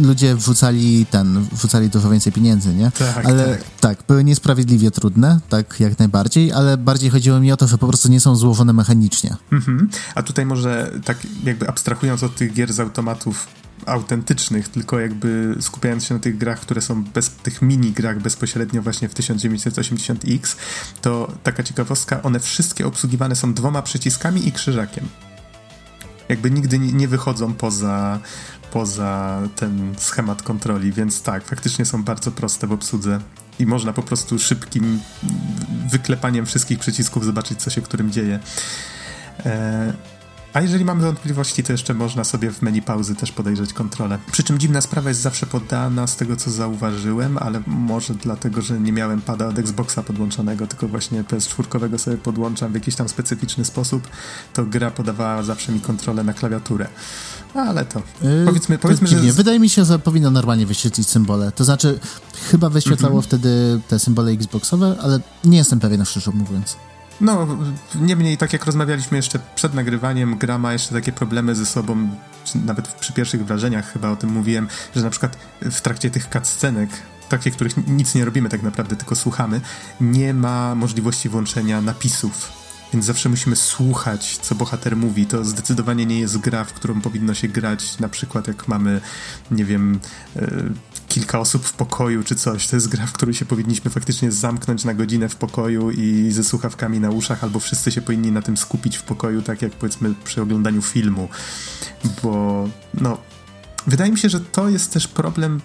ludzie 0.02 0.36
wrzucali 0.36 1.06
ten, 1.06 1.46
wrzucali 1.52 1.90
dużo 1.90 2.10
więcej 2.10 2.34
pieniędzy, 2.34 2.74
nie? 2.74 2.92
Tak, 2.92 3.26
ale 3.26 3.46
tak. 3.46 3.64
tak, 3.80 4.08
były 4.08 4.24
niesprawiedliwie 4.24 4.92
trudne, 4.92 5.40
tak 5.50 5.80
jak 5.80 6.00
najbardziej, 6.00 6.52
ale 6.52 6.78
bardziej 6.78 7.10
chodziło 7.10 7.40
mi 7.40 7.52
o 7.52 7.58
to, 7.58 7.68
że 7.68 7.78
po 7.78 7.88
prostu 7.88 8.10
nie 8.10 8.20
są 8.20 8.36
złożone 8.36 8.74
mechanicznie. 8.74 9.36
Mhm. 9.52 9.90
A 10.16 10.24
tutaj 10.24 10.46
może 10.46 10.92
tak 11.06 11.18
jakby 11.44 11.70
abstrahując 11.70 12.24
od 12.24 12.36
tych 12.36 12.54
gier 12.54 12.74
z 12.74 12.80
automatów, 12.80 13.48
autentycznych, 13.88 14.70
tylko 14.70 15.00
jakby 15.00 15.56
skupiając 15.60 16.06
się 16.06 16.14
na 16.14 16.20
tych 16.20 16.38
grach, 16.38 16.60
które 16.60 16.82
są 16.82 17.04
bez, 17.04 17.30
tych 17.30 17.62
mini 17.62 17.92
grach 17.92 18.20
bezpośrednio 18.20 18.82
właśnie 18.82 19.10
w 19.10 19.14
1980X, 19.14 20.56
to 21.02 21.32
taka 21.44 21.64
ciekawostka, 21.64 22.22
one 22.22 22.40
wszystkie 22.40 22.88
obsługiwane 22.88 23.36
są 23.36 23.54
dwoma 23.54 23.82
przyciskami 23.82 24.48
i 24.48 24.52
krzyżakiem. 24.52 25.08
Jakby 26.30 26.52
nigdy 26.52 26.80
nie, 26.80 27.08
wychodzą 27.08 27.54
poza, 27.54 28.20
poza 28.72 29.42
ten 29.56 29.96
schemat 29.98 30.42
kontroli, 30.42 30.92
więc 30.92 31.22
tak, 31.22 31.46
faktycznie 31.46 31.86
są 31.86 32.04
bardzo 32.04 32.32
proste 32.32 32.68
w 32.68 32.72
obsłudze 32.72 33.20
i 33.60 33.66
można 33.66 33.94
po 33.94 34.04
prostu 34.04 34.40
szybkim 34.40 35.00
wyklepaniem 35.92 36.46
wszystkich 36.46 36.80
przycisków 36.80 37.26
zobaczyć, 37.26 37.62
co 37.62 37.70
się 37.70 37.82
którym 37.82 38.12
dzieje. 38.12 38.40
E, 39.46 39.94
a 40.58 40.62
jeżeli 40.62 40.86
mamy 40.86 41.02
wątpliwości, 41.02 41.64
to 41.64 41.72
jeszcze 41.72 41.94
można 41.94 42.24
sobie 42.24 42.52
w 42.52 42.62
menu 42.62 42.82
pauzy 42.82 43.16
też 43.16 43.32
podejrzeć 43.32 43.74
kontrolę. 43.74 44.20
Przy 44.32 44.44
czym 44.44 44.60
dziwna 44.60 44.82
sprawa 44.82 45.10
jest 45.10 45.22
zawsze 45.22 45.46
podana 45.46 46.08
z 46.08 46.16
tego, 46.16 46.36
co 46.36 46.52
zauważyłem, 46.52 47.38
ale 47.38 47.62
może 47.68 48.14
dlatego, 48.14 48.62
że 48.62 48.80
nie 48.80 48.92
miałem 48.92 49.22
pada 49.22 49.48
od 49.48 49.60
Xboxa 49.60 50.04
podłączonego, 50.04 50.68
tylko 50.68 50.88
właśnie 50.88 51.24
PS4 51.24 51.98
sobie 51.98 52.18
podłączam 52.18 52.72
w 52.72 52.76
jakiś 52.76 52.96
tam 52.96 53.10
specyficzny 53.10 53.66
sposób, 53.66 54.08
to 54.54 54.66
gra 54.66 54.92
podawała 54.92 55.44
zawsze 55.44 55.72
mi 55.72 55.80
kontrolę 55.80 56.24
na 56.24 56.34
klawiaturę. 56.34 56.88
Ale 57.54 57.86
to. 57.86 58.02
Yy, 58.22 58.46
powiedzmy, 58.46 58.78
powiedzmy 58.78 59.08
że. 59.08 59.18
Wydaje 59.18 59.60
mi 59.60 59.70
się, 59.70 59.86
że 59.86 60.00
powinno 60.00 60.32
normalnie 60.32 60.66
wyświetlić 60.66 61.10
symbole. 61.10 61.52
To 61.52 61.64
znaczy, 61.64 62.00
chyba 62.52 62.70
wyświetlało 62.70 63.14
mm 63.14 63.24
-hmm. 63.24 63.28
wtedy 63.28 63.82
te 63.88 64.00
symbole 64.00 64.32
Xboxowe, 64.32 64.96
ale 65.02 65.20
nie 65.44 65.58
jestem 65.58 65.80
pewien, 65.80 66.06
szczerze 66.06 66.32
mówiąc. 66.32 66.78
No, 67.22 67.48
niemniej, 67.96 68.38
tak 68.38 68.54
jak 68.54 68.66
rozmawialiśmy 68.66 69.18
jeszcze 69.18 69.40
przed 69.56 69.74
nagrywaniem, 69.74 70.38
gra 70.38 70.58
ma 70.58 70.74
jeszcze 70.74 70.94
takie 70.94 71.12
problemy 71.12 71.56
ze 71.56 71.66
sobą, 71.66 72.10
nawet 72.66 72.88
przy 72.88 73.14
pierwszych 73.14 73.46
wrażeniach 73.46 73.94
chyba 73.94 74.10
o 74.10 74.16
tym 74.16 74.32
mówiłem, 74.32 74.68
że 74.96 75.02
na 75.02 75.10
przykład 75.10 75.38
w 75.62 75.82
trakcie 75.82 76.10
tych 76.10 76.28
cutscenek, 76.30 76.90
takie, 77.30 77.52
których 77.52 77.88
nic 77.88 78.16
nie 78.16 78.26
robimy 78.26 78.50
tak 78.50 78.64
naprawdę, 78.64 78.96
tylko 78.96 79.16
słuchamy, 79.16 79.62
nie 80.02 80.34
ma 80.34 80.76
możliwości 80.76 81.30
włączenia 81.30 81.82
napisów. 81.82 82.52
Więc 82.94 83.06
zawsze 83.06 83.30
musimy 83.30 83.56
słuchać, 83.56 84.38
co 84.38 84.56
bohater 84.56 84.98
mówi. 84.98 85.26
To 85.26 85.46
zdecydowanie 85.46 86.06
nie 86.06 86.20
jest 86.20 86.38
gra, 86.38 86.64
w 86.64 86.74
którą 86.74 87.02
powinno 87.02 87.34
się 87.34 87.48
grać, 87.48 88.00
na 88.00 88.10
przykład 88.10 88.48
jak 88.48 88.68
mamy, 88.68 89.02
nie 89.52 89.66
wiem, 89.66 90.00
e, 90.36 90.64
kilka 91.08 91.40
osób 91.40 91.66
w 91.66 91.74
pokoju 91.74 92.24
czy 92.24 92.36
coś. 92.36 92.68
To 92.68 92.76
jest 92.76 92.88
gra, 92.88 93.06
w 93.06 93.14
której 93.14 93.36
się 93.36 93.46
powinniśmy 93.46 93.92
faktycznie 93.92 94.32
zamknąć 94.32 94.86
na 94.86 94.94
godzinę 94.94 95.30
w 95.30 95.36
pokoju 95.36 95.92
i 95.92 96.32
ze 96.32 96.44
słuchawkami 96.44 97.00
na 97.00 97.10
uszach, 97.10 97.44
albo 97.44 97.60
wszyscy 97.60 97.92
się 97.92 98.02
powinni 98.02 98.32
na 98.32 98.42
tym 98.42 98.58
skupić 98.58 98.98
w 98.98 99.04
pokoju, 99.04 99.42
tak 99.42 99.62
jak 99.62 99.72
powiedzmy 99.72 100.14
przy 100.24 100.42
oglądaniu 100.42 100.82
filmu. 100.82 101.30
Bo 102.24 102.64
no, 102.94 103.18
wydaje 103.88 104.12
mi 104.12 104.18
się, 104.18 104.30
że 104.30 104.40
to 104.40 104.70
jest 104.70 104.94
też 104.94 105.08
problem 105.08 105.62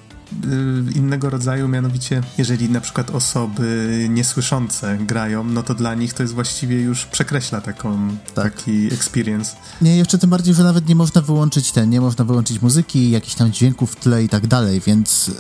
innego 0.95 1.30
rodzaju, 1.30 1.68
mianowicie 1.68 2.22
jeżeli 2.39 2.70
na 2.70 2.80
przykład 2.80 3.11
osoby 3.11 4.07
niesłyszące 4.11 4.99
grają, 4.99 5.45
no 5.45 5.62
to 5.62 5.74
dla 5.74 5.95
nich 5.95 6.14
to 6.14 6.22
jest 6.22 6.35
właściwie 6.35 6.80
już 6.80 7.07
przekreśla 7.07 7.61
taką, 7.61 8.16
tak. 8.35 8.55
taki 8.55 8.87
experience. 8.87 9.57
Nie, 9.83 9.97
jeszcze 9.97 10.18
tym 10.18 10.30
bardziej, 10.30 10.55
że 10.55 10.64
nawet 10.64 10.89
nie 10.89 10.95
można 10.95 11.20
wyłączyć 11.20 11.72
ten, 11.72 11.91
nie 11.91 12.01
można 12.01 12.24
wyłączyć 12.24 12.62
muzyki, 12.62 13.11
jakichś 13.11 13.35
tam 13.35 13.53
dźwięków 13.53 13.93
w 13.93 13.97
tle 13.97 14.24
i 14.24 14.28
tak 14.28 14.47
dalej, 14.47 14.80
więc 14.87 15.26
yy, 15.28 15.35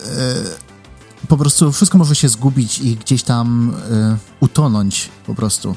po 1.28 1.36
prostu 1.36 1.72
wszystko 1.72 1.98
może 1.98 2.14
się 2.14 2.28
zgubić 2.28 2.78
i 2.78 2.96
gdzieś 2.96 3.22
tam 3.22 3.74
yy, 3.90 4.16
utonąć 4.40 5.08
po 5.26 5.34
prostu. 5.34 5.76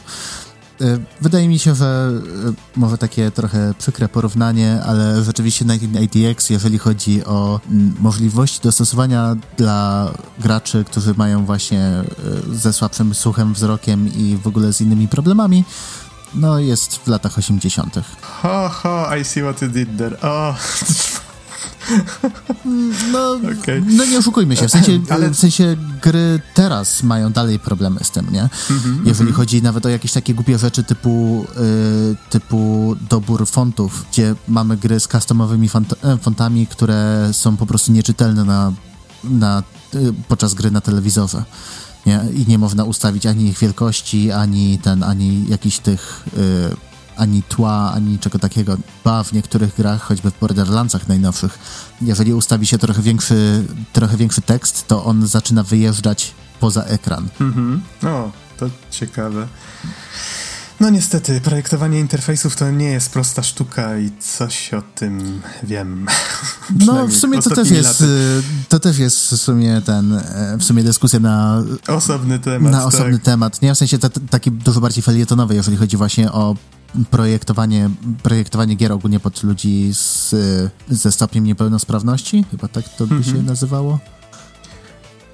E, 0.81 0.97
wydaje 1.21 1.47
mi 1.47 1.59
się, 1.59 1.75
że 1.75 2.11
e, 2.49 2.79
może 2.79 2.97
takie 2.97 3.31
trochę 3.31 3.73
przykre 3.77 4.09
porównanie, 4.09 4.81
ale 4.85 5.23
rzeczywiście 5.23 5.65
19ATX, 5.65 6.51
jeżeli 6.51 6.77
chodzi 6.77 7.25
o 7.25 7.59
możliwości 7.99 8.59
dostosowania 8.63 9.35
dla 9.57 10.11
graczy, 10.39 10.83
którzy 10.83 11.13
mają 11.17 11.45
właśnie 11.45 11.81
e, 11.81 12.05
ze 12.51 12.73
słabszym 12.73 13.15
słuchem, 13.15 13.53
wzrokiem 13.53 14.13
i 14.15 14.37
w 14.43 14.47
ogóle 14.47 14.73
z 14.73 14.81
innymi 14.81 15.07
problemami, 15.07 15.63
no 16.33 16.59
jest 16.59 16.95
w 16.95 17.07
latach 17.07 17.37
80. 17.37 17.95
Ha, 18.21 18.69
ha, 18.69 19.17
I 19.17 19.23
see 19.23 19.41
what 19.41 19.61
you 19.61 19.67
did 19.67 19.97
there. 19.97 20.17
Oh. 20.21 20.55
No, 23.11 23.31
okay. 23.61 23.83
no 23.87 24.05
nie 24.05 24.17
oszukujmy 24.17 24.55
się, 24.55 24.67
w 24.67 24.71
sensie, 24.71 24.99
Ale... 25.13 25.29
w 25.29 25.35
sensie 25.35 25.75
gry 26.01 26.41
teraz 26.53 27.03
mają 27.03 27.31
dalej 27.31 27.59
problemy 27.59 28.03
z 28.03 28.11
tym, 28.11 28.31
nie? 28.31 28.39
Mm 28.39 28.81
-hmm, 28.81 29.07
Jeżeli 29.07 29.21
mm 29.21 29.33
-hmm. 29.33 29.37
chodzi 29.37 29.61
nawet 29.61 29.85
o 29.85 29.89
jakieś 29.89 30.11
takie 30.11 30.33
głupie 30.33 30.57
rzeczy 30.57 30.83
typu, 30.83 31.45
y, 31.57 32.29
typu 32.29 32.95
dobór 33.09 33.47
fontów, 33.47 34.05
gdzie 34.11 34.35
mamy 34.47 34.77
gry 34.77 34.99
z 34.99 35.07
customowymi 35.07 35.69
font 35.69 35.93
e, 36.03 36.17
fontami, 36.17 36.67
które 36.67 37.29
są 37.31 37.57
po 37.57 37.65
prostu 37.65 37.91
nieczytelne 37.91 38.43
na, 38.43 38.73
na, 39.23 39.63
y, 39.95 40.13
podczas 40.27 40.53
gry 40.53 40.71
na 40.71 40.81
telewizorze. 40.81 41.43
Nie? 42.05 42.21
I 42.33 42.45
nie 42.47 42.57
można 42.57 42.83
ustawić 42.83 43.25
ani 43.25 43.47
ich 43.47 43.59
wielkości, 43.59 44.31
ani 44.31 44.79
ten, 44.79 45.03
ani 45.03 45.45
jakichś 45.47 45.77
tych 45.77 46.23
y, 46.37 46.94
ani 47.17 47.43
tła, 47.43 47.91
ani 47.93 48.11
niczego 48.11 48.39
takiego. 48.39 48.77
Ba, 49.03 49.23
w 49.23 49.33
niektórych 49.33 49.75
grach, 49.75 50.01
choćby 50.01 50.31
w 50.31 50.39
Borderlandsach 50.39 51.07
najnowszych, 51.07 51.59
jeżeli 52.01 52.33
ustawi 52.33 52.65
się 52.65 52.77
trochę 52.77 53.01
większy, 53.01 53.63
trochę 53.93 54.17
większy 54.17 54.41
tekst, 54.41 54.87
to 54.87 55.05
on 55.05 55.27
zaczyna 55.27 55.63
wyjeżdżać 55.63 56.33
poza 56.59 56.83
ekran. 56.83 57.27
Mhm. 57.39 57.81
o, 58.03 58.31
to 58.57 58.69
ciekawe. 58.91 59.47
No 60.79 60.89
niestety, 60.89 61.41
projektowanie 61.41 61.99
interfejsów 61.99 62.55
to 62.55 62.71
nie 62.71 62.91
jest 62.91 63.11
prosta 63.11 63.43
sztuka 63.43 63.97
i 63.97 64.11
coś 64.19 64.73
o 64.73 64.81
tym 64.81 65.41
wiem. 65.63 66.05
No 66.85 67.07
w 67.07 67.13
sumie 67.13 67.41
to 67.41 67.49
też 67.49 67.71
jest, 67.71 68.01
y, 68.01 68.41
to 68.69 68.79
też 68.79 68.97
jest 68.97 69.17
w 69.17 69.37
sumie 69.37 69.81
ten, 69.85 70.13
e, 70.13 70.57
w 70.59 70.63
sumie 70.63 70.83
dyskusja 70.83 71.19
na 71.19 71.63
osobny 71.87 72.39
temat. 72.39 72.71
Na 72.71 72.85
osobny 72.85 73.13
tak. 73.13 73.25
temat, 73.25 73.61
nie? 73.61 73.75
W 73.75 73.77
sensie 73.77 73.97
taki 74.29 74.51
dużo 74.51 74.81
bardziej 74.81 75.03
felietonowy, 75.03 75.55
jeżeli 75.55 75.77
chodzi 75.77 75.97
właśnie 75.97 76.31
o 76.31 76.55
projektowanie, 77.11 77.89
projektowanie 78.23 78.75
gier 78.75 78.91
ogólnie 78.91 79.19
pod 79.19 79.43
ludzi 79.43 79.89
z, 79.93 80.35
ze 80.89 81.11
stopniem 81.11 81.43
niepełnosprawności, 81.43 82.45
chyba 82.51 82.67
tak 82.67 82.89
to 82.89 83.07
by 83.07 83.23
się 83.23 83.29
mhm. 83.29 83.45
nazywało. 83.45 83.99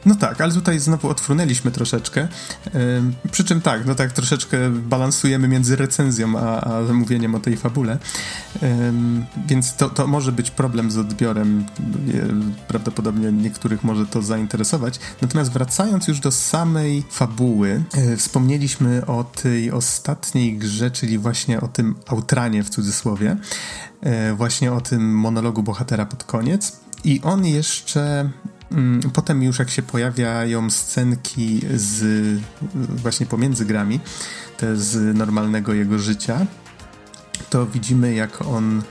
No 0.05 0.15
tak, 0.15 0.41
ale 0.41 0.53
tutaj 0.53 0.79
znowu 0.79 1.09
odfrunęliśmy 1.09 1.71
troszeczkę. 1.71 2.27
Yy, 2.73 3.31
przy 3.31 3.43
czym 3.43 3.61
tak, 3.61 3.85
no 3.85 3.95
tak 3.95 4.11
troszeczkę 4.11 4.69
balansujemy 4.69 5.47
między 5.47 5.75
recenzją 5.75 6.39
a, 6.39 6.61
a 6.61 6.93
mówieniem 6.93 7.35
o 7.35 7.39
tej 7.39 7.57
fabule. 7.57 7.97
Yy, 8.61 8.69
więc 9.47 9.75
to, 9.75 9.89
to 9.89 10.07
może 10.07 10.31
być 10.31 10.51
problem 10.51 10.91
z 10.91 10.97
odbiorem. 10.97 11.65
Prawdopodobnie 12.67 13.31
niektórych 13.31 13.83
może 13.83 14.05
to 14.05 14.21
zainteresować. 14.21 14.99
Natomiast 15.21 15.51
wracając 15.51 16.07
już 16.07 16.19
do 16.19 16.31
samej 16.31 17.03
fabuły, 17.09 17.83
y, 17.97 18.17
wspomnieliśmy 18.17 19.05
o 19.05 19.23
tej 19.23 19.71
ostatniej 19.71 20.57
grze, 20.57 20.91
czyli 20.91 21.17
właśnie 21.17 21.61
o 21.61 21.67
tym 21.67 21.95
autranie 22.07 22.63
w 22.63 22.69
cudzysłowie. 22.69 23.37
Y, 24.31 24.35
właśnie 24.35 24.73
o 24.73 24.81
tym 24.81 25.15
monologu 25.15 25.63
bohatera 25.63 26.05
pod 26.05 26.23
koniec. 26.23 26.79
I 27.03 27.21
on 27.21 27.45
jeszcze 27.45 28.29
potem 29.13 29.43
już 29.43 29.59
jak 29.59 29.69
się 29.69 29.81
pojawiają 29.81 30.69
scenki 30.69 31.61
z 31.75 32.39
właśnie 32.75 33.25
pomiędzy 33.25 33.65
grami, 33.65 33.99
te 34.57 34.77
z 34.77 35.17
normalnego 35.17 35.73
jego 35.73 35.99
życia, 35.99 36.45
to 37.49 37.65
widzimy 37.65 38.13
jak 38.13 38.41
on 38.41 38.81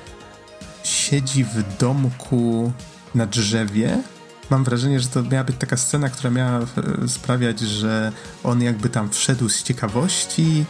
siedzi 0.85 1.45
w 1.45 1.79
domku 1.79 2.73
na 3.15 3.27
drzewie. 3.27 4.03
Mam 4.51 4.65
wrażenie, 4.65 5.01
że 5.01 5.09
to 5.09 5.23
miała 5.23 5.45
być 5.45 5.57
taka 5.59 5.77
scena, 5.77 6.09
która 6.09 6.31
miała 6.31 6.59
e, 6.59 7.09
sprawiać, 7.09 7.61
że 7.61 8.13
on 8.45 8.63
jakby 8.63 8.89
tam 8.89 9.11
wszedł 9.11 9.49
z 9.49 9.63
ciekawości, 9.63 10.65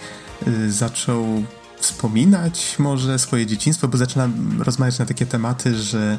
y, 0.48 0.72
zaczął 0.72 1.44
wspominać 1.80 2.76
może 2.78 3.18
swoje 3.18 3.46
dzieciństwo, 3.46 3.88
bo 3.88 3.98
zaczyna 3.98 4.28
rozmawiać 4.58 4.98
na 4.98 5.06
takie 5.06 5.26
tematy, 5.26 5.74
że 5.76 6.18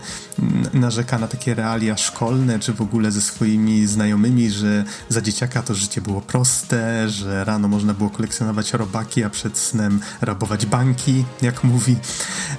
narzeka 0.73 1.19
na 1.19 1.27
takie 1.27 1.55
realia 1.55 1.97
szkolne, 1.97 2.59
czy 2.59 2.73
w 2.73 2.81
ogóle 2.81 3.11
ze 3.11 3.21
swoimi 3.21 3.87
znajomymi, 3.87 4.51
że 4.51 4.83
za 5.09 5.21
dzieciaka 5.21 5.63
to 5.63 5.75
życie 5.75 6.01
było 6.01 6.21
proste, 6.21 7.09
że 7.09 7.43
rano 7.43 7.67
można 7.67 7.93
było 7.93 8.09
kolekcjonować 8.09 8.73
robaki, 8.73 9.23
a 9.23 9.29
przed 9.29 9.57
snem 9.57 9.99
rabować 10.21 10.65
banki, 10.65 11.25
jak 11.41 11.63
mówi, 11.63 11.95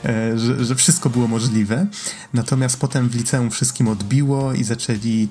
e, 0.05 0.38
że, 0.38 0.64
że 0.64 0.74
wszystko 0.74 1.11
było 1.11 1.28
możliwe. 1.28 1.86
Natomiast 2.32 2.80
potem 2.80 3.09
w 3.09 3.14
liceum 3.14 3.50
wszystkim 3.50 3.88
odbiło 3.88 4.53
i 4.53 4.64
zaczęli 4.64 5.28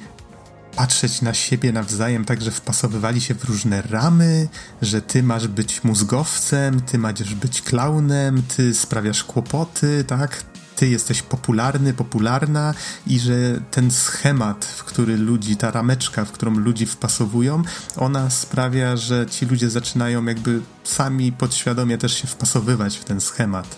patrzeć 0.75 1.21
na 1.21 1.33
siebie 1.33 1.71
nawzajem, 1.71 2.25
tak 2.25 2.41
że 2.41 2.51
wpasowywali 2.51 3.21
się 3.21 3.35
w 3.35 3.43
różne 3.43 3.81
ramy, 3.81 4.47
że 4.81 5.01
ty 5.01 5.23
masz 5.23 5.47
być 5.47 5.83
mózgowcem, 5.83 6.81
ty 6.81 6.97
masz 6.97 7.35
być 7.35 7.61
klaunem, 7.61 8.43
ty 8.57 8.73
sprawiasz 8.73 9.23
kłopoty, 9.23 10.03
tak? 10.07 10.43
Ty 10.75 10.89
jesteś 10.89 11.21
popularny, 11.21 11.93
popularna 11.93 12.73
i 13.07 13.19
że 13.19 13.61
ten 13.71 13.91
schemat, 13.91 14.65
w 14.65 14.83
który 14.83 15.17
ludzi, 15.17 15.57
ta 15.57 15.71
rameczka, 15.71 16.25
w 16.25 16.31
którą 16.31 16.51
ludzi 16.51 16.85
wpasowują, 16.85 17.63
ona 17.97 18.29
sprawia, 18.29 18.97
że 18.97 19.25
ci 19.25 19.45
ludzie 19.45 19.69
zaczynają 19.69 20.25
jakby 20.25 20.61
sami 20.83 21.31
podświadomie 21.31 21.97
też 21.97 22.21
się 22.21 22.27
wpasowywać 22.27 22.97
w 22.97 23.03
ten 23.03 23.21
schemat. 23.21 23.77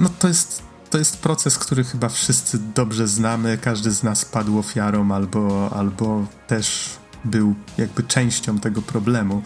No 0.00 0.08
to 0.18 0.28
jest 0.28 0.71
to 0.92 0.98
jest 0.98 1.16
proces, 1.16 1.58
który 1.58 1.84
chyba 1.84 2.08
wszyscy 2.08 2.58
dobrze 2.74 3.08
znamy. 3.08 3.58
Każdy 3.58 3.90
z 3.90 4.02
nas 4.02 4.24
padł 4.24 4.58
ofiarą 4.58 5.12
albo, 5.12 5.70
albo 5.76 6.26
też 6.46 6.88
był 7.24 7.54
jakby 7.78 8.02
częścią 8.02 8.58
tego 8.58 8.82
problemu. 8.82 9.42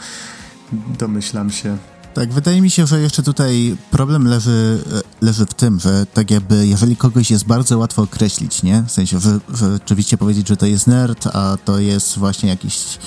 Domyślam 0.99 1.51
się. 1.51 1.77
Tak, 2.15 2.33
wydaje 2.33 2.63
mi 2.63 2.71
się, 2.71 2.87
że 2.87 3.01
jeszcze 3.01 3.23
tutaj 3.23 3.77
problem 3.91 4.27
leży, 4.29 4.85
leży 5.21 5.47
w 5.47 5.55
tym, 5.55 5.81
że 5.81 6.07
tak 6.07 6.31
jakby 6.31 6.67
jeżeli 6.67 6.97
kogoś 6.97 7.31
jest 7.31 7.47
bardzo 7.47 7.79
łatwo 7.79 8.03
określić, 8.03 8.63
nie? 8.63 8.83
W 8.83 8.91
sensie, 8.91 9.21
że, 9.21 9.39
że 9.55 9.75
oczywiście 9.75 10.19
powiedzieć, 10.19 10.49
że 10.49 10.57
to 10.57 10.67
jest 10.67 10.87
nerd, 10.87 11.27
a 11.27 11.57
to 11.65 11.79
jest 11.79 12.19
właśnie 12.19 12.49
jakiś, 12.49 12.99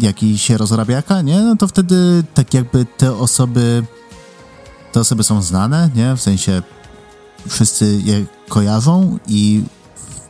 jakiś 0.00 0.50
rozrabiaka, 0.50 1.22
nie? 1.22 1.40
No 1.40 1.56
to 1.56 1.68
wtedy 1.68 2.24
tak 2.34 2.54
jakby 2.54 2.86
te 2.96 3.16
osoby 3.16 3.82
te 4.92 5.00
osoby 5.00 5.24
są 5.24 5.42
znane, 5.42 5.90
nie? 5.94 6.16
W 6.16 6.20
sensie 6.20 6.62
wszyscy 7.48 8.00
je 8.04 8.24
kojarzą 8.48 9.18
i 9.28 9.62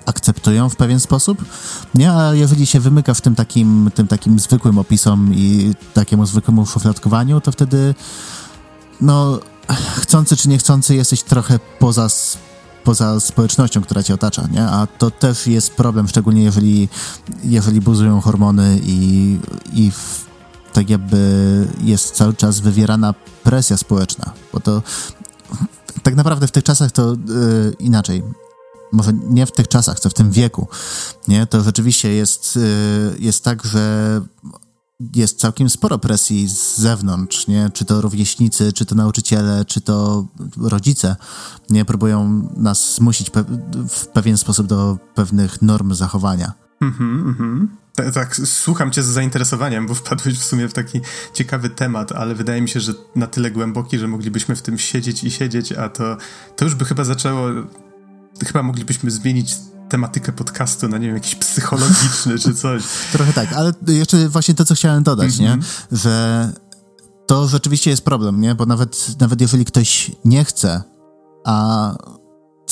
akceptują 0.06 0.68
w 0.68 0.76
pewien 0.76 1.00
sposób, 1.00 1.44
nie? 1.94 2.12
A 2.12 2.34
jeżeli 2.34 2.66
się 2.66 2.80
wymyka 2.80 3.14
w 3.14 3.20
tym 3.20 3.34
takim, 3.34 3.90
tym 3.94 4.08
takim 4.08 4.38
zwykłym 4.38 4.78
opisom 4.78 5.34
i 5.34 5.74
takiemu 5.94 6.26
zwykłemu 6.26 6.66
szufladkowaniu, 6.66 7.40
to 7.40 7.52
wtedy 7.52 7.94
no, 9.00 9.40
chcący 9.96 10.36
czy 10.36 10.48
niechcący 10.48 10.94
jesteś 10.94 11.22
trochę 11.22 11.58
poza 11.78 12.08
poza 12.84 13.20
społecznością, 13.20 13.82
która 13.82 14.02
cię 14.02 14.14
otacza, 14.14 14.48
nie? 14.52 14.62
A 14.62 14.86
to 14.86 15.10
też 15.10 15.46
jest 15.46 15.74
problem, 15.74 16.08
szczególnie 16.08 16.42
jeżeli, 16.42 16.88
jeżeli 17.44 17.80
buzują 17.80 18.20
hormony 18.20 18.80
i, 18.82 19.38
i 19.72 19.90
w, 19.90 20.24
tak 20.72 20.90
jakby 20.90 21.66
jest 21.80 22.14
cały 22.14 22.34
czas 22.34 22.60
wywierana 22.60 23.14
presja 23.44 23.76
społeczna, 23.76 24.32
bo 24.52 24.60
to 24.60 24.82
tak 26.02 26.14
naprawdę 26.14 26.46
w 26.46 26.52
tych 26.52 26.64
czasach 26.64 26.92
to 26.92 27.12
yy, 27.12 27.76
inaczej. 27.78 28.22
Może 28.92 29.12
nie 29.12 29.46
w 29.46 29.52
tych 29.52 29.68
czasach, 29.68 30.00
co 30.00 30.10
w 30.10 30.14
tym 30.14 30.30
wieku, 30.30 30.68
nie? 31.28 31.46
To 31.46 31.62
rzeczywiście 31.62 32.08
jest, 32.08 32.56
yy, 32.56 33.16
jest 33.18 33.44
tak, 33.44 33.64
że 33.64 34.20
jest 35.16 35.38
całkiem 35.38 35.70
sporo 35.70 35.98
presji 35.98 36.48
z 36.48 36.78
zewnątrz, 36.78 37.46
nie? 37.46 37.70
Czy 37.72 37.84
to 37.84 38.00
rówieśnicy, 38.00 38.72
czy 38.72 38.86
to 38.86 38.94
nauczyciele, 38.94 39.64
czy 39.64 39.80
to 39.80 40.26
rodzice, 40.60 41.16
nie? 41.70 41.84
Próbują 41.84 42.48
nas 42.56 42.94
zmusić 42.94 43.30
pe 43.30 43.44
w 43.88 44.06
pewien 44.06 44.38
sposób 44.38 44.66
do 44.66 44.98
pewnych 45.14 45.62
norm 45.62 45.94
zachowania. 45.94 46.52
Mhm, 46.80 47.28
mhm. 47.28 47.81
Tak, 48.14 48.36
słucham 48.44 48.90
cię 48.90 49.02
z 49.02 49.06
zainteresowaniem, 49.06 49.86
bo 49.86 49.94
wpadłeś 49.94 50.38
w 50.38 50.44
sumie 50.44 50.68
w 50.68 50.72
taki 50.72 51.00
ciekawy 51.34 51.70
temat, 51.70 52.12
ale 52.12 52.34
wydaje 52.34 52.62
mi 52.62 52.68
się, 52.68 52.80
że 52.80 52.92
na 53.16 53.26
tyle 53.26 53.50
głęboki, 53.50 53.98
że 53.98 54.08
moglibyśmy 54.08 54.56
w 54.56 54.62
tym 54.62 54.78
siedzieć 54.78 55.24
i 55.24 55.30
siedzieć, 55.30 55.72
a 55.72 55.88
to, 55.88 56.16
to 56.56 56.64
już 56.64 56.74
by 56.74 56.84
chyba 56.84 57.04
zaczęło. 57.04 57.48
Chyba 58.46 58.62
moglibyśmy 58.62 59.10
zmienić 59.10 59.54
tematykę 59.88 60.32
podcastu 60.32 60.88
na, 60.88 60.98
nie 60.98 61.06
wiem, 61.06 61.14
jakiś 61.14 61.34
psychologiczny 61.34 62.38
czy 62.38 62.54
coś. 62.54 62.82
Trochę 63.12 63.32
tak, 63.32 63.52
ale 63.52 63.72
jeszcze 63.86 64.28
właśnie 64.28 64.54
to, 64.54 64.64
co 64.64 64.74
chciałem 64.74 65.02
dodać, 65.02 65.38
nie? 65.38 65.52
Mhm. 65.52 65.72
Że 65.92 66.52
to 67.26 67.48
rzeczywiście 67.48 67.90
jest 67.90 68.04
problem, 68.04 68.40
nie? 68.40 68.54
Bo 68.54 68.66
nawet, 68.66 69.20
nawet 69.20 69.40
jeżeli 69.40 69.64
ktoś 69.64 70.10
nie 70.24 70.44
chce, 70.44 70.82
a 71.44 71.96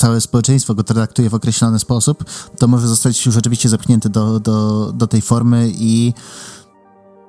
całe 0.01 0.21
społeczeństwo 0.21 0.75
go 0.75 0.83
traktuje 0.83 1.29
w 1.29 1.33
określony 1.33 1.79
sposób, 1.79 2.25
to 2.59 2.67
może 2.67 2.87
zostać 2.87 3.23
rzeczywiście 3.23 3.69
zepchnięty 3.69 4.09
do, 4.09 4.39
do, 4.39 4.91
do 4.91 5.07
tej 5.07 5.21
formy 5.21 5.71
i 5.73 6.13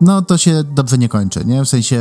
no 0.00 0.22
to 0.22 0.38
się 0.38 0.64
dobrze 0.64 0.98
nie 0.98 1.08
kończy, 1.08 1.44
nie? 1.44 1.64
W 1.64 1.68
sensie, 1.68 2.00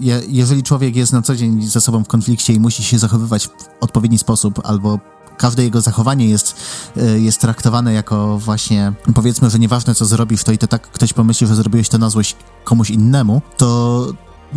je, 0.00 0.20
jeżeli 0.28 0.62
człowiek 0.62 0.96
jest 0.96 1.12
na 1.12 1.22
co 1.22 1.36
dzień 1.36 1.66
ze 1.66 1.80
sobą 1.80 2.04
w 2.04 2.08
konflikcie 2.08 2.52
i 2.52 2.60
musi 2.60 2.82
się 2.82 2.98
zachowywać 2.98 3.46
w 3.46 3.50
odpowiedni 3.80 4.18
sposób, 4.18 4.60
albo 4.64 4.98
każde 5.36 5.64
jego 5.64 5.80
zachowanie 5.80 6.28
jest, 6.28 6.56
e, 6.96 7.18
jest 7.18 7.40
traktowane 7.40 7.92
jako 7.92 8.38
właśnie, 8.38 8.92
powiedzmy, 9.14 9.50
że 9.50 9.58
nieważne 9.58 9.94
co 9.94 10.04
zrobisz, 10.04 10.44
to 10.44 10.52
i 10.52 10.58
to 10.58 10.66
tak 10.66 10.90
ktoś 10.90 11.12
pomyśli, 11.12 11.46
że 11.46 11.54
zrobiłeś 11.54 11.88
to 11.88 11.98
na 11.98 12.10
złość 12.10 12.36
komuś 12.64 12.90
innemu, 12.90 13.42
to 13.56 14.06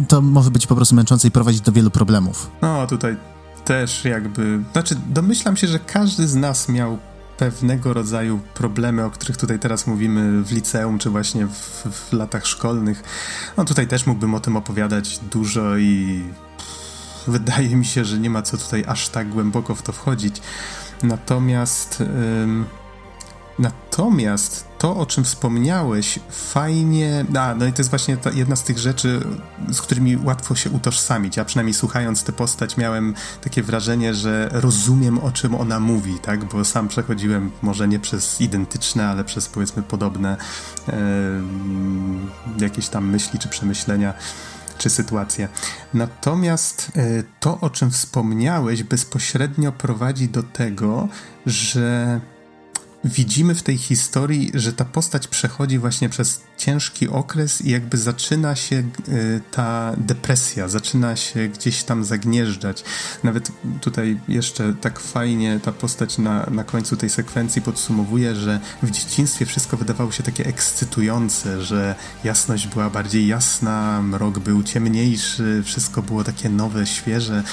to 0.08 0.22
może 0.22 0.52
być 0.52 0.68
po 0.68 0.76
prostu 0.76 0.96
męczące 0.96 1.28
i 1.28 1.32
prowadzić 1.32 1.62
do 1.62 1.72
wielu 1.72 1.92
problemów. 1.92 2.50
No, 2.62 2.88
tutaj 2.88 3.18
też 3.68 4.06
jakby. 4.06 4.60
Znaczy, 4.72 4.96
domyślam 5.10 5.58
się, 5.58 5.68
że 5.68 5.80
każdy 5.80 6.28
z 6.28 6.36
nas 6.36 6.70
miał 6.70 6.98
pewnego 7.38 7.94
rodzaju 7.94 8.40
problemy, 8.54 9.06
o 9.06 9.12
których 9.12 9.38
tutaj 9.38 9.60
teraz 9.60 9.88
mówimy 9.88 10.44
w 10.44 10.52
liceum, 10.52 11.00
czy 11.00 11.10
właśnie 11.10 11.48
w, 11.48 11.88
w 11.92 12.14
latach 12.14 12.48
szkolnych. 12.48 13.04
No 13.58 13.66
tutaj 13.66 13.88
też 13.88 14.06
mógłbym 14.06 14.36
o 14.36 14.40
tym 14.40 14.58
opowiadać 14.58 15.20
dużo 15.20 15.78
i 15.78 16.24
wydaje 17.28 17.76
mi 17.76 17.86
się, 17.86 18.06
że 18.06 18.20
nie 18.20 18.30
ma 18.30 18.42
co 18.42 18.58
tutaj 18.58 18.84
aż 18.88 19.10
tak 19.10 19.30
głęboko 19.30 19.76
w 19.76 19.82
to 19.82 19.92
wchodzić. 19.92 20.42
Natomiast. 21.04 22.04
Natomiast 23.60 24.68
to, 24.78 24.98
o 24.98 25.06
czym 25.06 25.24
wspomniałeś, 25.24 26.20
fajnie. 26.30 27.26
A, 27.40 27.56
no 27.56 27.66
i 27.66 27.74
to 27.74 27.80
jest 27.80 27.90
właśnie 27.90 28.18
ta, 28.18 28.32
jedna 28.32 28.56
z 28.56 28.64
tych 28.64 28.78
rzeczy, 28.78 29.22
z 29.72 29.82
którymi 29.82 30.18
łatwo 30.18 30.56
się 30.56 30.70
utożsamić. 30.70 31.38
Ja 31.38 31.46
przynajmniej 31.46 31.74
słuchając 31.74 32.24
tę 32.24 32.32
postać, 32.34 32.78
miałem 32.78 33.14
takie 33.42 33.64
wrażenie, 33.64 34.14
że 34.14 34.50
rozumiem, 34.52 35.20
o 35.20 35.32
czym 35.32 35.56
ona 35.56 35.80
mówi, 35.80 36.20
tak? 36.20 36.46
Bo 36.46 36.66
sam 36.66 36.88
przechodziłem 36.88 37.52
może 37.62 37.88
nie 37.88 38.00
przez 38.00 38.42
identyczne, 38.42 39.08
ale 39.08 39.24
przez 39.24 39.50
powiedzmy 39.50 39.84
podobne 39.84 40.38
e, 40.90 40.94
jakieś 42.60 42.88
tam 42.88 43.10
myśli 43.10 43.40
czy 43.40 43.48
przemyślenia 43.48 44.14
czy 44.78 44.90
sytuacje. 44.90 45.48
Natomiast 45.94 46.92
e, 46.96 47.24
to, 47.40 47.60
o 47.60 47.70
czym 47.70 47.92
wspomniałeś, 47.92 48.84
bezpośrednio 48.84 49.72
prowadzi 49.72 50.30
do 50.30 50.44
tego, 50.44 51.08
że 51.46 52.20
widzimy 53.04 53.56
w 53.56 53.64
tej 53.64 53.78
historii, 53.78 54.52
że 54.54 54.74
ta 54.74 54.86
postać 54.86 55.28
przechodzi 55.28 55.80
właśnie 55.80 56.10
przez 56.10 56.42
ciężki 56.58 57.10
okres 57.10 57.62
i 57.62 57.70
jakby 57.70 57.98
zaczyna 57.98 58.56
się 58.56 58.76
y, 58.76 59.42
ta 59.52 59.94
depresja, 59.98 60.68
zaczyna 60.68 61.16
się 61.16 61.48
gdzieś 61.48 61.84
tam 61.84 62.04
zagnieżdżać. 62.04 62.84
Nawet 63.24 63.52
tutaj 63.82 64.20
jeszcze 64.28 64.74
tak 64.82 65.00
fajnie 65.00 65.60
ta 65.64 65.72
postać 65.72 66.18
na, 66.18 66.46
na 66.52 66.64
końcu 66.64 66.98
tej 66.98 67.10
sekwencji 67.10 67.62
podsumowuje, 67.62 68.36
że 68.36 68.60
w 68.84 68.92
dzieciństwie 68.92 69.46
wszystko 69.46 69.78
wydawało 69.78 70.12
się 70.12 70.24
takie 70.24 70.46
ekscytujące, 70.46 71.64
że 71.64 71.96
jasność 72.24 72.68
była 72.68 72.90
bardziej 72.90 73.28
jasna, 73.28 74.02
mrok 74.02 74.40
był 74.40 74.64
ciemniejszy, 74.64 75.64
wszystko 75.66 76.02
było 76.02 76.24
takie 76.24 76.50
nowe, 76.50 76.86
świeże 76.88 77.44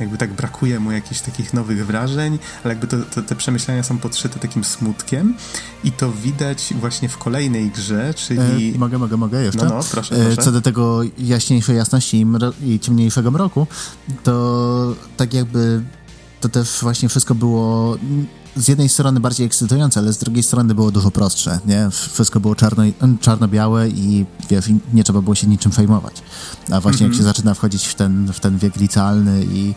jakby 0.00 0.18
tak 0.18 0.32
brakuje 0.32 0.80
mu 0.80 0.92
jakichś 0.92 1.20
takich 1.20 1.54
nowych 1.54 1.86
wrażeń, 1.86 2.38
ale 2.64 2.74
jakby 2.74 2.86
to, 2.86 2.96
to, 3.02 3.22
te 3.22 3.34
przemyślenia 3.34 3.82
są 3.82 3.98
podszyte 3.98 4.40
takim 4.40 4.64
smutkiem 4.64 5.34
i 5.84 5.92
to 5.92 6.12
widać 6.12 6.74
właśnie 6.80 7.08
w 7.08 7.18
kolejnej 7.18 7.70
grze, 7.70 8.14
czyli... 8.14 8.40
E, 8.56 8.78
mogę, 8.78 8.98
mogę, 8.98 9.16
mogę 9.16 9.42
jeszcze? 9.42 9.64
No, 9.64 9.74
no, 9.74 9.80
proszę, 9.90 10.14
proszę. 10.14 10.32
E, 10.32 10.36
co 10.36 10.52
do 10.52 10.60
tego 10.60 11.00
jaśniejszej 11.18 11.76
jasności 11.76 12.26
i, 12.62 12.70
i 12.70 12.80
ciemniejszego 12.80 13.30
mroku, 13.30 13.66
to 14.22 14.94
tak 15.16 15.34
jakby 15.34 15.82
to 16.40 16.48
też 16.48 16.78
właśnie 16.82 17.08
wszystko 17.08 17.34
było 17.34 17.96
z 18.56 18.68
jednej 18.68 18.88
strony 18.88 19.20
bardziej 19.20 19.46
ekscytujące, 19.46 20.00
ale 20.00 20.12
z 20.12 20.18
drugiej 20.18 20.42
strony 20.42 20.74
było 20.74 20.90
dużo 20.90 21.10
prostsze, 21.10 21.58
nie? 21.66 21.90
Wszystko 21.90 22.40
było 22.40 22.54
czarno, 22.54 22.82
czarno-białe 23.20 23.88
i 23.88 24.26
wiesz, 24.50 24.64
nie 24.92 25.04
trzeba 25.04 25.22
było 25.22 25.34
się 25.34 25.46
niczym 25.46 25.70
przejmować. 25.70 26.22
A 26.70 26.80
właśnie 26.80 27.06
mm 27.06 27.10
-hmm. 27.10 27.12
jak 27.12 27.12
się 27.12 27.18
mhm. 27.18 27.34
zaczyna 27.34 27.54
wchodzić 27.54 27.86
w 27.86 27.94
ten, 27.94 28.32
w 28.32 28.40
ten 28.40 28.58
wiek 28.58 28.76
licealny 28.76 29.44
i 29.44 29.74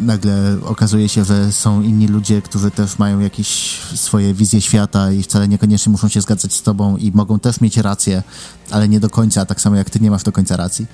nagle 0.00 0.56
okazuje 0.64 1.08
się, 1.08 1.24
że 1.24 1.52
są 1.52 1.82
inni 1.82 2.08
ludzie, 2.08 2.42
którzy 2.42 2.70
też 2.70 2.98
mają 2.98 3.20
jakieś 3.20 3.78
swoje 3.94 4.34
wizje 4.34 4.60
świata 4.60 5.12
i 5.12 5.22
wcale 5.22 5.48
niekoniecznie 5.48 5.92
muszą 5.92 6.08
się 6.08 6.20
zgadzać 6.20 6.52
z 6.52 6.62
tobą 6.62 6.96
i 6.96 7.12
mogą 7.12 7.38
też 7.38 7.60
mieć 7.60 7.76
rację, 7.76 8.22
ale 8.70 8.88
nie 8.88 9.00
do 9.00 9.10
końca, 9.10 9.46
tak 9.46 9.60
samo 9.60 9.76
jak 9.76 9.90
ty 9.90 10.00
nie 10.00 10.10
masz 10.10 10.22
do 10.22 10.32
końca 10.32 10.56
racji 10.56 10.86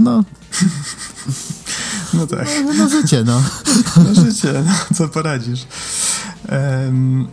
no... 0.00 0.24
No 2.14 2.26
tak. 2.26 2.48
No, 2.66 2.72
no 2.74 2.88
życie, 2.88 3.24
no. 3.24 3.42
No 4.04 4.24
życie, 4.24 4.52
no 4.66 4.96
co 4.96 5.08
poradzisz. 5.08 5.66
Um, 6.52 7.28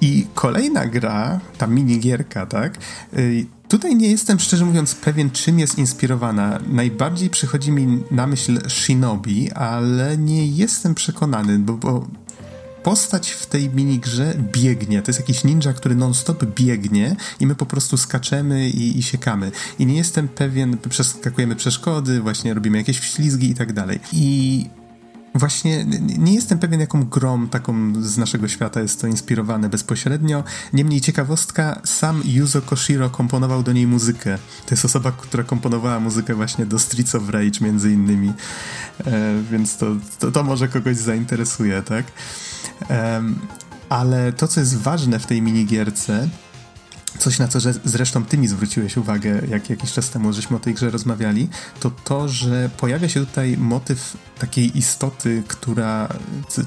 I 0.00 0.26
kolejna 0.34 0.86
gra, 0.86 1.40
ta 1.58 1.66
minigierka, 1.66 2.46
tak? 2.46 2.78
Y, 3.18 3.46
tutaj 3.68 3.96
nie 3.96 4.10
jestem, 4.10 4.38
szczerze 4.38 4.64
mówiąc, 4.64 4.94
pewien, 4.94 5.30
czym 5.30 5.58
jest 5.58 5.78
inspirowana. 5.78 6.58
Najbardziej 6.68 7.30
przychodzi 7.30 7.72
mi 7.72 8.02
na 8.10 8.26
myśl 8.26 8.68
Shinobi, 8.68 9.52
ale 9.52 10.18
nie 10.18 10.46
jestem 10.46 10.94
przekonany, 10.94 11.58
bo, 11.58 11.72
bo 11.72 12.06
postać 12.82 13.30
w 13.30 13.46
tej 13.46 13.70
minigrze 13.70 14.34
biegnie. 14.52 15.02
To 15.02 15.10
jest 15.10 15.20
jakiś 15.20 15.44
ninja, 15.44 15.72
który 15.72 15.94
non-stop 15.94 16.44
biegnie 16.44 17.16
i 17.40 17.46
my 17.46 17.54
po 17.54 17.66
prostu 17.66 17.96
skaczemy 17.96 18.68
i, 18.68 18.98
i 18.98 19.02
siekamy. 19.02 19.52
I 19.78 19.86
nie 19.86 19.96
jestem 19.96 20.28
pewien, 20.28 20.78
przeskakujemy 20.88 21.56
przeszkody, 21.56 22.20
właśnie 22.20 22.54
robimy 22.54 22.78
jakieś 22.78 22.98
wślizgi 22.98 23.50
i 23.50 23.54
tak 23.54 23.72
dalej. 23.72 24.00
I 24.12 24.66
Właśnie 25.34 25.84
nie 26.18 26.34
jestem 26.34 26.58
pewien, 26.58 26.80
jaką 26.80 27.04
grą 27.04 27.48
taką 27.48 27.92
z 28.02 28.18
naszego 28.18 28.48
świata 28.48 28.80
jest 28.80 29.00
to 29.00 29.06
inspirowane 29.06 29.68
bezpośrednio. 29.68 30.44
Niemniej 30.72 31.00
ciekawostka, 31.00 31.80
sam 31.84 32.22
Yuzo 32.24 32.62
Koshiro 32.62 33.10
komponował 33.10 33.62
do 33.62 33.72
niej 33.72 33.86
muzykę. 33.86 34.38
To 34.66 34.74
jest 34.74 34.84
osoba, 34.84 35.12
która 35.12 35.44
komponowała 35.44 36.00
muzykę 36.00 36.34
właśnie 36.34 36.66
do 36.66 36.78
Streets 36.78 37.14
of 37.14 37.28
Rage 37.28 37.60
między 37.60 37.92
innymi. 37.92 38.32
E, 39.06 39.42
więc 39.50 39.76
to, 39.76 39.86
to, 40.18 40.32
to, 40.32 40.42
może 40.42 40.68
kogoś 40.68 40.96
zainteresuje, 40.96 41.82
tak? 41.82 42.04
E, 42.90 43.22
ale 43.88 44.32
to, 44.32 44.48
co 44.48 44.60
jest 44.60 44.76
ważne 44.76 45.18
w 45.18 45.26
tej 45.26 45.42
minigierce, 45.42 46.28
Coś, 47.18 47.38
na 47.38 47.48
co 47.48 47.58
zresztą 47.84 48.24
ty 48.24 48.38
mi 48.38 48.48
zwróciłeś 48.48 48.96
uwagę, 48.96 49.42
jak 49.48 49.70
jakiś 49.70 49.92
czas 49.92 50.10
temu 50.10 50.32
żeśmy 50.32 50.56
o 50.56 50.60
tej 50.60 50.74
grze 50.74 50.90
rozmawiali, 50.90 51.48
to 51.80 51.90
to, 51.90 52.28
że 52.28 52.70
pojawia 52.76 53.08
się 53.08 53.20
tutaj 53.26 53.56
motyw 53.56 54.16
takiej 54.38 54.78
istoty, 54.78 55.42
która, 55.48 56.08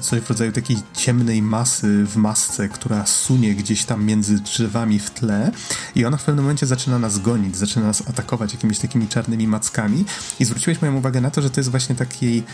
coś 0.00 0.20
w 0.20 0.30
rodzaju 0.30 0.52
takiej 0.52 0.76
ciemnej 0.94 1.42
masy 1.42 2.04
w 2.04 2.16
masce, 2.16 2.68
która 2.68 3.06
sunie 3.06 3.54
gdzieś 3.54 3.84
tam 3.84 4.04
między 4.04 4.38
drzewami 4.38 4.98
w 4.98 5.10
tle 5.10 5.50
i 5.94 6.04
ona 6.04 6.16
w 6.16 6.24
pewnym 6.24 6.44
momencie 6.44 6.66
zaczyna 6.66 6.98
nas 6.98 7.18
gonić, 7.18 7.56
zaczyna 7.56 7.86
nas 7.86 8.02
atakować 8.08 8.52
jakimiś 8.52 8.78
takimi 8.78 9.08
czarnymi 9.08 9.48
mackami. 9.48 10.04
I 10.40 10.44
zwróciłeś 10.44 10.82
moją 10.82 10.96
uwagę 10.96 11.20
na 11.20 11.30
to, 11.30 11.42
że 11.42 11.50
to 11.50 11.60
jest 11.60 11.70
właśnie 11.70 11.94
takiej 11.94 12.44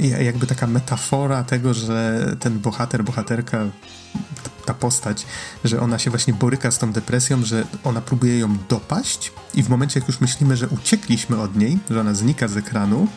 jakby 0.00 0.46
taka 0.46 0.66
metafora 0.66 1.44
tego, 1.44 1.74
że 1.74 2.26
ten 2.40 2.58
bohater, 2.58 3.04
bohaterka, 3.04 3.64
ta 4.64 4.74
postać, 4.74 5.26
że 5.64 5.80
ona 5.80 5.98
się 5.98 6.10
właśnie 6.10 6.34
boryka 6.34 6.70
z 6.70 6.78
tą 6.78 6.92
depresją, 6.92 7.44
że 7.44 7.64
ona 7.84 8.00
próbuje 8.00 8.38
ją 8.38 8.56
dopaść 8.68 9.32
i 9.54 9.62
w 9.62 9.68
momencie, 9.68 10.00
jak 10.00 10.08
już 10.08 10.20
myślimy, 10.20 10.56
że 10.56 10.68
uciekliśmy 10.68 11.40
od 11.40 11.56
niej, 11.56 11.78
że 11.90 12.00
ona 12.00 12.14
znika 12.14 12.48
z 12.48 12.56
ekranu, 12.56 13.08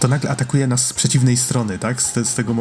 to 0.00 0.08
nagle 0.08 0.30
atakuje 0.30 0.66
nas 0.66 0.86
z 0.86 0.92
przeciwnej 0.92 1.36
strony, 1.36 1.78
tak? 1.78 2.02
Z, 2.02 2.14
z 2.14 2.34
tego, 2.34 2.54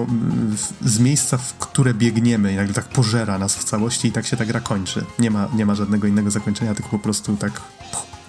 z 0.81 0.99
miejsca, 0.99 1.37
w 1.37 1.53
które 1.53 1.93
biegniemy 1.93 2.55
nagle 2.55 2.73
tak 2.73 2.85
pożera 2.85 3.37
nas 3.37 3.55
w 3.55 3.63
całości 3.63 4.07
i 4.07 4.11
tak 4.11 4.25
się 4.25 4.37
ta 4.37 4.45
gra 4.45 4.59
kończy. 4.59 5.05
Nie 5.19 5.31
ma, 5.31 5.49
nie 5.55 5.65
ma 5.65 5.75
żadnego 5.75 6.07
innego 6.07 6.31
zakończenia, 6.31 6.75
tylko 6.75 6.89
po 6.89 6.99
prostu 6.99 7.37
tak 7.37 7.61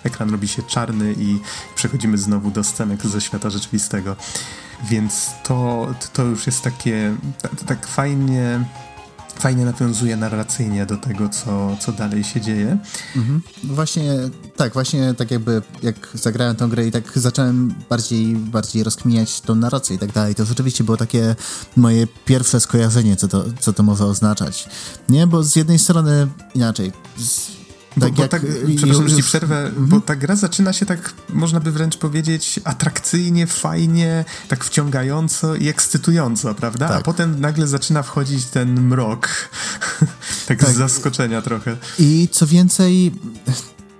ekran 0.05 0.31
robi 0.31 0.49
się 0.49 0.63
czarny 0.63 1.15
i 1.19 1.41
przechodzimy 1.75 2.19
znowu 2.19 2.51
do 2.51 2.65
scenek 2.65 3.07
ze 3.07 3.21
świata 3.21 3.51
rzeczywistego. 3.51 4.17
Więc 4.91 5.31
to, 5.45 5.89
to 6.13 6.23
już 6.23 6.47
jest 6.47 6.63
takie 6.63 7.17
tak, 7.67 7.87
fajnie 7.87 8.65
fajnie 9.39 9.65
nawiązuje 9.65 10.17
narracyjnie 10.17 10.87
do 10.87 10.97
tego, 10.97 11.29
co, 11.29 11.77
co 11.81 11.93
dalej 11.93 12.25
się 12.25 12.41
dzieje. 12.41 12.79
Mhm. 13.17 13.43
Właśnie, 13.65 14.13
tak, 14.57 14.73
właśnie 14.73 15.15
tak 15.15 15.31
jakby 15.31 15.63
jak 15.83 16.09
zagrałem 16.15 16.57
tę 16.57 16.69
grę 16.69 16.87
i 16.87 16.91
tak 16.91 17.19
zacząłem 17.19 17.75
bardziej, 17.91 18.35
bardziej 18.37 18.85
rozkminiać 18.85 19.41
tą 19.41 19.55
narrację 19.55 19.97
i 19.97 19.99
tak 19.99 20.13
dalej, 20.13 20.35
to 20.35 20.45
rzeczywiście 20.45 20.85
było 20.85 20.97
takie 20.97 21.37
moje 21.77 22.07
pierwsze 22.25 22.61
skojarzenie, 22.61 23.17
co 23.17 23.29
to, 23.29 23.45
co 23.61 23.73
to 23.73 23.83
może 23.83 24.05
oznaczać. 24.05 24.69
Nie, 25.09 25.27
bo 25.27 25.43
z 25.43 25.57
jednej 25.57 25.79
strony 25.79 26.29
inaczej, 26.55 26.93
z 27.19 27.64
tak 28.01 28.13
bo, 28.13 28.23
bo 28.23 28.29
tak, 28.29 28.43
przepraszam, 28.77 29.09
że 29.09 29.17
ci 29.17 29.23
przerwę, 29.23 29.67
mhm. 29.67 29.87
bo 29.87 30.01
ta 30.01 30.17
gra 30.17 30.37
zaczyna 30.37 30.73
się 30.73 30.87
tak, 30.87 31.15
można 31.29 31.61
by 31.61 31.73
wręcz 31.73 31.97
powiedzieć, 31.97 32.61
atrakcyjnie, 32.65 33.47
fajnie, 33.47 34.25
tak 34.49 34.65
wciągająco 34.65 35.55
i 35.55 35.69
ekscytująco, 35.69 36.55
prawda? 36.55 36.89
Tak. 36.89 37.01
A 37.01 37.03
potem 37.03 37.41
nagle 37.41 37.67
zaczyna 37.67 38.03
wchodzić 38.03 38.45
ten 38.45 38.81
mrok. 38.81 39.29
tak, 40.47 40.59
tak 40.61 40.71
z 40.71 40.75
zaskoczenia 40.75 41.43
trochę. 41.43 41.77
I 41.99 42.29
co 42.33 42.47
więcej, 42.47 43.13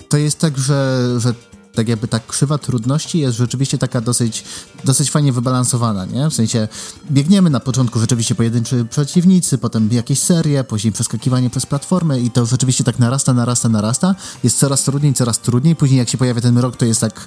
to 0.09 0.17
jest 0.17 0.39
tak, 0.39 0.59
że, 0.59 1.09
że 1.19 1.35
tak 1.75 1.89
jakby 1.89 2.09
ta 2.09 2.21
krzywa 2.21 2.59
trudności 2.59 3.19
jest 3.19 3.37
rzeczywiście 3.37 3.79
taka 3.79 4.01
dosyć, 4.01 4.45
dosyć 4.85 5.11
fajnie 5.11 5.33
wybalansowana, 5.33 6.05
nie? 6.05 6.31
W 6.31 6.35
sensie 6.35 6.69
biegniemy 7.11 7.51
na 7.51 7.61
początku 7.61 8.01
rzeczywiście 8.01 8.35
pojedynczy 8.35 8.85
przeciwnicy, 8.85 9.59
potem 9.59 9.89
jakieś 9.93 10.19
serie, 10.19 10.65
później 10.65 10.93
przeskakiwanie 10.93 11.51
przez 11.51 11.67
platformę 11.67 12.21
i 12.21 12.31
to 12.31 12.47
rzeczywiście 12.47 12.85
tak 12.85 12.99
narasta, 12.99 13.35
narasta, 13.35 13.69
narasta. 13.69 14.15
Jest 14.45 14.59
coraz 14.59 14.83
trudniej, 14.83 15.15
coraz 15.15 15.39
trudniej. 15.39 15.77
Później 15.77 15.99
jak 15.99 16.09
się 16.09 16.19
pojawia 16.19 16.41
ten 16.41 16.59
rok, 16.59 16.77
to 16.77 16.85
jest 16.85 17.01
tak, 17.01 17.27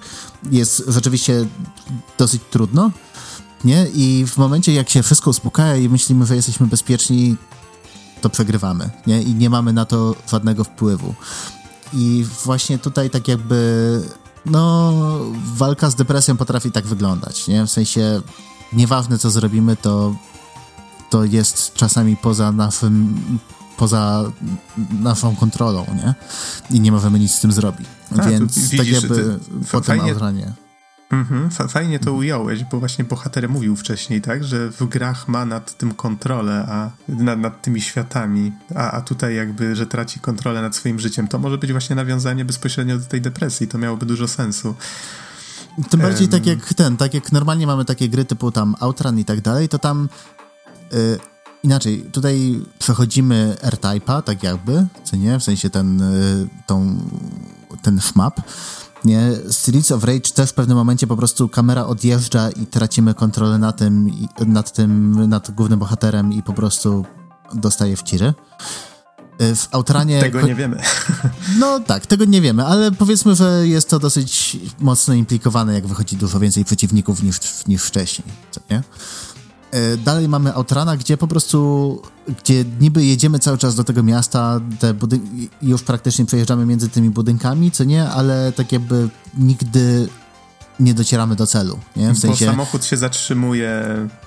jest 0.51 0.83
rzeczywiście 0.87 1.45
dosyć 2.17 2.41
trudno, 2.51 2.91
nie? 3.63 3.87
I 3.93 4.25
w 4.27 4.37
momencie 4.37 4.73
jak 4.73 4.89
się 4.89 5.03
wszystko 5.03 5.29
uspokaja 5.29 5.75
i 5.75 5.89
myślimy, 5.89 6.25
że 6.25 6.35
jesteśmy 6.35 6.67
bezpieczni, 6.67 7.35
to 8.21 8.29
przegrywamy, 8.29 8.89
nie? 9.07 9.21
I 9.21 9.35
nie 9.35 9.49
mamy 9.49 9.73
na 9.73 9.85
to 9.85 10.15
żadnego 10.31 10.63
wpływu. 10.63 11.15
I 11.93 12.25
właśnie 12.45 12.77
tutaj 12.77 13.09
tak 13.09 13.27
jakby 13.27 14.01
no, 14.51 14.93
walka 15.55 15.89
z 15.89 15.95
depresją 15.95 16.37
potrafi 16.37 16.71
tak 16.71 16.87
wyglądać, 16.87 17.47
nie? 17.47 17.65
W 17.65 17.69
sensie, 17.69 18.21
nieważne 18.73 19.17
co 19.17 19.29
zrobimy, 19.29 19.75
to, 19.75 20.15
to 21.09 21.23
jest 21.23 21.73
czasami 21.73 22.17
poza 22.17 22.51
naszym, 22.51 23.17
poza 23.77 24.31
naszą 24.99 25.35
kontrolą, 25.35 25.85
nie? 25.95 26.15
I 26.77 26.79
nie 26.79 26.91
możemy 26.91 27.19
nic 27.19 27.31
z 27.31 27.39
tym 27.39 27.51
zrobić. 27.51 27.87
A, 28.17 28.23
Więc 28.29 28.53
tak 28.55 28.63
widzisz, 28.63 28.77
tak 28.77 28.87
jakby 28.87 29.39
po 29.71 29.81
tym. 30.07 30.66
Mhm, 31.11 31.49
fajnie 31.69 31.99
to 31.99 32.13
ująłeś, 32.13 32.63
bo 32.63 32.79
właśnie 32.79 33.05
bohater 33.05 33.49
mówił 33.49 33.75
wcześniej, 33.75 34.21
tak, 34.21 34.43
że 34.43 34.71
w 34.71 34.87
grach 34.87 35.27
ma 35.27 35.45
nad 35.45 35.77
tym 35.77 35.93
kontrolę, 35.93 36.65
a 36.69 36.91
nad, 37.07 37.39
nad 37.39 37.61
tymi 37.61 37.81
światami, 37.81 38.51
a, 38.75 38.91
a 38.91 39.01
tutaj 39.01 39.35
jakby, 39.35 39.75
że 39.75 39.85
traci 39.85 40.19
kontrolę 40.19 40.61
nad 40.61 40.75
swoim 40.75 40.99
życiem. 40.99 41.27
To 41.27 41.39
może 41.39 41.57
być 41.57 41.71
właśnie 41.71 41.95
nawiązanie 41.95 42.45
bezpośrednio 42.45 42.97
do 42.97 43.05
tej 43.05 43.21
depresji, 43.21 43.67
to 43.67 43.77
miałoby 43.77 44.05
dużo 44.05 44.27
sensu. 44.27 44.75
Tym 45.89 45.99
bardziej 45.99 46.27
um... 46.27 46.31
tak 46.31 46.45
jak 46.45 46.73
ten, 46.73 46.97
tak 46.97 47.13
jak 47.13 47.31
normalnie 47.31 47.67
mamy 47.67 47.85
takie 47.85 48.09
gry 48.09 48.25
typu 48.25 48.51
tam 48.51 48.75
Outrun 48.79 49.19
i 49.19 49.25
tak 49.25 49.41
dalej, 49.41 49.69
to 49.69 49.79
tam 49.79 50.09
yy, 50.91 51.19
inaczej, 51.63 52.09
tutaj 52.11 52.61
przechodzimy 52.79 53.55
R-Type'a, 53.61 54.21
tak 54.21 54.43
jakby, 54.43 54.87
co 55.03 55.15
nie, 55.15 55.39
w 55.39 55.43
sensie 55.43 55.69
ten, 55.69 55.99
yy, 55.99 56.47
tą, 56.65 56.97
ten 57.81 57.99
FMAP, 57.99 58.41
nie? 59.07 59.31
Streets 59.49 59.91
of 59.91 60.03
Rage 60.03 60.31
też 60.33 60.49
w 60.49 60.53
pewnym 60.53 60.77
momencie 60.77 61.07
po 61.07 61.17
prostu 61.17 61.49
kamera 61.49 61.85
odjeżdża 61.85 62.49
i 62.49 62.65
tracimy 62.65 63.13
kontrolę 63.13 63.57
na 63.57 63.71
tym, 63.71 64.11
nad 64.45 64.73
tym, 64.73 65.23
nad 65.29 65.51
głównym 65.51 65.79
bohaterem 65.79 66.33
i 66.33 66.43
po 66.43 66.53
prostu 66.53 67.05
dostaje 67.53 67.97
w 67.97 68.03
ciry. 68.03 68.33
Y, 69.41 69.55
w 69.55 69.67
Outranie... 69.71 70.21
Tego 70.29 70.41
nie 70.41 70.55
wiemy. 70.55 70.81
No 71.59 71.79
tak, 71.79 72.05
tego 72.05 72.25
nie 72.25 72.41
wiemy, 72.41 72.65
ale 72.65 72.91
powiedzmy, 72.91 73.35
że 73.35 73.67
jest 73.67 73.89
to 73.89 73.99
dosyć 73.99 74.57
mocno 74.79 75.13
implikowane, 75.13 75.73
jak 75.73 75.87
wychodzi 75.87 76.15
dużo 76.15 76.39
więcej 76.39 76.65
przeciwników 76.65 77.23
niż, 77.23 77.39
niż 77.67 77.83
wcześniej, 77.83 78.27
co 78.51 78.61
nie? 78.69 78.83
E, 79.78 79.97
dalej 79.97 80.28
mamy 80.28 80.53
Outrana, 80.53 80.97
gdzie 80.97 81.17
po 81.17 81.28
prostu, 81.28 82.01
gdzie 82.43 82.65
niby 82.80 83.05
jedziemy 83.05 83.39
cały 83.39 83.57
czas 83.57 83.75
do 83.75 83.84
tego 83.84 84.03
miasta, 84.03 84.59
te 84.80 84.93
budynki, 84.93 85.49
już 85.61 85.84
praktycznie 85.84 86.25
przejeżdżamy 86.25 86.65
między 86.65 86.89
tymi 86.89 87.09
budynkami, 87.09 87.71
co 87.71 87.84
nie, 87.84 88.09
ale 88.09 88.51
tak 88.51 88.71
jakby 88.71 89.09
nigdy 89.38 90.09
nie 90.80 90.93
docieramy 90.93 91.36
do 91.36 91.47
celu. 91.47 91.80
Nie? 91.95 92.13
W 92.13 92.19
sensie... 92.19 92.45
Bo 92.45 92.51
samochód 92.51 92.86
się 92.86 92.97
zatrzymuje, 92.97 93.86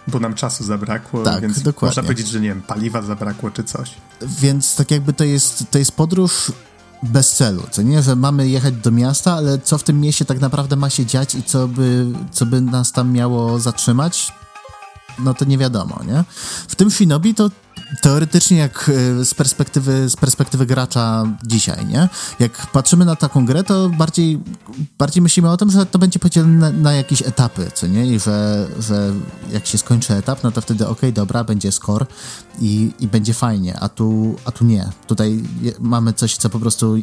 bo 0.08 0.20
nam 0.20 0.34
czasu 0.34 0.64
zabrakło, 0.64 1.22
tak, 1.22 1.42
więc 1.42 1.62
dokładnie. 1.62 1.88
można 1.88 2.02
powiedzieć, 2.02 2.28
że 2.28 2.40
nie 2.40 2.48
wiem, 2.48 2.62
paliwa 2.62 3.02
zabrakło 3.02 3.50
czy 3.50 3.64
coś. 3.64 3.90
Więc 4.22 4.76
tak 4.76 4.90
jakby 4.90 5.12
to 5.12 5.24
jest, 5.24 5.64
to 5.70 5.78
jest 5.78 5.92
podróż 5.92 6.52
bez 7.02 7.32
celu, 7.32 7.62
co 7.70 7.82
nie, 7.82 8.02
że 8.02 8.16
mamy 8.16 8.48
jechać 8.48 8.74
do 8.74 8.90
miasta, 8.90 9.32
ale 9.32 9.58
co 9.58 9.78
w 9.78 9.82
tym 9.82 10.00
mieście 10.00 10.24
tak 10.24 10.40
naprawdę 10.40 10.76
ma 10.76 10.90
się 10.90 11.06
dziać 11.06 11.34
i 11.34 11.42
co 11.42 11.68
by, 11.68 12.06
co 12.30 12.46
by 12.46 12.60
nas 12.60 12.92
tam 12.92 13.12
miało 13.12 13.58
zatrzymać, 13.58 14.32
no 15.24 15.34
to 15.34 15.44
nie 15.44 15.58
wiadomo, 15.58 16.00
nie? 16.06 16.24
W 16.68 16.74
tym 16.76 16.90
Shinobi 16.90 17.34
to 17.34 17.50
teoretycznie 18.02 18.58
jak 18.58 18.90
e, 19.20 19.24
z 19.24 19.34
perspektywy, 19.34 20.08
z 20.08 20.16
perspektywy 20.16 20.66
gracza 20.66 21.24
dzisiaj, 21.46 21.86
nie? 21.86 22.08
Jak 22.38 22.66
patrzymy 22.66 23.04
na 23.04 23.16
taką 23.16 23.46
grę, 23.46 23.64
to 23.64 23.88
bardziej, 23.88 24.40
bardziej 24.98 25.22
myślimy 25.22 25.50
o 25.50 25.56
tym, 25.56 25.70
że 25.70 25.86
to 25.86 25.98
będzie 25.98 26.18
podzielone 26.18 26.58
na, 26.58 26.70
na 26.70 26.92
jakieś 26.92 27.22
etapy, 27.22 27.70
co 27.74 27.86
nie? 27.86 28.06
I 28.06 28.20
że, 28.20 28.68
że 28.78 29.12
jak 29.52 29.66
się 29.66 29.78
skończy 29.78 30.14
etap, 30.14 30.42
no 30.42 30.52
to 30.52 30.60
wtedy 30.60 30.84
okej, 30.84 30.96
okay, 30.98 31.12
dobra, 31.12 31.44
będzie 31.44 31.72
score 31.72 32.06
i, 32.60 32.92
i 33.00 33.08
będzie 33.08 33.34
fajnie, 33.34 33.80
a 33.80 33.88
tu, 33.88 34.36
a 34.44 34.50
tu 34.50 34.64
nie. 34.64 34.88
Tutaj 35.06 35.42
mamy 35.80 36.12
coś, 36.12 36.36
co 36.36 36.50
po 36.50 36.60
prostu 36.60 36.96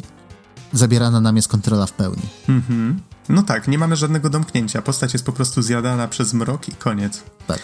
zabierana 0.72 1.20
nam 1.20 1.36
jest 1.36 1.48
kontrola 1.48 1.86
w 1.86 1.92
pełni. 1.92 2.22
Mhm. 2.48 3.00
No 3.28 3.42
tak, 3.42 3.68
nie 3.68 3.78
mamy 3.78 3.96
żadnego 3.96 4.30
domknięcia. 4.30 4.82
Postać 4.82 5.12
jest 5.12 5.24
po 5.24 5.32
prostu 5.32 5.62
zjadana 5.62 6.08
przez 6.08 6.34
mrok 6.34 6.68
i 6.68 6.72
koniec. 6.72 7.22
Tak. 7.46 7.60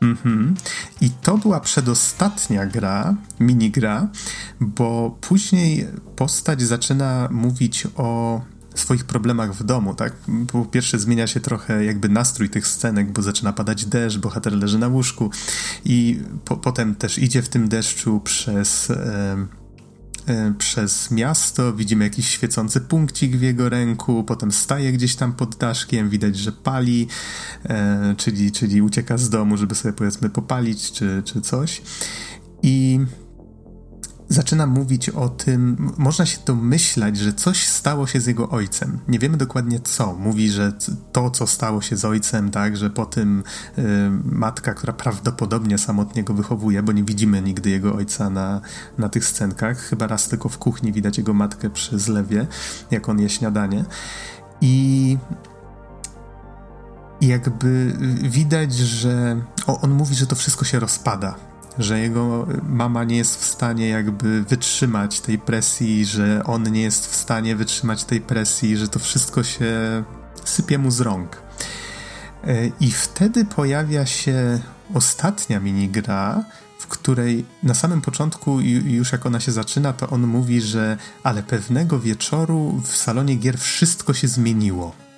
Mhm. 0.00 0.54
I 1.00 1.10
to 1.10 1.38
była 1.38 1.60
przedostatnia 1.60 2.66
gra, 2.66 3.14
minigra, 3.40 4.08
bo 4.60 5.18
później 5.20 5.86
postać 6.16 6.62
zaczyna 6.62 7.28
mówić 7.30 7.86
o 7.96 8.40
swoich 8.74 9.04
problemach 9.04 9.54
w 9.54 9.64
domu, 9.64 9.94
tak? 9.94 10.12
Po 10.52 10.64
pierwsze 10.64 10.98
zmienia 10.98 11.26
się 11.26 11.40
trochę 11.40 11.84
jakby 11.84 12.08
nastrój 12.08 12.50
tych 12.50 12.66
scenek, 12.66 13.12
bo 13.12 13.22
zaczyna 13.22 13.52
padać 13.52 13.86
deszcz, 13.86 14.18
bohater 14.18 14.52
leży 14.52 14.78
na 14.78 14.88
łóżku 14.88 15.30
i 15.84 16.20
po, 16.44 16.56
potem 16.56 16.94
też 16.94 17.18
idzie 17.18 17.42
w 17.42 17.48
tym 17.48 17.68
deszczu 17.68 18.20
przez... 18.20 18.90
E, 18.90 19.59
przez 20.58 21.10
miasto, 21.10 21.72
widzimy 21.72 22.04
jakiś 22.04 22.28
świecący 22.28 22.80
punkcik 22.80 23.36
w 23.36 23.42
jego 23.42 23.68
ręku, 23.68 24.24
potem 24.24 24.52
staje 24.52 24.92
gdzieś 24.92 25.16
tam 25.16 25.32
pod 25.32 25.56
daszkiem, 25.56 26.10
widać, 26.10 26.36
że 26.36 26.52
pali, 26.52 27.08
e, 27.64 28.14
czyli, 28.18 28.52
czyli 28.52 28.82
ucieka 28.82 29.18
z 29.18 29.30
domu, 29.30 29.56
żeby 29.56 29.74
sobie 29.74 29.92
powiedzmy 29.92 30.30
popalić 30.30 30.92
czy, 30.92 31.22
czy 31.24 31.40
coś. 31.40 31.82
I 32.62 33.00
zaczyna 34.30 34.66
mówić 34.66 35.08
o 35.08 35.28
tym, 35.28 35.90
można 35.98 36.26
się 36.26 36.38
domyślać, 36.46 37.16
że 37.16 37.32
coś 37.32 37.66
stało 37.66 38.06
się 38.06 38.20
z 38.20 38.26
jego 38.26 38.48
ojcem. 38.48 38.98
Nie 39.08 39.18
wiemy 39.18 39.36
dokładnie 39.36 39.80
co. 39.80 40.12
Mówi, 40.12 40.50
że 40.50 40.72
to, 41.12 41.30
co 41.30 41.46
stało 41.46 41.82
się 41.82 41.96
z 41.96 42.04
ojcem, 42.04 42.50
tak, 42.50 42.76
że 42.76 42.90
po 42.90 43.06
tym 43.06 43.42
y, 43.78 43.82
matka, 44.24 44.74
która 44.74 44.92
prawdopodobnie 44.92 45.78
samotnie 45.78 46.24
go 46.24 46.34
wychowuje, 46.34 46.82
bo 46.82 46.92
nie 46.92 47.04
widzimy 47.04 47.42
nigdy 47.42 47.70
jego 47.70 47.94
ojca 47.94 48.30
na, 48.30 48.60
na 48.98 49.08
tych 49.08 49.24
scenkach. 49.24 49.78
Chyba 49.78 50.06
raz 50.06 50.28
tylko 50.28 50.48
w 50.48 50.58
kuchni 50.58 50.92
widać 50.92 51.18
jego 51.18 51.34
matkę 51.34 51.70
przy 51.70 51.98
zlewie, 51.98 52.46
jak 52.90 53.08
on 53.08 53.20
je 53.20 53.28
śniadanie. 53.28 53.84
I 54.60 55.18
jakby 57.20 57.96
widać, 58.22 58.74
że 58.74 59.42
on 59.66 59.90
mówi, 59.90 60.14
że 60.14 60.26
to 60.26 60.36
wszystko 60.36 60.64
się 60.64 60.80
rozpada 60.80 61.49
że 61.78 62.00
jego 62.00 62.46
mama 62.62 63.04
nie 63.04 63.16
jest 63.16 63.40
w 63.40 63.44
stanie 63.44 63.88
jakby 63.88 64.42
wytrzymać 64.42 65.20
tej 65.20 65.38
presji, 65.38 66.04
że 66.04 66.42
on 66.44 66.72
nie 66.72 66.82
jest 66.82 67.06
w 67.06 67.14
stanie 67.14 67.56
wytrzymać 67.56 68.04
tej 68.04 68.20
presji, 68.20 68.76
że 68.76 68.88
to 68.88 68.98
wszystko 68.98 69.42
się 69.42 70.04
sypie 70.44 70.78
mu 70.78 70.90
z 70.90 71.00
rąk. 71.00 71.42
E, 72.44 72.66
I 72.80 72.90
wtedy 72.90 73.44
pojawia 73.44 74.06
się 74.06 74.60
ostatnia 74.94 75.60
minigra, 75.60 76.44
w 76.78 76.86
której 76.86 77.44
na 77.62 77.74
samym 77.74 78.00
początku, 78.00 78.60
już 78.60 79.12
jak 79.12 79.26
ona 79.26 79.40
się 79.40 79.52
zaczyna, 79.52 79.92
to 79.92 80.10
on 80.10 80.26
mówi, 80.26 80.60
że 80.60 80.96
ale 81.22 81.42
pewnego 81.42 82.00
wieczoru 82.00 82.80
w 82.84 82.96
salonie 82.96 83.36
gier 83.36 83.58
wszystko 83.58 84.14
się 84.14 84.28
zmieniło. 84.28 85.09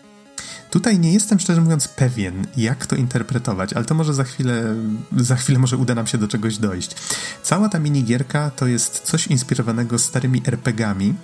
Tutaj 0.73 0.99
nie 0.99 1.13
jestem 1.13 1.39
szczerze 1.39 1.61
mówiąc 1.61 1.89
pewien, 1.89 2.47
jak 2.57 2.87
to 2.87 2.97
interpretować, 2.97 3.73
ale 3.73 3.85
to 3.85 3.95
może 3.95 4.15
za 4.15 4.25
chwilę, 4.25 4.75
za 5.17 5.37
chwilę 5.37 5.59
może 5.59 5.77
uda 5.77 5.95
nam 5.95 6.07
się 6.07 6.19
do 6.19 6.29
czegoś 6.29 6.59
dojść. 6.59 6.97
Cała 7.43 7.69
ta 7.69 7.79
minigierka 7.79 8.51
to 8.51 8.67
jest 8.67 9.01
coś 9.01 9.27
inspirowanego 9.27 9.99
starymi 9.99 10.43
RPGami. 10.47 11.15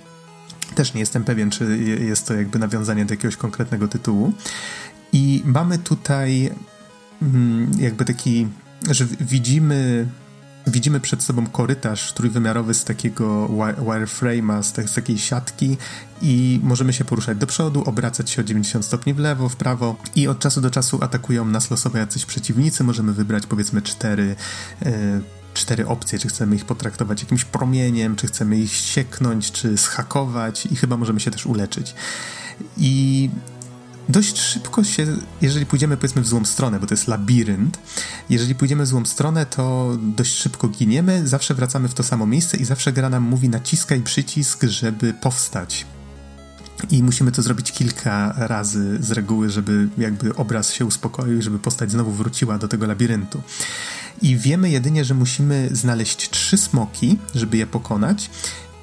Też 0.75 0.93
nie 0.93 0.99
jestem 0.99 1.23
pewien, 1.23 1.51
czy 1.51 1.77
jest 1.99 2.27
to 2.27 2.33
jakby 2.33 2.59
nawiązanie 2.59 3.05
do 3.05 3.13
jakiegoś 3.13 3.35
konkretnego 3.35 3.87
tytułu. 3.87 4.33
I 5.13 5.41
mamy 5.45 5.77
tutaj 5.77 6.51
mm, 7.21 7.71
jakby 7.79 8.05
taki, 8.05 8.47
że 8.91 9.05
widzimy 9.19 10.07
Widzimy 10.69 10.99
przed 10.99 11.23
sobą 11.23 11.47
korytarz 11.47 12.13
trójwymiarowy 12.13 12.73
z 12.73 12.83
takiego 12.83 13.47
wireframe'a, 13.85 14.63
z, 14.63 14.89
z 14.89 14.93
takiej 14.93 15.17
siatki 15.17 15.77
i 16.21 16.59
możemy 16.63 16.93
się 16.93 17.05
poruszać 17.05 17.37
do 17.37 17.47
przodu, 17.47 17.83
obracać 17.83 18.29
się 18.29 18.41
o 18.41 18.45
90 18.45 18.85
stopni 18.85 19.13
w 19.13 19.19
lewo, 19.19 19.49
w 19.49 19.55
prawo 19.55 19.95
i 20.15 20.27
od 20.27 20.39
czasu 20.39 20.61
do 20.61 20.69
czasu 20.71 20.99
atakują 21.01 21.45
nas 21.45 21.71
losowo 21.71 21.97
jacyś 21.97 22.25
przeciwnicy. 22.25 22.83
Możemy 22.83 23.13
wybrać 23.13 23.45
powiedzmy 23.45 23.81
cztery 23.81 24.35
yy, 24.85 24.91
cztery 25.53 25.87
opcje, 25.87 26.19
czy 26.19 26.27
chcemy 26.27 26.55
ich 26.55 26.65
potraktować 26.65 27.21
jakimś 27.21 27.45
promieniem, 27.45 28.15
czy 28.15 28.27
chcemy 28.27 28.57
ich 28.57 28.73
sieknąć, 28.73 29.51
czy 29.51 29.77
schakować 29.77 30.65
i 30.65 30.75
chyba 30.75 30.97
możemy 30.97 31.19
się 31.19 31.31
też 31.31 31.45
uleczyć. 31.45 31.95
I 32.77 33.29
dość 34.09 34.39
szybko 34.39 34.83
się, 34.83 35.07
jeżeli 35.41 35.65
pójdziemy 35.65 35.97
powiedzmy 35.97 36.21
w 36.21 36.27
złą 36.27 36.45
stronę, 36.45 36.79
bo 36.79 36.87
to 36.87 36.93
jest 36.93 37.07
labirynt, 37.07 37.79
jeżeli 38.29 38.55
pójdziemy 38.55 38.83
w 38.83 38.87
złą 38.87 39.05
stronę, 39.05 39.45
to 39.45 39.97
dość 40.01 40.33
szybko 40.33 40.67
giniemy, 40.67 41.27
zawsze 41.27 41.53
wracamy 41.53 41.87
w 41.87 41.93
to 41.93 42.03
samo 42.03 42.25
miejsce 42.25 42.57
i 42.57 42.65
zawsze 42.65 42.93
gra 42.93 43.09
nam 43.09 43.23
mówi 43.23 43.49
naciskaj 43.49 44.01
przycisk, 44.01 44.63
żeby 44.63 45.13
powstać. 45.13 45.85
I 46.89 47.03
musimy 47.03 47.31
to 47.31 47.41
zrobić 47.41 47.71
kilka 47.71 48.33
razy 48.37 48.97
z 49.01 49.11
reguły, 49.11 49.49
żeby 49.49 49.89
jakby 49.97 50.35
obraz 50.35 50.73
się 50.73 50.85
uspokoił, 50.85 51.41
żeby 51.41 51.59
postać 51.59 51.91
znowu 51.91 52.11
wróciła 52.11 52.57
do 52.57 52.67
tego 52.67 52.87
labiryntu. 52.87 53.41
I 54.21 54.37
wiemy 54.37 54.69
jedynie, 54.69 55.05
że 55.05 55.13
musimy 55.13 55.69
znaleźć 55.71 56.29
trzy 56.29 56.57
smoki, 56.57 57.17
żeby 57.35 57.57
je 57.57 57.67
pokonać 57.67 58.29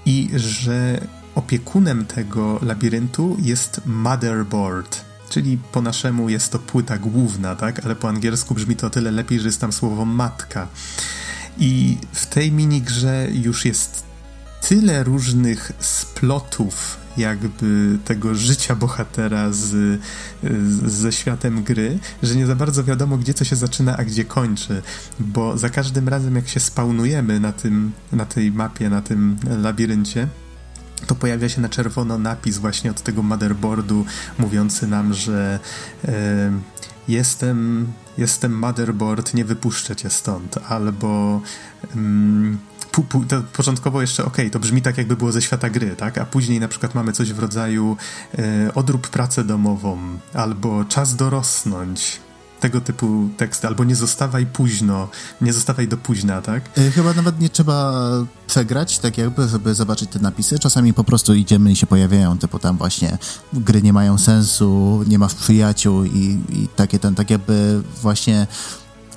i 0.07 0.31
że 0.35 1.07
opiekunem 1.35 2.07
tego 2.07 2.59
labiryntu 2.63 3.37
jest 3.43 3.81
motherboard 3.87 5.07
czyli 5.29 5.59
po 5.73 5.83
naszemu 5.83 6.29
jest 6.29 6.53
to 6.53 6.59
płyta 6.59 6.99
główna, 6.99 7.57
tak? 7.57 7.85
Ale 7.85 7.97
po 7.97 8.09
angielsku 8.09 8.55
brzmi 8.55 8.77
to 8.77 8.87
o 8.87 8.91
tyle 8.91 9.11
lepiej, 9.11 9.41
że 9.41 9.49
jest 9.49 9.61
tam 9.61 9.73
słowo 9.73 10.05
matka. 10.05 10.69
I 11.59 11.99
w 12.13 12.27
tej 12.27 12.53
minigrze 12.53 13.29
już 13.33 13.65
jest 13.65 14.05
tyle 14.69 15.05
różnych 15.05 15.73
splotów 15.81 16.97
jakby 17.17 17.99
tego 18.05 18.35
życia 18.35 18.75
bohatera 18.75 19.53
z, 19.53 20.01
z, 20.43 20.93
ze 20.93 21.13
światem 21.13 21.63
gry, 21.63 21.99
że 22.23 22.37
nie 22.37 22.47
za 22.47 22.55
bardzo 22.55 22.85
wiadomo, 22.85 23.19
gdzie 23.19 23.35
co 23.35 23.45
się 23.45 23.57
zaczyna, 23.57 23.97
a 23.97 24.05
gdzie 24.05 24.25
kończy, 24.25 24.83
bo 25.19 25.59
za 25.59 25.69
każdym 25.69 26.09
razem, 26.09 26.37
jak 26.37 26.49
się 26.49 26.61
spawnujemy 26.61 27.41
na, 27.41 27.53
tym, 27.53 27.93
na 28.13 28.27
tej 28.27 28.53
mapie, 28.53 28.91
na 28.91 29.03
tym 29.03 29.37
labiryncie, 29.63 30.29
to 31.07 31.15
pojawia 31.15 31.49
się 31.49 31.61
na 31.61 31.69
czerwono 31.69 32.19
napis 32.19 32.59
właśnie 32.59 32.91
od 32.91 33.03
tego 33.03 33.23
motherboardu 33.23 34.05
mówiący 34.39 34.87
nam, 34.87 35.15
że 35.15 35.61
e, 36.05 36.53
jestem, 37.09 37.87
jestem 38.19 38.59
motherboard, 38.59 39.35
nie 39.35 39.45
wypuszczę 39.45 39.97
cię 39.97 40.11
stąd, 40.11 40.59
albo 40.69 41.41
mm, 41.97 42.59
pu, 42.93 43.03
pu, 43.03 43.25
to 43.25 43.43
początkowo 43.43 44.01
jeszcze 44.01 44.25
ok, 44.25 44.37
to 44.53 44.59
brzmi 44.59 44.83
tak 44.83 44.99
jakby 44.99 45.17
było 45.17 45.33
ze 45.33 45.43
świata 45.43 45.71
gry, 45.71 45.97
tak? 45.97 46.19
A 46.19 46.25
później 46.25 46.61
na 46.61 46.69
przykład 46.69 46.95
mamy 46.95 47.13
coś 47.13 47.33
w 47.33 47.39
rodzaju 47.39 47.97
e, 48.39 48.75
odrób 48.75 49.09
pracę 49.09 49.45
domową, 49.45 49.99
albo 50.35 50.85
czas 50.85 51.17
dorosnąć, 51.17 52.21
tego 52.67 52.81
typu 52.81 53.29
teksty, 53.37 53.67
albo 53.67 53.85
nie 53.85 53.97
zostawaj 53.97 54.47
późno, 54.47 55.09
nie 55.41 55.53
zostawaj 55.53 55.89
do 55.89 55.97
późna, 55.97 56.43
tak? 56.43 56.63
E, 56.79 56.91
chyba 56.91 57.13
nawet 57.13 57.41
nie 57.41 57.51
trzeba 57.51 57.93
przegrać, 58.47 58.99
tak 58.99 59.19
jakby, 59.19 59.49
żeby 59.49 59.75
zobaczyć 59.75 60.11
te 60.11 60.19
napisy. 60.19 60.59
Czasami 60.59 60.93
po 60.93 61.05
prostu 61.05 61.35
idziemy 61.35 61.73
i 61.73 61.77
się 61.77 61.87
pojawiają, 61.87 62.39
typu 62.39 62.59
tam 62.59 62.77
właśnie 62.77 63.19
gry 63.53 63.83
nie 63.83 63.93
mają 63.93 64.19
sensu, 64.19 65.05
nie 65.07 65.19
masz 65.19 65.35
przyjaciół 65.35 66.05
i, 66.05 66.41
i 66.49 66.69
takie 66.77 66.99
ten, 66.99 67.15
tak 67.15 67.31
jakby 67.31 67.83
właśnie 68.03 68.47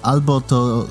albo 0.02 0.42
to 0.42 0.88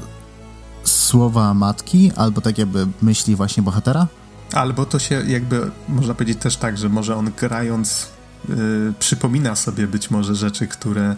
słowa 0.85 1.55
matki, 1.55 2.13
albo 2.17 2.41
tak 2.41 2.59
jakby 2.59 2.87
myśli 3.03 3.37
właśnie 3.37 3.63
bohatera. 3.63 4.07
Albo 4.53 4.87
to 4.87 4.99
się 4.99 5.23
jakby, 5.27 5.71
można 5.89 6.15
powiedzieć 6.15 6.39
też 6.43 6.57
tak, 6.57 6.79
że 6.79 6.89
może 6.89 7.17
on 7.17 7.33
grając 7.41 8.09
yy, 8.49 8.93
przypomina 8.99 9.57
sobie 9.57 9.87
być 9.87 10.11
może 10.11 10.35
rzeczy, 10.35 10.67
które 10.67 11.17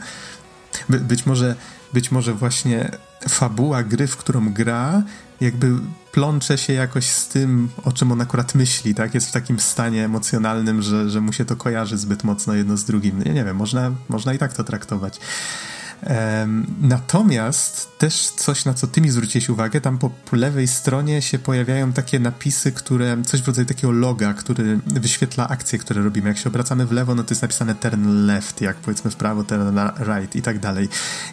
by, 0.88 1.00
być 1.00 1.26
może 1.26 1.56
być 1.92 2.10
może 2.10 2.34
właśnie 2.34 2.90
fabuła 3.28 3.82
gry, 3.82 4.06
w 4.06 4.16
którą 4.16 4.52
gra, 4.52 5.02
jakby 5.40 5.72
plącze 6.12 6.58
się 6.58 6.72
jakoś 6.72 7.06
z 7.06 7.28
tym, 7.28 7.68
o 7.84 7.92
czym 7.92 8.12
on 8.12 8.20
akurat 8.20 8.54
myśli, 8.54 8.94
tak? 8.94 9.14
Jest 9.14 9.28
w 9.28 9.32
takim 9.32 9.60
stanie 9.60 10.04
emocjonalnym, 10.04 10.82
że, 10.82 11.10
że 11.10 11.20
mu 11.20 11.32
się 11.32 11.44
to 11.44 11.56
kojarzy 11.56 11.98
zbyt 11.98 12.24
mocno 12.24 12.54
jedno 12.54 12.76
z 12.76 12.84
drugim. 12.84 13.22
Nie, 13.22 13.34
nie 13.34 13.44
wiem, 13.44 13.56
można, 13.56 13.92
można 14.08 14.34
i 14.34 14.38
tak 14.38 14.52
to 14.52 14.64
traktować. 14.64 15.20
Natomiast 16.80 17.98
też 17.98 18.28
coś, 18.28 18.64
na 18.64 18.74
co 18.74 18.86
ty 18.86 19.00
mi 19.00 19.10
zwróciłeś 19.10 19.48
uwagę, 19.48 19.80
tam 19.80 19.98
po 19.98 20.10
lewej 20.32 20.68
stronie 20.68 21.22
się 21.22 21.38
pojawiają 21.38 21.92
takie 21.92 22.18
napisy, 22.18 22.72
które, 22.72 23.22
coś 23.26 23.42
w 23.42 23.46
rodzaju 23.46 23.66
takiego 23.66 23.90
loga, 23.92 24.34
który 24.34 24.80
wyświetla 24.86 25.48
akcje, 25.48 25.78
które 25.78 26.02
robimy. 26.02 26.28
Jak 26.28 26.38
się 26.38 26.48
obracamy 26.48 26.86
w 26.86 26.92
lewo, 26.92 27.14
no 27.14 27.24
to 27.24 27.30
jest 27.30 27.42
napisane 27.42 27.74
turn 27.74 28.26
left, 28.26 28.60
jak 28.60 28.76
powiedzmy 28.76 29.10
w 29.10 29.16
prawo, 29.16 29.44
turn 29.44 29.78
right 29.98 30.36
i 30.36 30.42
tak 30.42 30.58
dalej. 30.58 30.88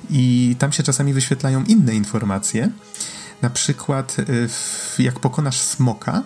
I 0.10 0.56
tam 0.60 0.72
się 0.72 0.84
czasami 0.84 1.14
wyświetlają 1.14 1.64
inne 1.64 1.96
informacje. 1.96 2.70
Na 3.42 3.50
przykład, 3.50 4.16
y, 4.20 5.04
jak 5.04 5.20
pokonasz 5.20 5.60
smoka, 5.60 6.24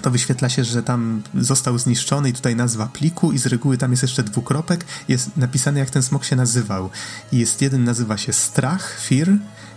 to 0.00 0.10
wyświetla 0.10 0.48
się, 0.48 0.64
że 0.64 0.82
tam 0.82 1.22
został 1.34 1.78
zniszczony 1.78 2.28
i 2.28 2.32
tutaj 2.32 2.56
nazwa 2.56 2.86
pliku 2.86 3.32
i 3.32 3.38
z 3.38 3.46
reguły 3.46 3.78
tam 3.78 3.90
jest 3.90 4.02
jeszcze 4.02 4.22
dwukropek, 4.22 4.84
jest 5.08 5.36
napisane 5.36 5.80
jak 5.80 5.90
ten 5.90 6.02
smok 6.02 6.24
się 6.24 6.36
nazywał. 6.36 6.90
I 7.32 7.38
jest 7.38 7.62
jeden 7.62 7.84
nazywa 7.84 8.16
się 8.16 8.32
strach, 8.32 9.00
fear, 9.00 9.28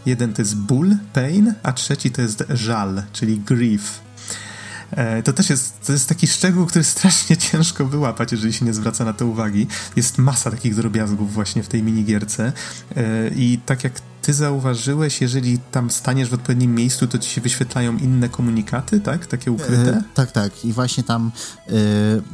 jeden 0.06 0.34
to 0.34 0.42
jest 0.42 0.56
ból, 0.56 0.96
pain, 1.14 1.54
a 1.64 1.74
trzeci 1.74 2.12
to 2.12 2.22
jest 2.22 2.44
żal, 2.50 3.04
czyli 3.14 3.40
grief. 3.40 4.03
E, 4.96 5.24
to 5.24 5.34
też 5.34 5.50
jest, 5.50 5.86
to 5.86 5.92
jest 5.92 6.10
taki 6.10 6.28
szczegół, 6.28 6.66
który 6.66 6.84
strasznie 6.84 7.38
ciężko 7.38 7.86
wyłapać, 7.86 8.32
jeżeli 8.32 8.54
się 8.54 8.66
nie 8.66 8.74
zwraca 8.74 9.06
na 9.06 9.14
to 9.14 9.26
uwagi. 9.26 9.68
Jest 9.96 10.18
masa 10.18 10.52
takich 10.52 10.76
drobiazgów 10.76 11.34
właśnie 11.34 11.64
w 11.64 11.68
tej 11.68 11.84
minigierce 11.84 12.54
e, 12.96 13.28
i 13.36 13.60
tak 13.66 13.84
jak 13.84 13.94
ty 14.22 14.34
zauważyłeś, 14.34 15.22
jeżeli 15.22 15.60
tam 15.72 15.92
staniesz 15.92 16.30
w 16.30 16.34
odpowiednim 16.34 16.76
miejscu, 16.76 17.08
to 17.08 17.18
ci 17.18 17.30
się 17.30 17.42
wyświetlają 17.42 17.98
inne 17.98 18.30
komunikaty, 18.30 19.00
tak? 19.00 19.26
Takie 19.26 19.52
ukryte? 19.52 19.98
E, 19.98 20.04
tak, 20.14 20.32
tak. 20.32 20.66
I 20.66 20.74
właśnie 20.74 21.04
tam, 21.04 21.32
e, 21.68 21.72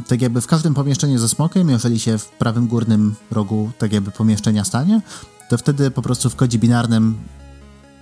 tak 0.07 0.22
jakby 0.22 0.41
w 0.41 0.47
każdym 0.47 0.74
pomieszczeniu 0.74 1.18
ze 1.18 1.30
smokiem, 1.30 1.70
jeżeli 1.70 1.99
się 1.99 2.18
w 2.18 2.26
prawym 2.26 2.68
górnym 2.68 3.16
rogu 3.32 3.72
tak 3.78 3.93
jakby 3.93 4.12
pomieszczenia 4.12 4.64
stanie, 4.64 5.01
to 5.49 5.57
wtedy 5.57 5.91
po 5.91 6.01
prostu 6.01 6.30
w 6.30 6.36
kodzie 6.36 6.60
binarnym 6.60 7.18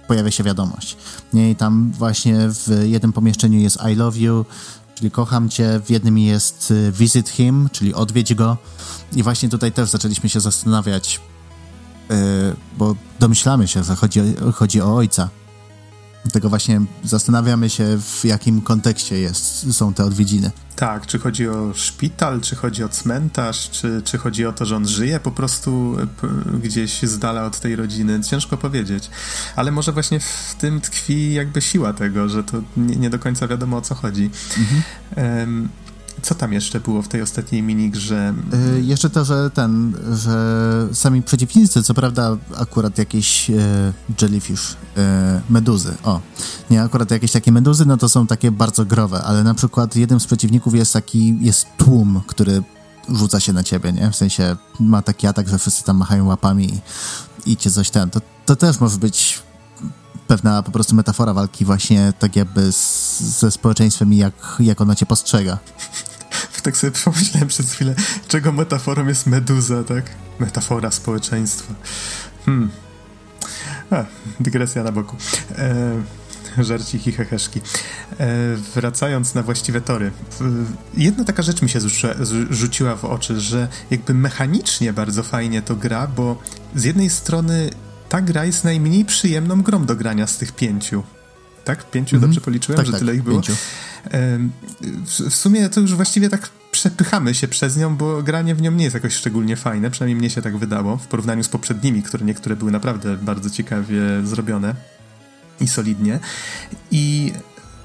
pojawia 0.07 0.31
się 0.31 0.43
wiadomość. 0.43 0.97
I 1.33 1.55
tam 1.55 1.91
właśnie 1.91 2.35
w 2.49 2.83
jednym 2.85 3.13
pomieszczeniu 3.13 3.59
jest 3.59 3.77
I 3.91 3.95
love 3.95 4.17
you, 4.17 4.45
czyli 4.95 5.11
kocham 5.11 5.49
cię, 5.49 5.81
w 5.85 5.89
jednym 5.89 6.17
jest 6.17 6.71
y, 6.71 6.91
visit 6.91 7.29
him, 7.29 7.69
czyli 7.71 7.93
odwiedź 7.93 8.33
go. 8.33 8.57
I 9.13 9.23
właśnie 9.23 9.49
tutaj 9.49 9.71
też 9.71 9.89
zaczęliśmy 9.89 10.29
się 10.29 10.39
zastanawiać, 10.39 11.21
yy, 12.09 12.15
bo 12.77 12.95
domyślamy 13.19 13.67
się, 13.67 13.83
że 13.83 13.95
chodzi, 13.95 14.21
chodzi 14.53 14.81
o 14.81 14.95
ojca. 14.95 15.29
Dlatego 16.23 16.49
właśnie 16.49 16.81
zastanawiamy 17.03 17.69
się, 17.69 17.97
w 18.01 18.25
jakim 18.25 18.61
kontekście 18.61 19.19
jest, 19.19 19.73
są 19.73 19.93
te 19.93 20.05
odwiedziny. 20.05 20.51
Tak, 20.75 21.05
czy 21.05 21.19
chodzi 21.19 21.49
o 21.49 21.73
szpital, 21.73 22.41
czy 22.41 22.55
chodzi 22.55 22.83
o 22.83 22.89
cmentarz, 22.89 23.69
czy, 23.69 24.01
czy 24.05 24.17
chodzi 24.17 24.45
o 24.45 24.53
to, 24.53 24.65
że 24.65 24.75
on 24.75 24.87
żyje 24.87 25.19
po 25.19 25.31
prostu 25.31 25.97
gdzieś 26.63 27.01
z 27.03 27.19
dala 27.19 27.45
od 27.45 27.59
tej 27.59 27.75
rodziny. 27.75 28.23
Ciężko 28.23 28.57
powiedzieć. 28.57 29.09
Ale 29.55 29.71
może 29.71 29.91
właśnie 29.91 30.19
w 30.19 30.55
tym 30.59 30.81
tkwi 30.81 31.33
jakby 31.33 31.61
siła 31.61 31.93
tego, 31.93 32.29
że 32.29 32.43
to 32.43 32.57
nie, 32.77 32.95
nie 32.95 33.09
do 33.09 33.19
końca 33.19 33.47
wiadomo 33.47 33.77
o 33.77 33.81
co 33.81 33.95
chodzi. 33.95 34.29
Mhm. 34.57 34.83
Um, 35.39 35.69
co 36.21 36.35
tam 36.35 36.53
jeszcze 36.53 36.79
było 36.79 37.01
w 37.01 37.07
tej 37.07 37.21
ostatniej 37.21 37.63
minigrze? 37.63 38.33
Yy, 38.73 38.81
jeszcze 38.81 39.09
to, 39.09 39.25
że 39.25 39.49
ten, 39.49 39.97
że 40.13 40.87
sami 40.93 41.21
przeciwnicy, 41.21 41.83
co 41.83 41.93
prawda 41.93 42.37
akurat 42.57 42.97
jakieś 42.97 43.49
yy, 43.49 43.57
jellyfish, 44.21 44.75
yy, 44.95 45.03
meduzy, 45.49 45.93
o, 46.03 46.21
nie, 46.69 46.83
akurat 46.83 47.11
jakieś 47.11 47.31
takie 47.31 47.51
meduzy, 47.51 47.85
no 47.85 47.97
to 47.97 48.09
są 48.09 48.27
takie 48.27 48.51
bardzo 48.51 48.85
growe, 48.85 49.23
ale 49.23 49.43
na 49.43 49.53
przykład 49.53 49.95
jednym 49.95 50.19
z 50.19 50.25
przeciwników 50.25 50.75
jest 50.75 50.93
taki, 50.93 51.37
jest 51.41 51.67
tłum, 51.77 52.21
który 52.27 52.63
rzuca 53.09 53.39
się 53.39 53.53
na 53.53 53.63
ciebie, 53.63 53.93
nie? 53.93 54.11
W 54.11 54.15
sensie 54.15 54.55
ma 54.79 55.01
taki 55.01 55.27
atak, 55.27 55.49
że 55.49 55.59
wszyscy 55.59 55.83
tam 55.83 55.97
machają 55.97 56.25
łapami 56.25 56.73
i, 57.45 57.51
i 57.51 57.57
cię 57.57 57.71
coś 57.71 57.89
ten. 57.89 58.09
To, 58.09 58.21
to 58.45 58.55
też 58.55 58.79
może 58.79 58.97
być 58.97 59.39
pewna 60.27 60.63
po 60.63 60.71
prostu 60.71 60.95
metafora 60.95 61.33
walki 61.33 61.65
właśnie 61.65 62.13
tak 62.19 62.35
jakby 62.35 62.71
z, 62.71 63.19
ze 63.19 63.51
społeczeństwem 63.51 64.13
i 64.13 64.17
jak, 64.17 64.33
jak 64.59 64.81
ono 64.81 64.95
cię 64.95 65.05
postrzega. 65.05 65.57
Tak 66.63 66.77
sobie 66.77 66.91
pomyślałem 67.05 67.47
przez 67.47 67.71
chwilę, 67.71 67.95
czego 68.27 68.51
metaforą 68.51 69.07
jest 69.07 69.27
meduza, 69.27 69.83
tak? 69.83 70.05
Metafora 70.39 70.91
społeczeństwa. 70.91 71.73
Hmm. 72.45 72.69
A, 73.91 74.05
dygresja 74.39 74.83
na 74.83 74.91
boku. 74.91 75.15
E, 75.57 76.63
żarciki, 76.63 77.11
heheszki. 77.11 77.61
E, 78.19 78.25
wracając 78.75 79.35
na 79.35 79.43
właściwe 79.43 79.81
tory. 79.81 80.11
Jedna 80.97 81.23
taka 81.23 81.41
rzecz 81.41 81.61
mi 81.61 81.69
się 81.69 81.79
rzuciła 82.49 82.95
w 82.95 83.05
oczy, 83.05 83.39
że 83.39 83.67
jakby 83.91 84.13
mechanicznie 84.13 84.93
bardzo 84.93 85.23
fajnie 85.23 85.61
to 85.61 85.75
gra, 85.75 86.07
bo 86.07 86.41
z 86.75 86.83
jednej 86.83 87.09
strony 87.09 87.69
ta 88.09 88.21
gra 88.21 88.45
jest 88.45 88.63
najmniej 88.63 89.05
przyjemną 89.05 89.61
grą 89.61 89.85
do 89.85 89.95
grania 89.95 90.27
z 90.27 90.37
tych 90.37 90.51
pięciu. 90.51 91.03
Tak? 91.65 91.89
Pięciu 91.91 92.15
mm 92.15 92.19
-hmm. 92.19 92.27
dobrze 92.27 92.41
policzyłem, 92.41 92.77
tak, 92.77 92.85
że 92.85 92.91
tak, 92.91 92.99
tyle 92.99 93.15
ich 93.15 93.23
było? 93.23 93.41
Pięciu. 93.41 93.53
W, 95.05 95.29
w 95.29 95.35
sumie 95.35 95.69
to 95.69 95.79
już 95.79 95.95
właściwie 95.95 96.29
tak 96.29 96.49
przepychamy 96.71 97.35
się 97.35 97.47
przez 97.47 97.77
nią, 97.77 97.95
bo 97.95 98.23
granie 98.23 98.55
w 98.55 98.61
nią 98.61 98.71
nie 98.71 98.83
jest 98.83 98.93
jakoś 98.93 99.13
szczególnie 99.13 99.55
fajne, 99.55 99.91
przynajmniej 99.91 100.15
mnie 100.15 100.29
się 100.29 100.41
tak 100.41 100.57
wydało, 100.57 100.97
w 100.97 101.07
porównaniu 101.07 101.43
z 101.43 101.49
poprzednimi, 101.49 102.03
które 102.03 102.25
niektóre 102.25 102.55
były 102.55 102.71
naprawdę 102.71 103.17
bardzo 103.17 103.49
ciekawie 103.49 104.01
zrobione 104.23 104.75
i 105.59 105.67
solidnie. 105.67 106.19
I 106.91 107.33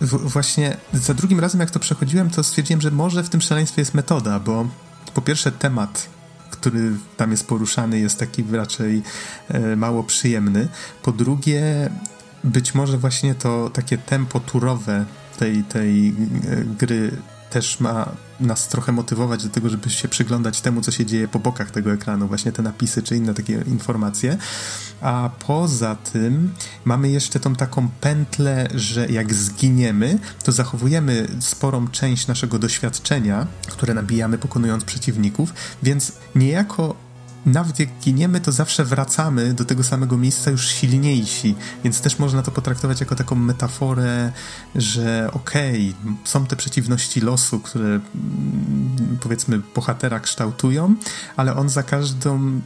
właśnie 0.00 0.76
za 0.92 1.14
drugim 1.14 1.40
razem, 1.40 1.60
jak 1.60 1.70
to 1.70 1.78
przechodziłem, 1.78 2.30
to 2.30 2.42
stwierdziłem, 2.42 2.80
że 2.80 2.90
może 2.90 3.24
w 3.24 3.28
tym 3.28 3.40
szaleństwie 3.40 3.82
jest 3.82 3.94
metoda, 3.94 4.40
bo 4.40 4.68
po 5.14 5.22
pierwsze 5.22 5.52
temat 5.52 6.08
który 6.62 6.92
tam 7.16 7.30
jest 7.30 7.46
poruszany, 7.46 7.98
jest 7.98 8.18
taki 8.18 8.44
raczej 8.52 9.02
e, 9.48 9.76
mało 9.76 10.04
przyjemny. 10.04 10.68
Po 11.02 11.12
drugie, 11.12 11.90
być 12.44 12.74
może 12.74 12.98
właśnie 12.98 13.34
to 13.34 13.70
takie 13.70 13.98
tempo 13.98 14.40
turowe 14.40 15.04
tej, 15.38 15.64
tej 15.64 16.08
e, 16.08 16.12
gry 16.78 17.10
też 17.50 17.80
ma 17.80 18.08
nas 18.43 18.68
trochę 18.68 18.93
motywować 18.93 19.45
do 19.45 19.51
tego, 19.51 19.68
żeby 19.68 19.90
się 19.90 20.09
przyglądać 20.09 20.61
temu, 20.61 20.80
co 20.80 20.90
się 20.90 21.07
dzieje 21.07 21.28
po 21.28 21.38
bokach 21.38 21.70
tego 21.70 21.93
ekranu, 21.93 22.28
właśnie 22.28 22.53
te 22.53 22.62
napisy 22.62 23.03
czy 23.03 23.16
inne 23.16 23.34
takie 23.34 23.64
informacje. 23.66 24.36
A 25.01 25.30
poza 25.47 25.95
tym 25.95 26.55
mamy 26.84 27.09
jeszcze 27.11 27.40
tą 27.40 27.55
taką 27.55 27.88
pętlę, 28.01 28.68
że 28.74 29.07
jak 29.07 29.34
zginiemy, 29.34 30.18
to 30.45 30.53
zachowujemy 30.53 31.28
sporą 31.40 31.88
część 31.88 32.26
naszego 32.26 32.59
doświadczenia, 32.59 33.47
które 33.68 33.95
nabijamy 33.95 34.38
pokonując 34.38 34.84
przeciwników, 34.84 35.55
więc 35.82 36.12
niejako 36.34 36.97
nawet 37.47 37.80
jak 37.80 37.88
giniemy, 38.05 38.40
to 38.40 38.53
zawsze 38.53 38.84
wracamy 38.84 39.55
do 39.55 39.64
tego 39.64 39.82
samego 39.82 40.18
miejsca 40.18 40.51
już 40.51 40.68
silniejsi, 40.68 41.55
więc 41.84 42.01
też 42.01 42.18
można 42.18 42.43
to 42.43 42.51
potraktować 42.51 43.01
jako 43.01 43.14
taką 43.14 43.34
metaforę, 43.34 44.32
że 44.74 45.30
okej, 45.32 45.95
okay, 46.03 46.14
są 46.24 46.47
te 46.47 46.57
przeciwności 46.57 47.20
losu, 47.20 47.61
które 47.61 47.86
mm, 47.86 48.03
powiedzmy 49.20 49.61
bohatera 49.74 50.20
kształtują, 50.20 50.95
ale 51.36 51.57
on 51.57 51.68
za 51.68 51.82
każdą 51.82 52.61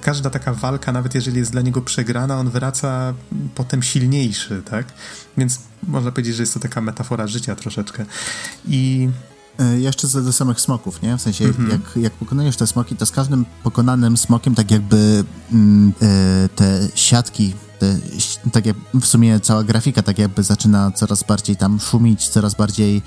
każda 0.00 0.30
taka 0.30 0.54
walka, 0.54 0.92
nawet 0.92 1.14
jeżeli 1.14 1.38
jest 1.38 1.52
dla 1.52 1.62
niego 1.62 1.82
przegrana, 1.82 2.38
on 2.38 2.50
wraca 2.50 3.14
potem 3.54 3.82
silniejszy, 3.82 4.62
tak? 4.70 4.86
Więc 5.36 5.60
można 5.82 6.10
powiedzieć, 6.10 6.34
że 6.34 6.42
jest 6.42 6.54
to 6.54 6.60
taka 6.60 6.80
metafora 6.80 7.26
życia 7.26 7.54
troszeczkę. 7.56 8.04
I 8.68 9.08
jeszcze 9.64 10.08
co 10.08 10.22
do 10.22 10.32
samych 10.32 10.60
smoków, 10.60 11.02
nie? 11.02 11.16
W 11.16 11.20
sensie, 11.20 11.44
mm-hmm. 11.44 11.70
jak, 11.70 11.80
jak 11.96 12.12
pokonujesz 12.12 12.56
te 12.56 12.66
smoki, 12.66 12.96
to 12.96 13.06
z 13.06 13.10
każdym 13.10 13.44
pokonanym 13.62 14.16
smokiem 14.16 14.54
tak 14.54 14.70
jakby 14.70 15.24
mm, 15.52 15.92
e, 16.02 16.48
te 16.48 16.88
siatki, 16.94 17.54
te, 17.78 17.98
tak 18.52 18.66
jak 18.66 18.76
w 18.94 19.06
sumie 19.06 19.40
cała 19.40 19.64
grafika 19.64 20.02
tak 20.02 20.18
jakby 20.18 20.42
zaczyna 20.42 20.90
coraz 20.90 21.22
bardziej 21.22 21.56
tam 21.56 21.80
szumić, 21.80 22.28
coraz 22.28 22.54
bardziej 22.54 23.02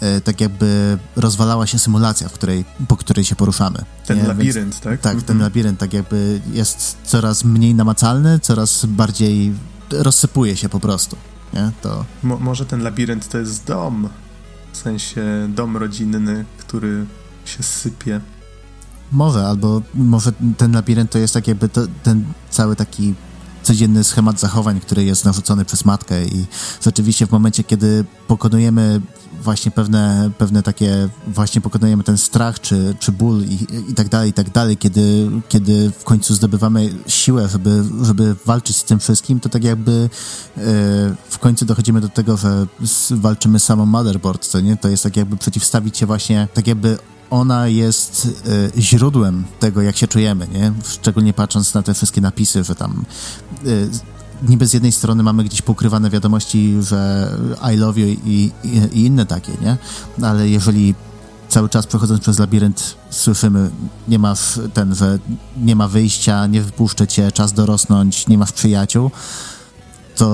e, 0.00 0.20
tak 0.20 0.40
jakby 0.40 0.98
rozwalała 1.16 1.66
się 1.66 1.78
symulacja, 1.78 2.28
w 2.28 2.32
której, 2.32 2.64
po 2.88 2.96
której 2.96 3.24
się 3.24 3.36
poruszamy. 3.36 3.84
Ten 4.06 4.18
nie? 4.18 4.28
labirynt, 4.28 4.56
Więc, 4.56 4.80
tak? 4.80 5.00
Tak, 5.00 5.16
mm-hmm. 5.16 5.22
ten 5.22 5.36
mhm. 5.36 5.40
labirynt 5.40 5.78
tak 5.78 5.92
jakby 5.92 6.40
jest 6.52 6.96
coraz 7.04 7.44
mniej 7.44 7.74
namacalny, 7.74 8.40
coraz 8.40 8.86
bardziej 8.86 9.52
rozsypuje 9.90 10.56
się 10.56 10.68
po 10.68 10.80
prostu. 10.80 11.16
Nie? 11.54 11.70
To... 11.82 12.04
Mo- 12.22 12.38
może 12.38 12.66
ten 12.66 12.82
labirynt 12.82 13.28
to 13.28 13.38
jest 13.38 13.66
dom, 13.66 14.08
w 14.72 14.76
sensie 14.76 15.22
dom 15.48 15.76
rodzinny, 15.76 16.44
który 16.58 17.06
się 17.44 17.62
sypie. 17.62 18.20
Może, 19.12 19.46
albo 19.46 19.82
może 19.94 20.32
ten 20.56 20.72
labirynt 20.72 21.10
to 21.10 21.18
jest 21.18 21.34
tak 21.34 21.48
jakby 21.48 21.68
to, 21.68 21.80
ten 22.02 22.24
cały 22.50 22.76
taki 22.76 23.14
codzienny 23.62 24.04
schemat 24.04 24.40
zachowań, 24.40 24.80
który 24.80 25.04
jest 25.04 25.24
narzucony 25.24 25.64
przez 25.64 25.84
matkę 25.84 26.24
i 26.24 26.46
rzeczywiście 26.84 27.26
w 27.26 27.30
momencie, 27.30 27.64
kiedy 27.64 28.04
pokonujemy 28.26 29.00
właśnie 29.42 29.70
pewne, 29.70 30.30
pewne 30.38 30.62
takie, 30.62 31.08
właśnie 31.26 31.60
pokonujemy 31.60 32.04
ten 32.04 32.18
strach, 32.18 32.60
czy, 32.60 32.96
czy 32.98 33.12
ból 33.12 33.42
i, 33.42 33.66
i 33.90 33.94
tak 33.94 34.08
dalej, 34.08 34.30
i 34.30 34.32
tak 34.32 34.50
dalej, 34.50 34.76
kiedy, 34.76 35.30
kiedy 35.48 35.90
w 35.98 36.04
końcu 36.04 36.34
zdobywamy 36.34 36.94
siłę, 37.06 37.48
żeby, 37.48 37.84
żeby 38.02 38.36
walczyć 38.46 38.76
z 38.76 38.84
tym 38.84 38.98
wszystkim, 38.98 39.40
to 39.40 39.48
tak 39.48 39.64
jakby 39.64 39.92
e, 39.92 40.60
w 41.28 41.38
końcu 41.40 41.64
dochodzimy 41.64 42.00
do 42.00 42.08
tego, 42.08 42.36
że 42.36 42.66
walczymy 43.10 43.58
samą 43.58 43.86
motherboard, 43.86 44.46
co 44.46 44.60
nie? 44.60 44.76
To 44.76 44.88
jest 44.88 45.02
tak 45.02 45.16
jakby 45.16 45.36
przeciwstawić 45.36 45.98
się 45.98 46.06
właśnie, 46.06 46.48
tak 46.54 46.66
jakby 46.66 46.98
ona 47.32 47.68
jest 47.68 48.28
y, 48.76 48.82
źródłem 48.82 49.44
tego, 49.60 49.82
jak 49.82 49.96
się 49.96 50.08
czujemy, 50.08 50.48
nie? 50.48 50.72
Szczególnie 50.84 51.32
patrząc 51.32 51.74
na 51.74 51.82
te 51.82 51.94
wszystkie 51.94 52.20
napisy, 52.20 52.64
że 52.64 52.74
tam 52.74 53.04
y, 53.66 53.88
niby 54.48 54.66
z 54.66 54.72
jednej 54.72 54.92
strony 54.92 55.22
mamy 55.22 55.44
gdzieś 55.44 55.62
pokrywane 55.62 56.10
wiadomości, 56.10 56.74
że 56.80 57.30
I 57.74 57.76
love 57.76 58.00
you 58.00 58.06
i, 58.06 58.50
i, 58.64 58.76
i 58.92 59.06
inne 59.06 59.26
takie, 59.26 59.52
nie? 59.62 59.76
Ale 60.26 60.48
jeżeli 60.48 60.94
cały 61.48 61.68
czas 61.68 61.86
przechodząc 61.86 62.20
przez 62.20 62.38
labirynt 62.38 62.96
słyszymy, 63.10 63.70
nie 64.08 64.18
masz 64.18 64.60
ten, 64.74 64.94
że 64.94 65.18
nie 65.56 65.76
ma 65.76 65.88
wyjścia, 65.88 66.46
nie 66.46 66.62
wypuszczę 66.62 67.06
cię, 67.06 67.32
czas 67.32 67.52
dorosnąć, 67.52 68.26
nie 68.26 68.38
masz 68.38 68.52
przyjaciół, 68.52 69.10
to 70.16 70.26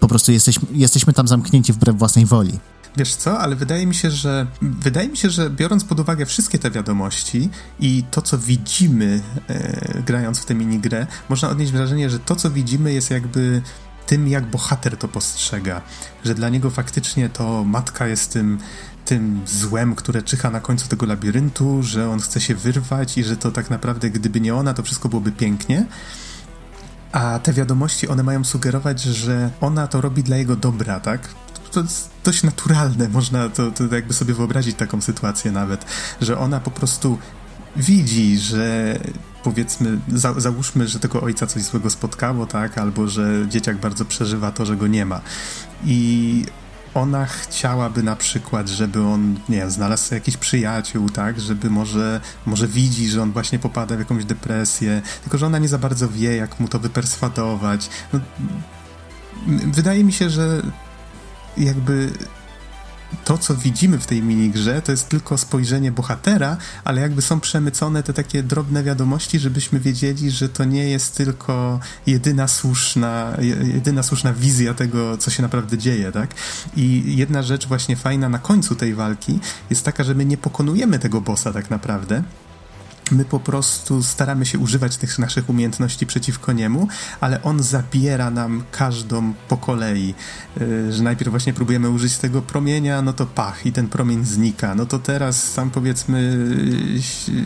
po 0.00 0.08
prostu 0.08 0.32
jesteśmy, 0.32 0.68
jesteśmy 0.72 1.12
tam 1.12 1.28
zamknięci 1.28 1.72
wbrew 1.72 1.98
własnej 1.98 2.26
woli. 2.26 2.58
Wiesz 2.96 3.14
co, 3.14 3.38
ale 3.38 3.56
wydaje 3.56 3.86
mi 3.86 3.94
się, 3.94 4.10
że 4.10 4.46
wydaje 4.62 5.08
mi 5.08 5.16
się, 5.16 5.30
że 5.30 5.50
biorąc 5.50 5.84
pod 5.84 6.00
uwagę 6.00 6.26
wszystkie 6.26 6.58
te 6.58 6.70
wiadomości 6.70 7.50
i 7.80 8.04
to, 8.10 8.22
co 8.22 8.38
widzimy 8.38 9.20
e, 9.48 10.02
grając 10.06 10.38
w 10.38 10.44
tę 10.44 10.54
minigrę, 10.54 11.06
można 11.28 11.48
odnieść 11.48 11.72
wrażenie, 11.72 12.10
że 12.10 12.18
to, 12.18 12.36
co 12.36 12.50
widzimy 12.50 12.92
jest 12.92 13.10
jakby 13.10 13.62
tym, 14.06 14.28
jak 14.28 14.50
bohater 14.50 14.96
to 14.96 15.08
postrzega. 15.08 15.82
Że 16.24 16.34
dla 16.34 16.48
niego 16.48 16.70
faktycznie 16.70 17.28
to 17.28 17.64
matka 17.64 18.06
jest 18.06 18.32
tym, 18.32 18.58
tym 19.04 19.40
złem, 19.46 19.94
które 19.94 20.22
czyha 20.22 20.50
na 20.50 20.60
końcu 20.60 20.88
tego 20.88 21.06
labiryntu, 21.06 21.82
że 21.82 22.10
on 22.10 22.20
chce 22.20 22.40
się 22.40 22.54
wyrwać 22.54 23.18
i 23.18 23.24
że 23.24 23.36
to 23.36 23.50
tak 23.50 23.70
naprawdę, 23.70 24.10
gdyby 24.10 24.40
nie 24.40 24.54
ona, 24.54 24.74
to 24.74 24.82
wszystko 24.82 25.08
byłoby 25.08 25.32
pięknie. 25.32 25.86
A 27.12 27.38
te 27.38 27.52
wiadomości, 27.52 28.08
one 28.08 28.22
mają 28.22 28.44
sugerować, 28.44 29.02
że 29.02 29.50
ona 29.60 29.86
to 29.86 30.00
robi 30.00 30.22
dla 30.22 30.36
jego 30.36 30.56
dobra, 30.56 31.00
tak? 31.00 31.28
To 31.72 31.80
jest 31.80 32.10
dość 32.24 32.42
naturalne, 32.42 33.08
można 33.08 33.48
to, 33.48 33.70
to 33.70 33.94
jakby 33.94 34.14
sobie 34.14 34.34
wyobrazić 34.34 34.76
taką 34.76 35.00
sytuację 35.00 35.52
nawet, 35.52 35.84
że 36.20 36.38
ona 36.38 36.60
po 36.60 36.70
prostu 36.70 37.18
widzi, 37.76 38.38
że 38.38 38.98
powiedzmy, 39.42 39.98
za, 40.08 40.40
załóżmy, 40.40 40.88
że 40.88 40.98
tego 40.98 41.20
ojca 41.20 41.46
coś 41.46 41.62
złego 41.62 41.90
spotkało, 41.90 42.46
tak, 42.46 42.78
albo 42.78 43.08
że 43.08 43.46
dzieciak 43.48 43.76
bardzo 43.76 44.04
przeżywa 44.04 44.50
to, 44.50 44.66
że 44.66 44.76
go 44.76 44.86
nie 44.86 45.06
ma. 45.06 45.20
I 45.84 46.44
ona 46.94 47.26
chciałaby 47.26 48.02
na 48.02 48.16
przykład, 48.16 48.68
żeby 48.68 49.02
on, 49.02 49.34
nie 49.48 49.56
wiem, 49.56 49.70
znalazł 49.70 50.04
sobie 50.04 50.16
jakiś 50.16 50.36
przyjaciół, 50.36 51.10
tak, 51.10 51.40
żeby 51.40 51.70
może, 51.70 52.20
może 52.46 52.68
widzi, 52.68 53.08
że 53.08 53.22
on 53.22 53.32
właśnie 53.32 53.58
popada 53.58 53.96
w 53.96 53.98
jakąś 53.98 54.24
depresję, 54.24 55.02
tylko 55.22 55.38
że 55.38 55.46
ona 55.46 55.58
nie 55.58 55.68
za 55.68 55.78
bardzo 55.78 56.08
wie, 56.08 56.36
jak 56.36 56.60
mu 56.60 56.68
to 56.68 56.78
wyperswadować. 56.78 57.90
No, 58.12 58.20
wydaje 59.72 60.04
mi 60.04 60.12
się, 60.12 60.30
że 60.30 60.62
jakby 61.56 62.12
to, 63.24 63.38
co 63.38 63.54
widzimy 63.56 63.98
w 63.98 64.06
tej 64.06 64.22
minigrze, 64.22 64.82
to 64.82 64.92
jest 64.92 65.08
tylko 65.08 65.38
spojrzenie 65.38 65.92
bohatera, 65.92 66.56
ale 66.84 67.00
jakby 67.00 67.22
są 67.22 67.40
przemycone 67.40 68.02
te 68.02 68.12
takie 68.12 68.42
drobne 68.42 68.82
wiadomości, 68.82 69.38
żebyśmy 69.38 69.80
wiedzieli, 69.80 70.30
że 70.30 70.48
to 70.48 70.64
nie 70.64 70.88
jest 70.90 71.16
tylko 71.16 71.80
jedyna 72.06 72.48
słuszna, 72.48 73.36
jedyna 73.74 74.02
słuszna 74.02 74.32
wizja 74.32 74.74
tego, 74.74 75.18
co 75.18 75.30
się 75.30 75.42
naprawdę 75.42 75.78
dzieje, 75.78 76.12
tak? 76.12 76.34
I 76.76 77.16
jedna 77.16 77.42
rzecz 77.42 77.66
właśnie 77.66 77.96
fajna 77.96 78.28
na 78.28 78.38
końcu 78.38 78.74
tej 78.74 78.94
walki 78.94 79.40
jest 79.70 79.84
taka, 79.84 80.04
że 80.04 80.14
my 80.14 80.24
nie 80.24 80.36
pokonujemy 80.36 80.98
tego 80.98 81.20
bossa 81.20 81.52
tak 81.52 81.70
naprawdę, 81.70 82.22
my 83.10 83.24
po 83.24 83.40
prostu 83.40 84.02
staramy 84.02 84.46
się 84.46 84.58
używać 84.58 84.96
tych 84.96 85.18
naszych 85.18 85.48
umiejętności 85.48 86.06
przeciwko 86.06 86.52
niemu, 86.52 86.88
ale 87.20 87.42
on 87.42 87.62
zabiera 87.62 88.30
nam 88.30 88.64
każdą 88.70 89.32
po 89.48 89.56
kolei. 89.56 90.14
Yy, 90.60 90.92
że 90.92 91.02
najpierw 91.02 91.30
właśnie 91.30 91.52
próbujemy 91.52 91.90
użyć 91.90 92.16
tego 92.16 92.42
promienia, 92.42 93.02
no 93.02 93.12
to 93.12 93.26
pach 93.26 93.66
i 93.66 93.72
ten 93.72 93.88
promień 93.88 94.24
znika. 94.24 94.74
No 94.74 94.86
to 94.86 94.98
teraz 94.98 95.52
sam 95.52 95.70
powiedzmy 95.70 96.46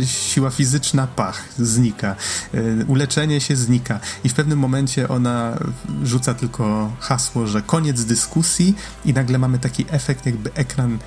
siła 0.05 0.51
fizyczna, 0.51 1.07
pach, 1.07 1.45
znika. 1.59 2.17
Yy, 2.53 2.85
uleczenie 2.89 3.41
się 3.41 3.57
znika. 3.57 4.01
I 4.25 4.29
w 4.29 4.35
pewnym 4.35 4.59
momencie 4.59 5.09
ona 5.09 5.59
rzuca 6.05 6.35
tylko 6.35 6.93
hasło, 7.01 7.47
że 7.47 7.63
koniec 7.63 8.05
dyskusji 8.05 8.75
i 9.05 9.13
nagle 9.13 9.39
mamy 9.39 9.59
taki 9.59 9.87
efekt, 9.91 10.27
jakby 10.27 10.55
ekran 10.55 10.99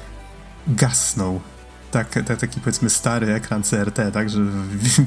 gasnął 0.68 1.41
tak, 1.92 2.14
tak, 2.26 2.40
taki 2.40 2.60
powiedzmy 2.60 2.90
stary 2.90 3.34
ekran 3.34 3.64
CRT, 3.64 4.12
tak, 4.14 4.30
że 4.30 4.40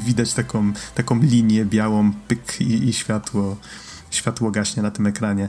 widać 0.06 0.34
taką, 0.34 0.72
taką 0.94 1.20
linię 1.22 1.64
białą, 1.64 2.12
pyk 2.28 2.60
i, 2.60 2.88
i 2.88 2.92
światło, 2.92 3.56
światło 4.10 4.50
gaśnie 4.50 4.82
na 4.82 4.90
tym 4.90 5.06
ekranie. 5.06 5.48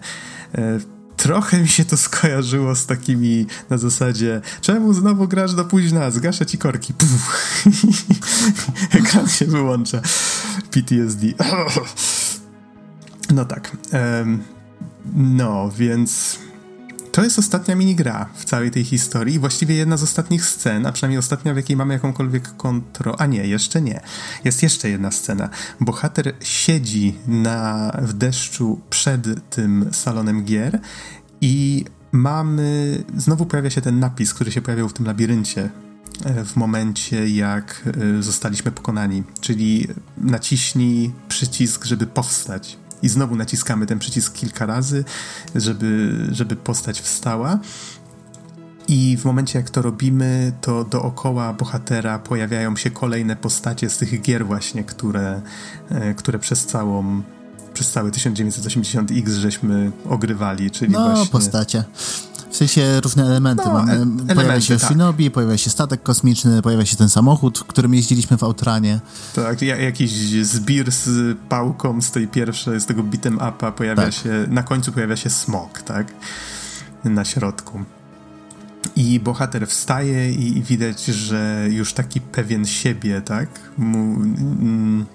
E, 0.55 0.79
trochę 1.17 1.57
mi 1.57 1.67
się 1.67 1.85
to 1.85 1.97
skojarzyło 1.97 2.75
z 2.75 2.85
takimi 2.85 3.45
na 3.69 3.77
zasadzie 3.77 4.41
czemu 4.61 4.93
znowu 4.93 5.27
grasz 5.27 5.53
do 5.53 5.65
późna, 5.65 6.11
zgaszę 6.11 6.45
ci 6.45 6.57
korki. 6.57 6.93
Ekran 8.99 9.29
się 9.29 9.45
wyłącza. 9.45 10.01
PTSD. 10.71 11.27
No 13.33 13.45
tak. 13.45 13.77
No, 15.15 15.71
więc 15.77 16.39
to 17.13 17.23
jest 17.23 17.39
ostatnia 17.39 17.75
minigra 17.75 18.29
w 18.33 18.45
całej 18.45 18.71
tej 18.71 18.83
historii. 18.83 19.39
Właściwie 19.39 19.75
jedna 19.75 19.97
z 19.97 20.03
ostatnich 20.03 20.45
scen, 20.45 20.85
a 20.85 20.91
przynajmniej 20.91 21.19
ostatnia, 21.19 21.53
w 21.53 21.57
jakiej 21.57 21.75
mamy 21.75 21.93
jakąkolwiek 21.93 22.57
kontrolę. 22.57 23.17
A 23.19 23.25
nie, 23.25 23.47
jeszcze 23.47 23.81
nie. 23.81 24.01
Jest 24.43 24.63
jeszcze 24.63 24.89
jedna 24.89 25.11
scena. 25.11 25.49
Bohater 25.79 26.33
siedzi 26.39 27.15
na, 27.27 27.91
w 28.01 28.13
deszczu 28.13 28.81
przed 28.89 29.49
tym 29.49 29.89
salonem 29.91 30.43
gier 30.43 30.79
i 31.41 31.85
mamy. 32.11 33.03
Znowu 33.17 33.45
pojawia 33.45 33.69
się 33.69 33.81
ten 33.81 33.99
napis, 33.99 34.33
który 34.33 34.51
się 34.51 34.61
pojawiał 34.61 34.89
w 34.89 34.93
tym 34.93 35.05
labiryncie 35.05 35.69
e, 36.25 36.45
w 36.45 36.55
momencie, 36.55 37.29
jak 37.29 37.83
e, 38.19 38.23
zostaliśmy 38.23 38.71
pokonani. 38.71 39.23
Czyli 39.41 39.87
naciśnij 40.17 41.11
przycisk, 41.27 41.85
żeby 41.85 42.07
powstać 42.07 42.77
i 43.03 43.09
znowu 43.09 43.35
naciskamy 43.35 43.85
ten 43.85 43.99
przycisk 43.99 44.33
kilka 44.33 44.65
razy, 44.65 45.03
żeby, 45.55 46.13
żeby 46.31 46.55
postać 46.55 47.01
wstała. 47.01 47.59
I 48.87 49.17
w 49.17 49.25
momencie, 49.25 49.59
jak 49.59 49.69
to 49.69 49.81
robimy, 49.81 50.51
to 50.61 50.83
dookoła 50.83 51.53
bohatera 51.53 52.19
pojawiają 52.19 52.75
się 52.75 52.91
kolejne 52.91 53.35
postacie 53.35 53.89
z 53.89 53.97
tych 53.97 54.21
gier, 54.21 54.45
właśnie, 54.45 54.83
które, 54.83 55.41
e, 55.89 56.13
które 56.13 56.39
przez 56.39 56.65
całą. 56.65 57.21
Przez 57.73 57.91
cały 57.91 58.11
1980X 58.11 59.29
żeśmy 59.29 59.91
ogrywali, 60.09 60.71
czyli 60.71 60.91
no, 60.91 61.09
właśnie... 61.09 61.31
postacie. 61.31 61.83
W 62.53 62.57
sensie 62.57 63.01
różne 63.01 63.25
elementy. 63.25 63.63
No, 63.65 63.73
Mamy, 63.73 63.91
elementy, 63.91 64.35
pojawia 64.35 64.61
się 64.61 64.77
tak. 64.77 64.89
Shinobi, 64.89 65.31
pojawia 65.31 65.57
się 65.57 65.69
statek 65.69 66.03
kosmiczny, 66.03 66.61
pojawia 66.61 66.85
się 66.85 66.97
ten 66.97 67.09
samochód, 67.09 67.63
którym 67.63 67.93
jeździliśmy 67.93 68.37
w 68.37 68.43
Outranie. 68.43 68.99
Tak, 69.35 69.61
jakiś 69.61 70.11
zbir 70.45 70.91
z 70.91 71.37
pałką 71.49 72.01
z 72.01 72.11
tej 72.11 72.27
pierwszej, 72.27 72.81
z 72.81 72.85
tego 72.85 73.03
beat'em 73.03 73.49
upa 73.49 73.71
pojawia 73.71 74.03
tak. 74.03 74.13
się, 74.13 74.45
na 74.49 74.63
końcu 74.63 74.91
pojawia 74.91 75.15
się 75.15 75.29
smok, 75.29 75.81
tak? 75.81 76.07
Na 77.03 77.25
środku. 77.25 77.79
I 78.95 79.19
bohater 79.19 79.67
wstaje 79.67 80.31
i, 80.31 80.57
i 80.57 80.63
widać, 80.63 81.05
że 81.05 81.67
już 81.69 81.93
taki 81.93 82.21
pewien 82.21 82.65
siebie, 82.65 83.21
tak? 83.21 83.49
Mu, 83.77 84.15
mm, 84.15 85.05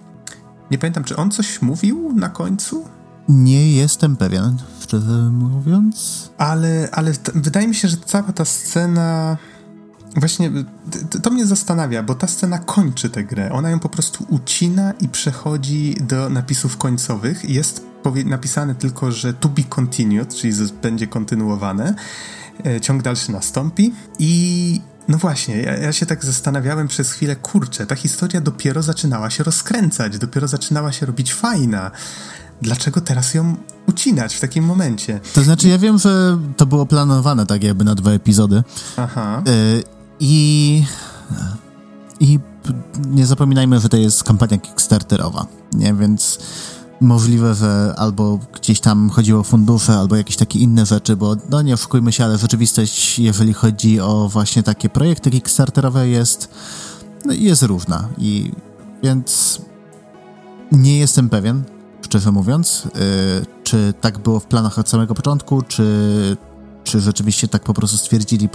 nie 0.71 0.79
pamiętam, 0.79 1.05
czy 1.05 1.17
on 1.17 1.31
coś 1.31 1.63
mówił 1.63 2.13
na 2.17 2.29
końcu? 2.29 2.98
Nie 3.29 3.73
jestem 3.73 4.17
pewien, 4.17 4.57
szczerze 4.81 5.31
mówiąc. 5.31 6.31
Ale, 6.39 6.89
ale 6.93 7.13
wydaje 7.35 7.69
mi 7.69 7.75
się, 7.75 7.89
że 7.89 7.97
cała 7.97 8.33
ta 8.33 8.45
scena. 8.45 9.37
Właśnie 10.17 10.51
to, 11.23 11.31
mnie 11.31 11.47
zastanawia, 11.47 12.03
bo 12.03 12.15
ta 12.15 12.27
scena 12.27 12.59
kończy 12.59 13.11
tę 13.11 13.25
grę. 13.25 13.53
Ona 13.53 13.71
ją 13.71 13.79
po 13.79 13.89
prostu 13.89 14.27
ucina 14.29 14.93
i 15.01 15.09
przechodzi 15.09 15.97
do 16.01 16.29
napisów 16.29 16.77
końcowych. 16.77 17.51
Jest 17.51 17.89
napisane 18.25 18.75
tylko, 18.75 19.13
że 19.13 19.35
to 19.35 19.49
be 19.49 19.63
continued, 19.63 20.35
czyli 20.35 20.53
będzie 20.83 21.07
kontynuowane. 21.07 21.95
E, 22.67 22.81
ciąg 22.81 23.03
dalszy 23.03 23.33
nastąpi. 23.33 23.93
I 24.19 24.81
no 25.09 25.19
właśnie, 25.19 25.63
ja, 25.63 25.77
ja, 25.77 25.93
się 25.93 26.07
tak 26.07 26.25
zastanawiałem 26.25 26.89
przez 26.89 27.13
chwilę, 27.13 27.37
kurczę, 27.37 27.87
ta 27.87 27.95
historia 27.95 28.41
dopiero 28.41 28.83
zaczynała 28.83 29.31
się 29.31 29.45
rozkręcać, 29.45 30.19
dopiero 30.19 30.49
zaczynała 30.49 30.93
się 30.93 31.07
robić 31.07 31.35
fajna 31.35 31.91
dlaczego 32.63 33.01
teraz 33.01 33.35
ją 33.35 33.57
ucinać 33.87 34.35
w 34.35 34.41
takim 34.41 34.65
momencie? 34.65 35.21
To 35.35 35.43
znaczy, 35.43 35.69
ja 35.69 35.79
wiem, 35.79 35.99
że 35.99 36.39
to 36.57 36.67
było 36.67 36.87
planowane 36.87 37.47
tak 37.47 37.63
jakby 37.63 37.85
na 37.85 37.95
dwa 37.95 38.11
epizody. 38.11 38.63
Aha. 38.97 39.43
Y 39.49 39.83
I... 40.21 40.85
I 42.21 42.39
nie 43.09 43.27
zapominajmy, 43.27 43.81
że 43.81 43.89
to 43.89 43.97
jest 43.97 44.25
kampania 44.25 44.59
Kickstarterowa, 44.59 45.47
nie? 45.73 45.95
Więc 45.95 46.39
możliwe, 47.01 47.55
że 47.55 47.95
albo 47.97 48.39
gdzieś 48.55 48.81
tam 48.81 49.11
chodziło 49.11 49.41
o 49.41 49.43
fundusze, 49.43 49.99
albo 49.99 50.17
jakieś 50.17 50.37
takie 50.37 50.59
inne 50.59 50.87
rzeczy, 50.87 51.17
bo 51.17 51.37
no 51.51 51.63
nie 51.63 51.75
oszukujmy 51.75 52.13
się, 52.13 52.25
ale 52.25 52.39
rzeczywistość, 52.39 53.19
jeżeli 53.19 53.53
chodzi 53.53 54.01
o 54.01 54.29
właśnie 54.29 54.63
takie 54.63 54.89
projekty 54.89 55.31
Kickstarterowe 55.31 56.09
jest, 56.09 56.51
no, 57.25 57.33
jest 57.33 57.63
różna 57.63 58.09
i 58.19 58.53
więc 59.03 59.61
nie 60.73 60.99
jestem 60.99 61.29
pewien, 61.29 61.63
szczerze 62.09 62.33
mówiąc, 62.33 62.87
y, 62.87 62.91
czy 63.65 63.95
tak 64.01 64.19
było 64.19 64.41
w 64.41 64.47
planach 64.47 64.79
od 64.79 64.89
samego 64.89 65.15
początku, 65.15 65.63
czy, 65.63 65.87
czy 66.85 67.01
rzeczywiście 67.01 67.49
tak 67.49 67.63
po 67.63 67.75
prostu 67.75 67.97
stwierdzili, 67.97 68.49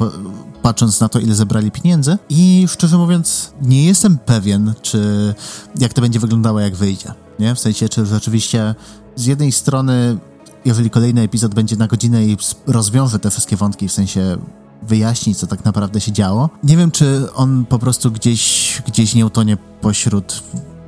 patrząc 0.61 0.99
na 0.99 1.09
to, 1.09 1.19
ile 1.19 1.35
zebrali 1.35 1.71
pieniędzy. 1.71 2.17
I 2.29 2.65
szczerze 2.69 2.97
mówiąc, 2.97 3.53
nie 3.61 3.85
jestem 3.85 4.17
pewien, 4.17 4.73
czy 4.81 5.33
jak 5.79 5.93
to 5.93 6.01
będzie 6.01 6.19
wyglądało, 6.19 6.59
jak 6.59 6.75
wyjdzie. 6.75 7.13
Nie? 7.39 7.55
W 7.55 7.59
sensie, 7.59 7.89
czy 7.89 8.05
rzeczywiście 8.05 8.75
z 9.15 9.25
jednej 9.25 9.51
strony, 9.51 10.17
jeżeli 10.65 10.89
kolejny 10.89 11.21
epizod 11.21 11.55
będzie 11.55 11.75
na 11.75 11.87
godzinę 11.87 12.25
i 12.25 12.37
rozwiąże 12.67 13.19
te 13.19 13.29
wszystkie 13.29 13.55
wątki, 13.55 13.87
w 13.87 13.91
sensie 13.91 14.37
wyjaśni, 14.81 15.35
co 15.35 15.47
tak 15.47 15.65
naprawdę 15.65 16.01
się 16.01 16.11
działo. 16.11 16.49
Nie 16.63 16.77
wiem, 16.77 16.91
czy 16.91 17.33
on 17.33 17.65
po 17.65 17.79
prostu 17.79 18.11
gdzieś, 18.11 18.81
gdzieś 18.87 19.15
nie 19.15 19.25
utonie 19.25 19.57
pośród 19.81 20.43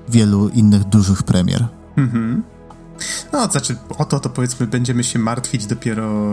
wielu 0.09 0.49
innych 0.49 0.83
dużych 0.83 1.23
premier. 1.23 1.67
Mhm. 1.97 2.54
No, 3.33 3.51
znaczy 3.51 3.75
o 3.97 4.05
to, 4.05 4.19
to 4.19 4.29
powiedzmy 4.29 4.67
będziemy 4.67 5.03
się 5.03 5.19
martwić 5.19 5.65
dopiero, 5.65 6.31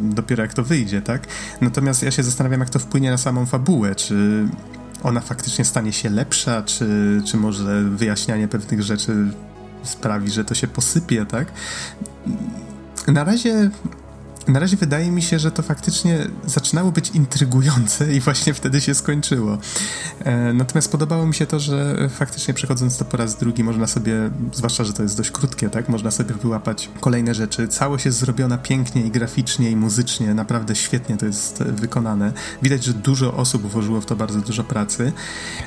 dopiero 0.00 0.42
jak 0.42 0.54
to 0.54 0.62
wyjdzie, 0.62 1.02
tak? 1.02 1.26
Natomiast 1.60 2.02
ja 2.02 2.10
się 2.10 2.22
zastanawiam, 2.22 2.60
jak 2.60 2.70
to 2.70 2.78
wpłynie 2.78 3.10
na 3.10 3.18
samą 3.18 3.46
fabułę, 3.46 3.94
czy 3.94 4.46
ona 5.02 5.20
faktycznie 5.20 5.64
stanie 5.64 5.92
się 5.92 6.10
lepsza, 6.10 6.62
czy, 6.62 7.22
czy 7.26 7.36
może 7.36 7.82
wyjaśnianie 7.82 8.48
pewnych 8.48 8.82
rzeczy 8.82 9.32
sprawi, 9.82 10.30
że 10.30 10.44
to 10.44 10.54
się 10.54 10.66
posypie, 10.66 11.26
tak? 11.26 11.52
Na 13.08 13.24
razie 13.24 13.70
na 14.48 14.60
razie 14.60 14.76
wydaje 14.76 15.10
mi 15.10 15.22
się, 15.22 15.38
że 15.38 15.50
to 15.50 15.62
faktycznie 15.62 16.26
zaczynało 16.46 16.92
być 16.92 17.10
intrygujące 17.10 18.12
i 18.14 18.20
właśnie 18.20 18.54
wtedy 18.54 18.80
się 18.80 18.94
skończyło. 18.94 19.58
E, 20.20 20.52
natomiast 20.52 20.92
podobało 20.92 21.26
mi 21.26 21.34
się 21.34 21.46
to, 21.46 21.60
że 21.60 22.08
faktycznie 22.08 22.54
przechodząc 22.54 22.98
to 22.98 23.04
po 23.04 23.16
raz 23.16 23.36
drugi 23.36 23.64
można 23.64 23.86
sobie, 23.86 24.30
zwłaszcza, 24.52 24.84
że 24.84 24.92
to 24.92 25.02
jest 25.02 25.16
dość 25.16 25.30
krótkie, 25.30 25.70
tak, 25.70 25.88
można 25.88 26.10
sobie 26.10 26.34
wyłapać 26.34 26.90
kolejne 27.00 27.34
rzeczy. 27.34 27.68
Całość 27.68 28.04
jest 28.04 28.18
zrobiona 28.18 28.58
pięknie 28.58 29.02
i 29.02 29.10
graficznie 29.10 29.70
i 29.70 29.76
muzycznie, 29.76 30.34
naprawdę 30.34 30.74
świetnie 30.74 31.16
to 31.16 31.26
jest 31.26 31.62
wykonane. 31.62 32.32
Widać, 32.62 32.84
że 32.84 32.92
dużo 32.92 33.34
osób 33.34 33.62
włożyło 33.62 34.00
w 34.00 34.06
to 34.06 34.16
bardzo 34.16 34.40
dużo 34.40 34.64
pracy. 34.64 35.12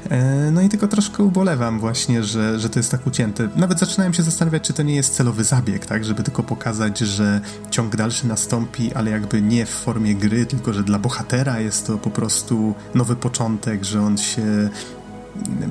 E, 0.09 0.51
no 0.51 0.61
i 0.61 0.69
tylko 0.69 0.87
troszkę 0.87 1.23
ubolewam 1.23 1.79
właśnie, 1.79 2.23
że, 2.23 2.59
że 2.59 2.69
to 2.69 2.79
jest 2.79 2.91
tak 2.91 3.07
ucięte. 3.07 3.49
Nawet 3.55 3.79
zaczynałem 3.79 4.13
się 4.13 4.23
zastanawiać, 4.23 4.63
czy 4.63 4.73
to 4.73 4.83
nie 4.83 4.95
jest 4.95 5.15
celowy 5.15 5.43
zabieg, 5.43 5.85
tak, 5.85 6.05
żeby 6.05 6.23
tylko 6.23 6.43
pokazać, 6.43 6.99
że 6.99 7.41
ciąg 7.71 7.95
dalszy 7.95 8.27
nastąpi 8.27 8.64
ale 8.95 9.11
jakby 9.11 9.41
nie 9.41 9.65
w 9.65 9.69
formie 9.69 10.15
gry, 10.15 10.45
tylko 10.45 10.73
że 10.73 10.83
dla 10.83 10.99
bohatera 10.99 11.59
jest 11.59 11.87
to 11.87 11.97
po 11.97 12.09
prostu 12.09 12.75
nowy 12.95 13.15
początek, 13.15 13.83
że 13.83 14.01
on 14.01 14.17
się 14.17 14.69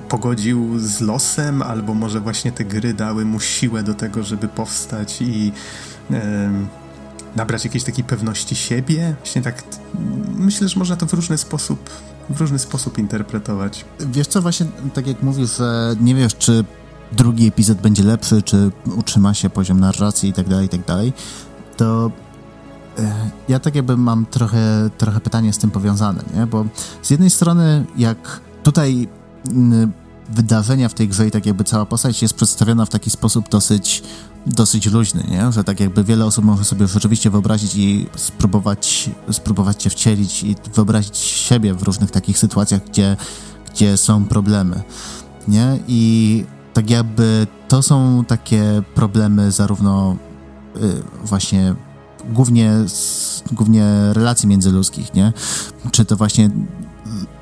pogodził 0.09 0.79
z 0.79 1.01
losem, 1.01 1.63
albo 1.63 1.95
może 1.95 2.21
właśnie 2.21 2.53
te 2.53 2.65
gry 2.65 2.95
dały 2.95 3.25
mu 3.25 3.41
siłę 3.41 3.83
do 3.83 3.95
tego, 3.95 4.23
żeby 4.23 4.49
powstać 4.49 5.23
i 5.23 5.53
e, 6.11 6.51
nabrać 7.37 7.65
jakiejś 7.65 7.85
takiej 7.85 8.05
pewności 8.05 8.57
siebie. 8.57 9.15
Właśnie 9.19 9.43
tak 9.43 9.63
myślę, 10.37 10.69
że 10.69 10.79
można 10.79 10.97
to 10.97 11.07
w 11.07 11.13
różny 11.13 11.39
sposób 11.39 11.91
w 12.31 12.41
różny 12.41 12.59
sposób 12.59 12.99
interpretować. 12.99 13.85
Wiesz 14.01 14.27
co, 14.27 14.43
właśnie 14.43 14.67
tak 14.95 15.07
jak 15.07 15.23
mówisz, 15.23 15.57
że 15.57 15.97
nie 16.01 16.15
wiesz, 16.15 16.37
czy 16.37 16.65
drugi 17.13 17.47
epizod 17.47 17.81
będzie 17.81 18.03
lepszy, 18.03 18.43
czy 18.43 18.71
utrzyma 18.97 19.35
się 19.35 19.51
poziom 19.51 19.81
narracji 19.81 20.29
i 20.29 20.33
tak 20.33 20.49
dalej, 20.49 20.67
i 20.67 20.69
tak 20.69 20.85
dalej, 20.85 21.13
to 21.77 22.11
ja 23.49 23.59
tak 23.59 23.75
jakby 23.75 23.97
mam 23.97 24.27
trochę, 24.27 24.91
trochę 24.99 25.21
pytanie 25.21 25.53
z 25.53 25.59
tym 25.59 25.71
powiązane, 25.71 26.23
nie? 26.35 26.47
Bo 26.47 26.65
z 27.03 27.11
jednej 27.11 27.31
strony, 27.31 27.87
jak 27.97 28.41
tutaj 28.63 29.09
wydarzenia 30.29 30.89
w 30.89 30.95
tej 30.95 31.09
grze 31.09 31.27
i 31.27 31.31
tak 31.31 31.47
jakby 31.47 31.65
cała 31.65 31.87
postać 31.87 32.23
jest 32.23 32.35
przedstawiona 32.35 32.87
w 32.87 32.89
taki 32.89 33.11
sposób 33.11 33.49
dosyć, 33.49 34.03
dosyć 34.47 34.87
luźny, 34.87 35.25
nie? 35.31 35.53
Że 35.53 35.65
tak 35.65 35.81
jakby 35.81 36.05
wiele 36.05 36.27
osób 36.27 36.45
może 36.45 36.65
sobie 36.65 36.87
rzeczywiście 36.87 37.31
wyobrazić 37.31 37.77
i 37.77 38.07
spróbować, 38.17 39.11
spróbować 39.33 39.83
cię 39.83 39.91
wcielić 39.91 40.43
i 40.43 40.57
wyobrazić 40.75 41.17
siebie 41.17 41.75
w 41.75 41.83
różnych 41.83 42.11
takich 42.11 42.39
sytuacjach, 42.39 42.85
gdzie, 42.85 43.17
gdzie 43.73 43.97
są 43.97 44.25
problemy, 44.25 44.83
nie? 45.49 45.79
I 45.89 46.45
tak 46.73 46.91
jakby 46.91 47.47
to 47.69 47.83
są 47.83 48.25
takie 48.29 48.83
problemy 48.95 49.53
zarówno 49.53 50.17
y, 50.77 51.03
właśnie 51.25 51.75
głównie, 52.33 52.73
głównie 53.53 53.87
relacji 54.13 54.49
międzyludzkich, 54.49 55.15
nie? 55.15 55.33
Czy 55.91 56.05
to 56.05 56.17
właśnie 56.17 56.51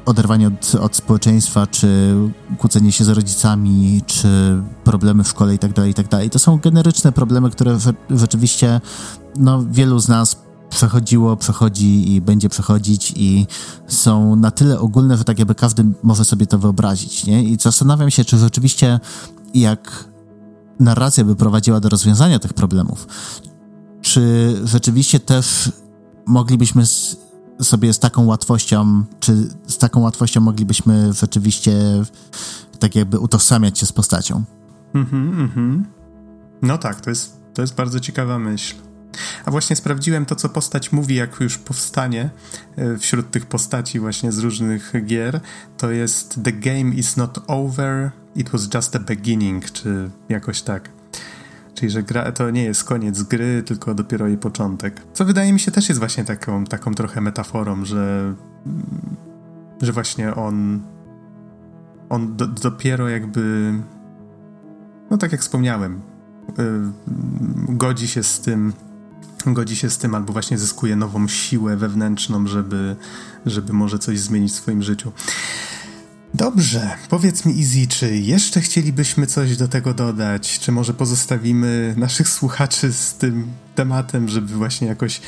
oderwanie 0.06 0.46
od, 0.46 0.74
od 0.74 0.96
społeczeństwa, 0.96 1.66
czy 1.66 2.14
kłócenie 2.58 2.92
się 2.92 3.04
z 3.04 3.08
rodzicami, 3.08 4.02
czy 4.06 4.62
problemy 4.84 5.24
w 5.24 5.28
szkole 5.28 5.54
i 5.54 5.58
tak 5.58 5.72
dalej, 5.72 5.90
i 5.90 5.94
tak. 5.94 6.06
To 6.32 6.38
są 6.38 6.58
generyczne 6.58 7.12
problemy, 7.12 7.50
które 7.50 7.78
rzeczywiście 8.10 8.80
no, 9.36 9.64
wielu 9.70 9.98
z 9.98 10.08
nas 10.08 10.36
przechodziło, 10.70 11.36
przechodzi 11.36 12.12
i 12.12 12.20
będzie 12.20 12.48
przechodzić 12.48 13.12
i 13.16 13.46
są 13.86 14.36
na 14.36 14.50
tyle 14.50 14.80
ogólne, 14.80 15.16
że 15.16 15.24
tak 15.24 15.38
jakby 15.38 15.54
każdy 15.54 15.84
może 16.02 16.24
sobie 16.24 16.46
to 16.46 16.58
wyobrazić, 16.58 17.26
nie? 17.26 17.44
I 17.44 17.56
zastanawiam 17.60 18.10
się, 18.10 18.24
czy 18.24 18.38
rzeczywiście 18.38 19.00
jak 19.54 20.04
narracja 20.80 21.24
by 21.24 21.36
prowadziła 21.36 21.80
do 21.80 21.88
rozwiązania 21.88 22.38
tych 22.38 22.52
problemów, 22.52 23.06
czy 24.02 24.54
rzeczywiście 24.64 25.20
też 25.20 25.72
moglibyśmy 26.26 26.82
sobie 27.60 27.92
z 27.92 27.98
taką 27.98 28.24
łatwością, 28.24 29.04
czy 29.20 29.48
z 29.66 29.78
taką 29.78 30.00
łatwością 30.00 30.40
moglibyśmy 30.40 31.12
rzeczywiście 31.12 31.72
tak 32.78 32.94
jakby 32.94 33.18
utożsamiać 33.18 33.78
się 33.78 33.86
z 33.86 33.92
postacią? 33.92 34.44
Mhm, 34.94 35.40
mhm. 35.40 35.86
No 36.62 36.78
tak, 36.78 37.00
to 37.00 37.10
jest, 37.10 37.36
to 37.54 37.62
jest 37.62 37.74
bardzo 37.74 38.00
ciekawa 38.00 38.38
myśl. 38.38 38.74
A 39.44 39.50
właśnie 39.50 39.76
sprawdziłem 39.76 40.26
to, 40.26 40.36
co 40.36 40.48
postać 40.48 40.92
mówi, 40.92 41.14
jak 41.14 41.40
już 41.40 41.58
powstanie 41.58 42.30
e, 42.76 42.98
wśród 42.98 43.30
tych 43.30 43.46
postaci 43.46 44.00
właśnie 44.00 44.32
z 44.32 44.38
różnych 44.38 44.92
gier. 45.06 45.40
To 45.76 45.90
jest 45.90 46.40
The 46.44 46.52
game 46.52 46.94
is 46.94 47.16
not 47.16 47.38
over, 47.46 48.10
it 48.34 48.50
was 48.50 48.68
just 48.74 48.96
a 48.96 48.98
beginning, 48.98 49.70
czy 49.70 50.10
jakoś 50.28 50.62
tak. 50.62 51.01
Czyli, 51.82 51.92
że 51.92 52.02
gra 52.02 52.32
to 52.32 52.50
nie 52.50 52.64
jest 52.64 52.84
koniec 52.84 53.22
gry, 53.22 53.62
tylko 53.62 53.94
dopiero 53.94 54.28
jej 54.28 54.38
początek. 54.38 55.02
Co 55.12 55.24
wydaje 55.24 55.52
mi 55.52 55.60
się 55.60 55.70
też 55.70 55.88
jest 55.88 55.98
właśnie 55.98 56.24
taką, 56.24 56.64
taką 56.64 56.94
trochę 56.94 57.20
metaforą, 57.20 57.84
że, 57.84 58.34
że 59.82 59.92
właśnie 59.92 60.34
on 60.34 60.82
on 62.08 62.36
do, 62.36 62.46
dopiero 62.46 63.08
jakby 63.08 63.72
no 65.10 65.18
tak 65.18 65.32
jak 65.32 65.40
wspomniałem 65.40 66.00
yy, 66.58 66.64
godzi 67.68 68.08
się 68.08 68.22
z 68.22 68.40
tym 68.40 68.72
godzi 69.46 69.76
się 69.76 69.90
z 69.90 69.98
tym 69.98 70.14
albo 70.14 70.32
właśnie 70.32 70.58
zyskuje 70.58 70.96
nową 70.96 71.28
siłę 71.28 71.76
wewnętrzną, 71.76 72.46
żeby, 72.46 72.96
żeby 73.46 73.72
może 73.72 73.98
coś 73.98 74.20
zmienić 74.20 74.52
w 74.52 74.54
swoim 74.54 74.82
życiu. 74.82 75.12
Dobrze, 76.34 76.90
powiedz 77.08 77.44
mi 77.44 77.58
Izzy, 77.58 77.86
czy 77.86 78.16
jeszcze 78.16 78.60
chcielibyśmy 78.60 79.26
coś 79.26 79.56
do 79.56 79.68
tego 79.68 79.94
dodać? 79.94 80.58
Czy 80.58 80.72
może 80.72 80.94
pozostawimy 80.94 81.94
naszych 81.98 82.28
słuchaczy 82.28 82.92
z 82.92 83.14
tym 83.14 83.46
tematem, 83.74 84.28
żeby 84.28 84.54
właśnie 84.54 84.86
jakoś 84.88 85.20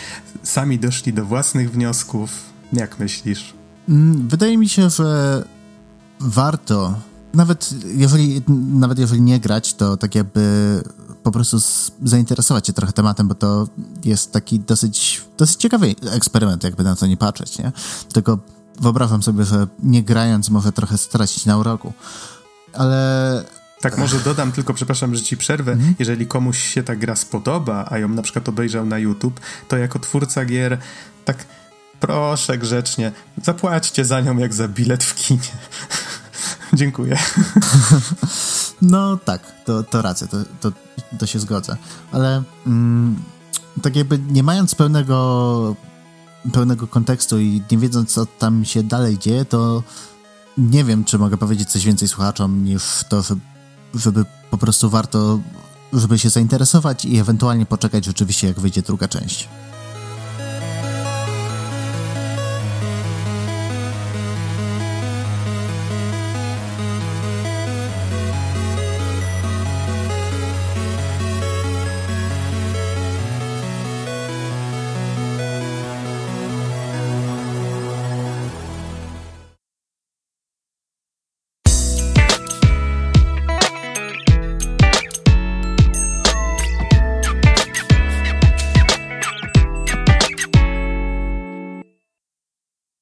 sami 0.42 0.78
doszli 0.78 1.12
do 1.12 1.24
własnych 1.24 1.72
wniosków? 1.72 2.30
Jak 2.72 2.98
myślisz? 2.98 3.54
Mm, 3.88 4.28
wydaje 4.28 4.58
mi 4.58 4.68
się, 4.68 4.90
że 4.90 5.44
warto, 6.20 6.94
nawet 7.34 7.70
jeżeli, 7.96 8.42
nawet 8.72 8.98
jeżeli 8.98 9.20
nie 9.20 9.40
grać, 9.40 9.74
to 9.74 9.96
tak 9.96 10.14
jakby 10.14 10.82
po 11.22 11.30
prostu 11.30 11.56
zainteresować 12.02 12.66
się 12.66 12.72
trochę 12.72 12.92
tematem, 12.92 13.28
bo 13.28 13.34
to 13.34 13.68
jest 14.04 14.32
taki 14.32 14.60
dosyć, 14.60 15.22
dosyć 15.38 15.56
ciekawy 15.56 15.94
eksperyment, 16.10 16.64
jakby 16.64 16.84
na 16.84 16.96
to 16.96 17.06
nie 17.06 17.16
patrzeć, 17.16 17.58
nie? 17.58 17.72
Tylko 18.12 18.38
wyobrażam 18.80 19.22
sobie, 19.22 19.44
że 19.44 19.66
nie 19.82 20.02
grając 20.02 20.50
może 20.50 20.72
trochę 20.72 20.98
stracić 20.98 21.46
na 21.46 21.56
uroku. 21.56 21.92
Ale 22.72 23.44
tak, 23.80 23.98
może 23.98 24.20
dodam 24.20 24.52
tylko, 24.52 24.74
przepraszam, 24.74 25.14
że 25.14 25.22
ci 25.22 25.36
przerwę. 25.36 25.72
Mhm. 25.72 25.94
Jeżeli 25.98 26.26
komuś 26.26 26.58
się 26.58 26.82
ta 26.82 26.96
gra 26.96 27.16
spodoba, 27.16 27.86
a 27.90 27.98
ją 27.98 28.08
na 28.08 28.22
przykład 28.22 28.48
obejrzał 28.48 28.86
na 28.86 28.98
YouTube, 28.98 29.40
to 29.68 29.76
jako 29.76 29.98
twórca 29.98 30.44
gier, 30.44 30.78
tak 31.24 31.44
proszę 32.00 32.58
grzecznie, 32.58 33.12
zapłaćcie 33.42 34.04
za 34.04 34.20
nią 34.20 34.38
jak 34.38 34.54
za 34.54 34.68
bilet 34.68 35.04
w 35.04 35.14
kinie. 35.14 35.40
Dziękuję. 36.72 37.18
no 38.82 39.16
tak, 39.16 39.64
to, 39.64 39.82
to 39.82 40.02
racja, 40.02 40.26
to, 40.26 40.36
to, 40.60 40.72
to 41.18 41.26
się 41.26 41.38
zgodzę. 41.38 41.76
Ale 42.12 42.42
mm, 42.66 43.22
tak 43.82 43.96
jakby 43.96 44.18
nie 44.18 44.42
mając 44.42 44.74
pełnego 44.74 45.76
pełnego 46.52 46.86
kontekstu 46.86 47.40
i 47.40 47.62
nie 47.70 47.78
wiedząc, 47.78 48.12
co 48.12 48.26
tam 48.26 48.64
się 48.64 48.82
dalej 48.82 49.18
dzieje, 49.18 49.44
to 49.44 49.82
nie 50.58 50.84
wiem, 50.84 51.04
czy 51.04 51.18
mogę 51.18 51.36
powiedzieć 51.36 51.70
coś 51.70 51.84
więcej 51.84 52.08
słuchaczom 52.08 52.64
niż 52.64 52.82
to, 53.08 53.22
żeby 53.94 54.24
po 54.50 54.58
prostu 54.58 54.90
warto, 54.90 55.40
żeby 55.92 56.18
się 56.18 56.30
zainteresować 56.30 57.04
i 57.04 57.18
ewentualnie 57.18 57.66
poczekać 57.66 58.04
rzeczywiście, 58.04 58.46
jak 58.46 58.60
wyjdzie 58.60 58.82
druga 58.82 59.08
część. 59.08 59.48